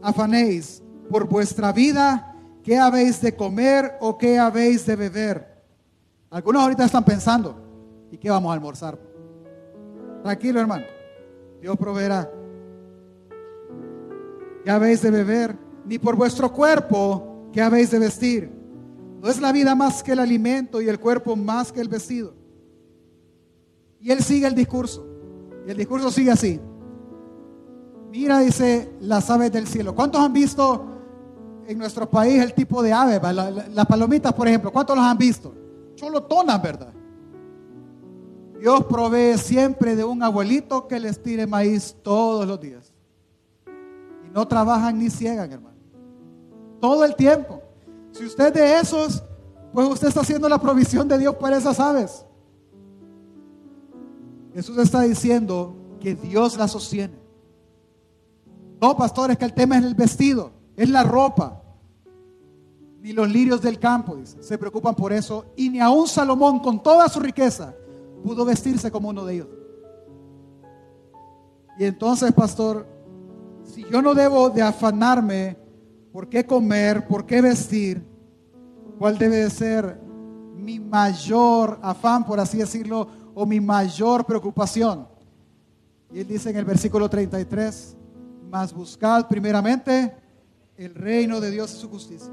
afanéis 0.00 0.80
por 1.10 1.28
vuestra 1.28 1.72
vida, 1.72 2.36
qué 2.62 2.78
habéis 2.78 3.20
de 3.20 3.34
comer 3.34 3.94
o 4.00 4.16
qué 4.16 4.38
habéis 4.38 4.86
de 4.86 4.94
beber. 4.94 5.64
Algunos 6.30 6.62
ahorita 6.62 6.84
están 6.84 7.04
pensando, 7.04 7.60
¿y 8.12 8.16
qué 8.16 8.30
vamos 8.30 8.50
a 8.50 8.54
almorzar? 8.54 8.96
Tranquilo, 10.22 10.60
hermano. 10.60 10.84
Dios 11.60 11.76
proveerá. 11.76 12.30
¿Qué 14.68 14.72
habéis 14.72 15.00
de 15.00 15.10
beber? 15.10 15.56
Ni 15.86 15.98
por 15.98 16.14
vuestro 16.14 16.52
cuerpo, 16.52 17.48
¿qué 17.54 17.62
habéis 17.62 17.90
de 17.90 17.98
vestir? 17.98 18.50
No 19.18 19.30
es 19.30 19.40
la 19.40 19.50
vida 19.50 19.74
más 19.74 20.02
que 20.02 20.12
el 20.12 20.18
alimento 20.18 20.82
y 20.82 20.90
el 20.90 21.00
cuerpo 21.00 21.34
más 21.36 21.72
que 21.72 21.80
el 21.80 21.88
vestido. 21.88 22.34
Y 23.98 24.10
él 24.10 24.22
sigue 24.22 24.46
el 24.46 24.54
discurso. 24.54 25.06
Y 25.66 25.70
el 25.70 25.76
discurso 25.78 26.10
sigue 26.10 26.32
así. 26.32 26.60
Mira, 28.10 28.40
dice, 28.40 28.92
las 29.00 29.30
aves 29.30 29.50
del 29.52 29.66
cielo. 29.66 29.94
¿Cuántos 29.94 30.20
han 30.20 30.34
visto 30.34 30.84
en 31.66 31.78
nuestro 31.78 32.10
país 32.10 32.42
el 32.42 32.52
tipo 32.52 32.82
de 32.82 32.92
ave? 32.92 33.18
las 33.72 33.86
palomitas, 33.86 34.34
por 34.34 34.48
ejemplo. 34.48 34.70
¿Cuántos 34.70 34.94
los 34.94 35.04
han 35.06 35.16
visto? 35.16 35.54
Cholotonas, 35.94 36.60
¿verdad? 36.60 36.92
Dios 38.60 38.84
provee 38.84 39.38
siempre 39.38 39.96
de 39.96 40.04
un 40.04 40.22
abuelito 40.22 40.86
que 40.86 41.00
les 41.00 41.22
tire 41.22 41.46
maíz 41.46 41.96
todos 42.02 42.46
los 42.46 42.60
días. 42.60 42.87
No 44.38 44.46
trabajan 44.46 44.96
ni 44.96 45.10
ciegan, 45.10 45.50
hermano. 45.50 45.76
Todo 46.80 47.04
el 47.04 47.16
tiempo. 47.16 47.60
Si 48.12 48.24
usted 48.24 48.54
de 48.54 48.78
esos, 48.78 49.24
pues 49.72 49.88
usted 49.88 50.06
está 50.06 50.20
haciendo 50.20 50.48
la 50.48 50.60
provisión 50.60 51.08
de 51.08 51.18
Dios 51.18 51.34
para 51.34 51.56
esas 51.56 51.80
aves. 51.80 52.24
Jesús 54.54 54.78
está 54.78 55.00
diciendo 55.00 55.74
que 55.98 56.14
Dios 56.14 56.56
la 56.56 56.68
sostiene. 56.68 57.18
No, 58.80 58.96
pastor, 58.96 59.32
es 59.32 59.38
que 59.38 59.44
el 59.44 59.54
tema 59.54 59.76
es 59.76 59.84
el 59.84 59.96
vestido, 59.96 60.52
es 60.76 60.88
la 60.88 61.02
ropa. 61.02 61.60
Ni 63.00 63.12
los 63.12 63.28
lirios 63.28 63.60
del 63.60 63.80
campo, 63.80 64.18
se 64.22 64.56
preocupan 64.56 64.94
por 64.94 65.12
eso. 65.12 65.46
Y 65.56 65.68
ni 65.68 65.80
aun 65.80 66.06
Salomón, 66.06 66.60
con 66.60 66.80
toda 66.80 67.08
su 67.08 67.18
riqueza, 67.18 67.74
pudo 68.22 68.44
vestirse 68.44 68.88
como 68.92 69.08
uno 69.08 69.24
de 69.24 69.34
ellos. 69.34 69.48
Y 71.76 71.86
entonces, 71.86 72.32
pastor, 72.32 72.97
si 73.78 73.84
yo 73.84 74.02
no 74.02 74.12
debo 74.12 74.50
de 74.50 74.60
afanarme 74.60 75.56
por 76.12 76.28
qué 76.28 76.44
comer, 76.44 77.06
por 77.06 77.24
qué 77.24 77.40
vestir, 77.40 78.04
cuál 78.98 79.16
debe 79.16 79.36
de 79.36 79.50
ser 79.50 80.00
mi 80.56 80.80
mayor 80.80 81.78
afán, 81.80 82.26
por 82.26 82.40
así 82.40 82.58
decirlo, 82.58 83.06
o 83.36 83.46
mi 83.46 83.60
mayor 83.60 84.26
preocupación. 84.26 85.06
Y 86.12 86.18
él 86.18 86.26
dice 86.26 86.50
en 86.50 86.56
el 86.56 86.64
versículo 86.64 87.08
33, 87.08 87.96
mas 88.50 88.74
buscad 88.74 89.28
primeramente 89.28 90.12
el 90.76 90.92
reino 90.92 91.40
de 91.40 91.52
Dios 91.52 91.72
y 91.72 91.76
su 91.76 91.88
justicia. 91.88 92.32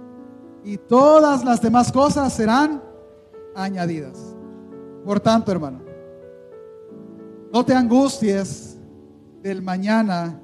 Y 0.63 0.77
todas 0.77 1.45
las 1.45 1.61
demás 1.61 1.91
cosas 1.91 2.33
serán 2.33 2.81
añadidas. 3.55 4.17
Por 5.05 5.19
tanto, 5.19 5.51
hermano, 5.51 5.83
no 7.53 7.63
te 7.63 7.75
angusties 7.75 8.79
del 9.43 9.61
mañana. 9.61 10.41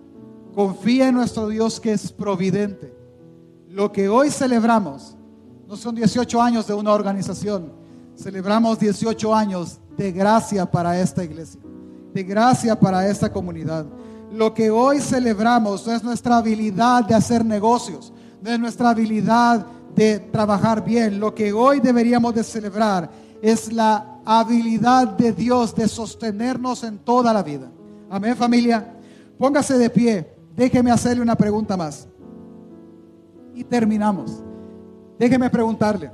Confía 0.54 1.08
en 1.08 1.16
nuestro 1.16 1.48
Dios 1.48 1.80
que 1.80 1.94
es 1.94 2.12
providente. 2.12 2.94
Lo 3.70 3.92
que 3.92 4.10
hoy 4.10 4.30
celebramos 4.30 5.16
no 5.68 5.78
son 5.78 5.96
18 5.96 6.42
años 6.42 6.68
de 6.68 6.74
una 6.74 6.92
organización. 6.92 7.72
Celebramos 8.18 8.78
18 8.78 9.34
años 9.34 9.80
de 9.96 10.12
gracia 10.12 10.70
para 10.70 11.00
esta 11.00 11.24
iglesia, 11.24 11.62
de 12.14 12.24
gracia 12.24 12.78
para 12.78 13.08
esta 13.08 13.32
comunidad. 13.32 13.86
Lo 14.34 14.54
que 14.54 14.70
hoy 14.70 15.00
celebramos 15.00 15.88
no 15.88 15.94
es 15.94 16.04
nuestra 16.04 16.38
habilidad 16.38 17.06
de 17.06 17.16
hacer 17.16 17.46
negocios, 17.46 18.12
no 18.42 18.52
es 18.52 18.60
nuestra 18.60 18.90
habilidad 18.90 19.66
de 19.96 20.20
trabajar 20.20 20.84
bien. 20.84 21.20
Lo 21.20 21.34
que 21.34 21.54
hoy 21.54 21.80
deberíamos 21.80 22.34
de 22.36 22.44
celebrar 22.44 23.10
es 23.42 23.72
la 23.72 24.20
habilidad 24.26 25.08
de 25.08 25.32
Dios 25.32 25.74
de 25.74 25.88
sostenernos 25.88 26.84
en 26.84 27.00
toda 27.00 27.34
la 27.34 27.42
vida. 27.42 27.72
Amén 28.10 28.36
familia. 28.36 28.94
Póngase 29.38 29.78
de 29.78 29.90
pie. 29.90 30.41
Déjeme 30.56 30.92
hacerle 30.92 31.22
una 31.22 31.36
pregunta 31.36 31.78
más. 31.78 32.08
Y 33.54 33.64
terminamos. 33.64 34.44
Déjeme 35.18 35.50
preguntarle. 35.50 36.12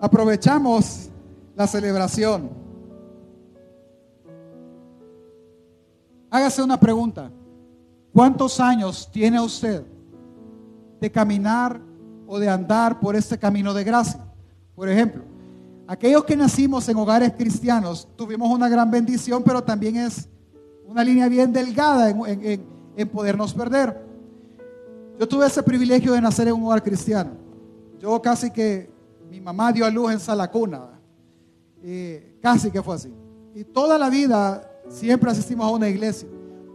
Aprovechamos 0.00 1.08
la 1.56 1.66
celebración. 1.66 2.50
Hágase 6.30 6.62
una 6.62 6.78
pregunta. 6.78 7.30
¿Cuántos 8.12 8.60
años 8.60 9.08
tiene 9.10 9.40
usted 9.40 9.84
de 11.00 11.10
caminar 11.10 11.80
o 12.26 12.38
de 12.38 12.48
andar 12.48 13.00
por 13.00 13.16
este 13.16 13.38
camino 13.38 13.72
de 13.72 13.84
gracia? 13.84 14.20
Por 14.74 14.88
ejemplo, 14.88 15.22
aquellos 15.86 16.24
que 16.24 16.36
nacimos 16.36 16.88
en 16.88 16.96
hogares 16.96 17.32
cristianos 17.36 18.08
tuvimos 18.16 18.50
una 18.50 18.68
gran 18.68 18.90
bendición, 18.90 19.42
pero 19.44 19.62
también 19.62 19.96
es 19.96 20.28
una 20.86 21.04
línea 21.04 21.28
bien 21.28 21.52
delgada 21.52 22.10
en, 22.10 23.08
podernos 23.08 23.54
perder. 23.54 24.04
Yo 25.18 25.28
tuve 25.28 25.46
ese 25.46 25.62
privilegio 25.62 26.12
de 26.12 26.20
nacer 26.20 26.48
en 26.48 26.54
un 26.54 26.64
hogar 26.64 26.82
cristiano. 26.82 27.32
Yo 27.98 28.20
casi 28.20 28.50
que 28.50 28.90
mi 29.30 29.40
mamá 29.40 29.72
dio 29.72 29.86
a 29.86 29.90
luz 29.90 30.12
en 30.12 30.20
Salacuna. 30.20 31.00
casi 32.40 32.70
que 32.70 32.82
fue 32.82 32.96
así. 32.96 33.12
Y 33.54 33.64
toda 33.64 33.98
la 33.98 34.10
vida 34.10 34.70
siempre 34.88 35.30
asistimos 35.30 35.66
a 35.66 35.70
una 35.70 35.88
iglesia. 35.88 36.28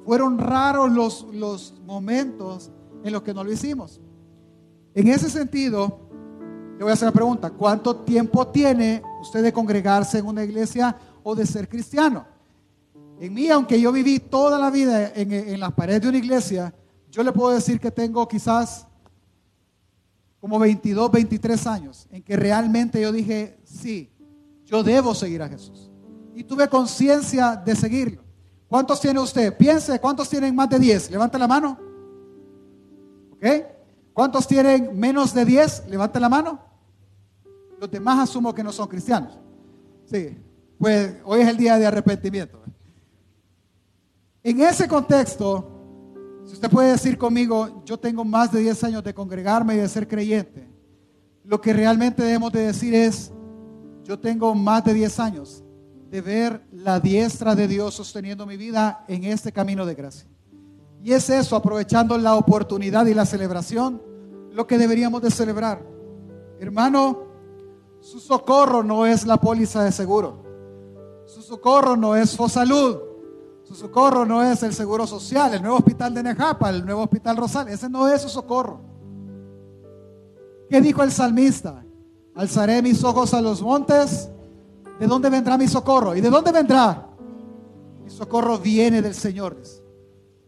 Fueron 0.05 0.38
raros 0.38 0.91
los, 0.91 1.28
los 1.34 1.74
momentos 1.86 2.72
en 3.03 3.14
los 3.14 3.22
que 3.22 3.34
no 3.34 3.43
lo 3.43 3.51
hicimos. 3.51 4.01
En 4.93 5.07
ese 5.07 5.30
sentido, 5.30 5.99
le 6.78 6.84
voy 6.84 6.91
a 6.91 6.93
hacer 6.93 7.07
una 7.07 7.14
pregunta. 7.14 7.49
¿Cuánto 7.51 7.95
tiempo 7.97 8.47
tiene 8.47 9.03
usted 9.22 9.43
de 9.43 9.53
congregarse 9.53 10.18
en 10.20 10.26
una 10.26 10.43
iglesia 10.43 10.95
o 11.24 11.36
de 11.36 11.45
ser 11.45 11.68
cristiano? 11.68 12.26
En 13.20 13.34
mí, 13.34 13.49
aunque 13.49 13.80
yo 13.80 13.91
viví 13.91 14.20
toda 14.20 14.57
la 14.57 14.72
vida 14.72 15.11
en, 15.13 15.59
las 15.59 15.74
paredes 15.74 16.01
de 16.01 16.09
una 16.09 16.17
iglesia, 16.17 16.74
yo 17.11 17.22
le 17.22 17.34
puedo 17.34 17.53
decir 17.53 17.78
que 17.78 17.91
tengo 17.91 18.26
quizás 18.28 18.88
como 20.39 20.57
22, 20.57 21.11
23 21.11 21.67
años, 21.67 22.07
en 22.11 22.24
que 22.24 22.38
realmente 22.38 23.01
yo 23.01 23.11
dije, 23.11 23.59
sí, 23.65 24.09
yo 24.65 24.84
debo 24.84 25.13
seguir 25.13 25.41
a 25.41 25.49
Jesús. 25.49 25.91
Y 26.34 26.45
tuve 26.45 26.70
conciencia 26.70 27.57
de 27.57 27.76
seguirlo. 27.76 28.24
¿Cuántos 28.70 29.01
tiene 29.01 29.20
usted? 29.20 29.57
Piense, 29.57 29.99
¿cuántos 29.99 30.30
tienen 30.30 30.55
más 30.55 30.70
de 30.70 30.80
10? 30.80 31.11
Levante 31.11 31.38
la 31.38 31.47
mano. 31.47 31.78
¿Ok? 33.34 33.45
¿Cuántos 34.13 34.47
tienen 34.47 34.97
menos 34.97 35.34
de 35.34 35.43
10? 35.43 35.88
Levante 35.89 36.22
la 36.22 36.30
mano. 36.30 36.59
Los 37.82 37.91
demás 37.91 38.20
asumo 38.20 38.55
que 38.55 38.63
no 38.63 38.72
son 38.72 38.88
cristianos. 38.88 39.38
Sí, 40.05 40.38
pues 40.78 41.15
hoy 41.26 41.41
es 41.41 41.47
el 41.49 41.57
día 41.57 41.78
de 41.78 41.86
arrepentimiento. 41.86 42.61
En 44.43 44.61
ese 44.61 44.87
contexto, 44.87 45.69
si 46.45 46.53
usted 46.53 46.69
puede 46.69 46.91
decir 46.91 47.17
conmigo, 47.17 47.83
yo 47.83 47.99
tengo 47.99 48.23
más 48.23 48.51
de 48.51 48.61
10 48.61 48.83
años 48.85 49.03
de 49.03 49.13
congregarme 49.13 49.75
y 49.75 49.77
de 49.79 49.89
ser 49.89 50.07
creyente, 50.07 50.69
lo 51.43 51.59
que 51.59 51.73
realmente 51.73 52.23
debemos 52.23 52.51
de 52.53 52.67
decir 52.67 52.93
es, 52.93 53.31
yo 54.03 54.17
tengo 54.17 54.55
más 54.55 54.85
de 54.85 54.93
10 54.93 55.19
años 55.19 55.63
de 56.09 56.21
ver 56.21 56.65
la 56.71 56.99
diestra 56.99 57.53
de 57.53 57.67
Dios 57.67 57.93
sosteniendo 57.93 58.45
mi 58.45 58.55
vida 58.55 59.03
en 59.07 59.25
este 59.25 59.51
camino 59.51 59.85
de 59.85 59.93
gracia. 59.93 60.29
Y 61.03 61.11
es 61.11 61.29
eso, 61.29 61.55
aprovechando 61.55 62.17
la 62.17 62.35
oportunidad 62.35 63.05
y 63.07 63.13
la 63.13 63.25
celebración, 63.25 64.01
lo 64.51 64.65
que 64.65 64.77
deberíamos 64.77 65.21
de 65.21 65.31
celebrar. 65.31 65.85
Hermano, 66.59 67.23
su 67.99 68.19
socorro 68.19 68.83
no 68.83 69.05
es 69.05 69.25
la 69.25 69.37
póliza 69.37 69.83
de 69.83 69.91
seguro. 69.91 70.43
Su 71.25 71.41
socorro 71.41 71.95
no 71.95 72.15
es 72.15 72.35
Fosalud. 72.35 73.09
Su 73.70 73.76
socorro 73.76 74.26
no 74.26 74.41
es 74.41 74.63
el 74.63 74.74
Seguro 74.74 75.05
Social, 75.05 75.53
el 75.53 75.61
nuevo 75.61 75.78
hospital 75.78 76.11
de 76.11 76.24
Nejapa, 76.24 76.72
el 76.72 76.84
nuevo 76.84 77.03
hospital 77.03 77.38
Rosal. 77.38 77.67
Ese 77.67 77.88
no 77.88 78.07
es 78.07 78.24
su 78.24 78.28
socorro. 78.28 78.82
¿Qué 80.67 80.82
dijo 80.82 81.03
el 81.03 81.11
salmista? 81.11 81.86
Alzaré 82.34 82.82
mis 82.82 83.03
ojos 83.03 83.32
a 83.36 83.41
los 83.41 83.61
montes. 83.61 84.28
¿De 84.99 85.05
dónde 85.05 85.30
vendrá 85.30 85.55
mi 85.55 85.67
socorro? 85.67 86.15
¿Y 86.15 86.22
de 86.22 86.32
dónde 86.32 86.51
vendrá? 86.51 87.09
Mi 88.03 88.09
socorro 88.09 88.57
viene 88.57 89.03
del 89.03 89.13
Señor, 89.13 89.55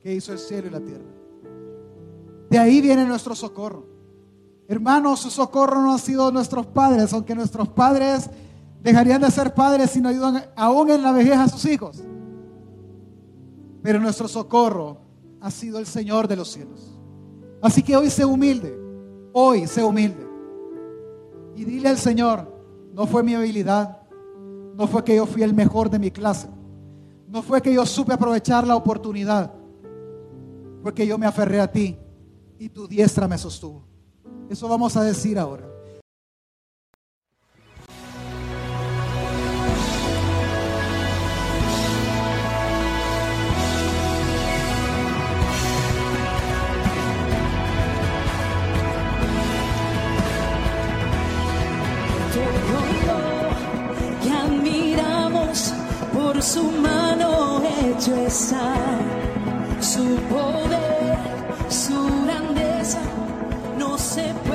que 0.02 0.16
hizo 0.16 0.34
el 0.34 0.40
cielo 0.40 0.70
y 0.70 0.72
la 0.72 0.80
tierra. 0.80 1.06
De 2.50 2.58
ahí 2.58 2.82
viene 2.82 3.06
nuestro 3.06 3.36
socorro. 3.36 3.86
Hermanos, 4.68 5.20
su 5.20 5.30
socorro 5.30 5.80
no 5.80 5.94
ha 5.94 6.00
sido 6.00 6.32
nuestros 6.32 6.66
padres, 6.66 7.14
aunque 7.14 7.36
nuestros 7.36 7.68
padres 7.68 8.32
dejarían 8.82 9.22
de 9.22 9.30
ser 9.30 9.54
padres 9.54 9.92
si 9.92 10.02
no 10.02 10.10
ayudan 10.10 10.44
aún 10.56 10.90
en 10.90 11.04
la 11.04 11.12
vejez 11.12 11.38
a 11.38 11.48
sus 11.48 11.66
hijos. 11.66 12.02
Pero 13.82 14.00
nuestro 14.00 14.28
socorro 14.28 14.98
ha 15.40 15.50
sido 15.50 15.80
el 15.80 15.86
Señor 15.86 16.28
de 16.28 16.36
los 16.36 16.50
cielos. 16.50 17.00
Así 17.62 17.84
que 17.84 17.96
hoy 17.96 18.10
sé 18.10 18.26
humilde, 18.26 18.78
hoy 19.34 19.68
sé 19.68 19.84
humilde. 19.84 20.28
Y 21.56 21.66
dile 21.66 21.90
al 21.90 21.98
Señor, 21.98 22.52
no 22.94 23.06
fue 23.06 23.24
mi 23.24 23.34
habilidad, 23.36 24.00
no 24.76 24.88
fue 24.88 25.04
que 25.04 25.16
yo 25.16 25.26
fui 25.26 25.44
el 25.44 25.54
mejor 25.54 25.90
de 25.90 26.00
mi 26.00 26.12
clase, 26.12 26.48
no 27.28 27.42
fue 27.42 27.62
que 27.62 27.74
yo 27.74 27.86
supe 27.86 28.14
aprovechar 28.14 28.66
la 28.66 28.76
oportunidad, 28.76 29.54
fue 30.82 30.94
que 30.94 31.06
yo 31.06 31.18
me 31.18 31.26
aferré 31.26 31.60
a 31.60 31.72
ti 31.72 31.98
y 32.58 32.70
tu 32.70 32.88
diestra 32.88 33.28
me 33.28 33.38
sostuvo. 33.38 33.84
Eso 34.50 34.68
vamos 34.68 34.96
a 34.98 35.04
decir 35.04 35.38
ahora. 35.38 35.71
su 56.42 56.64
mano 56.72 57.62
hecho 57.64 58.16
está 58.16 58.74
su 59.80 60.16
poder, 60.28 61.18
su 61.70 62.26
grandeza, 62.26 63.00
no 63.78 63.98
se 63.98 64.34
puede. 64.44 64.51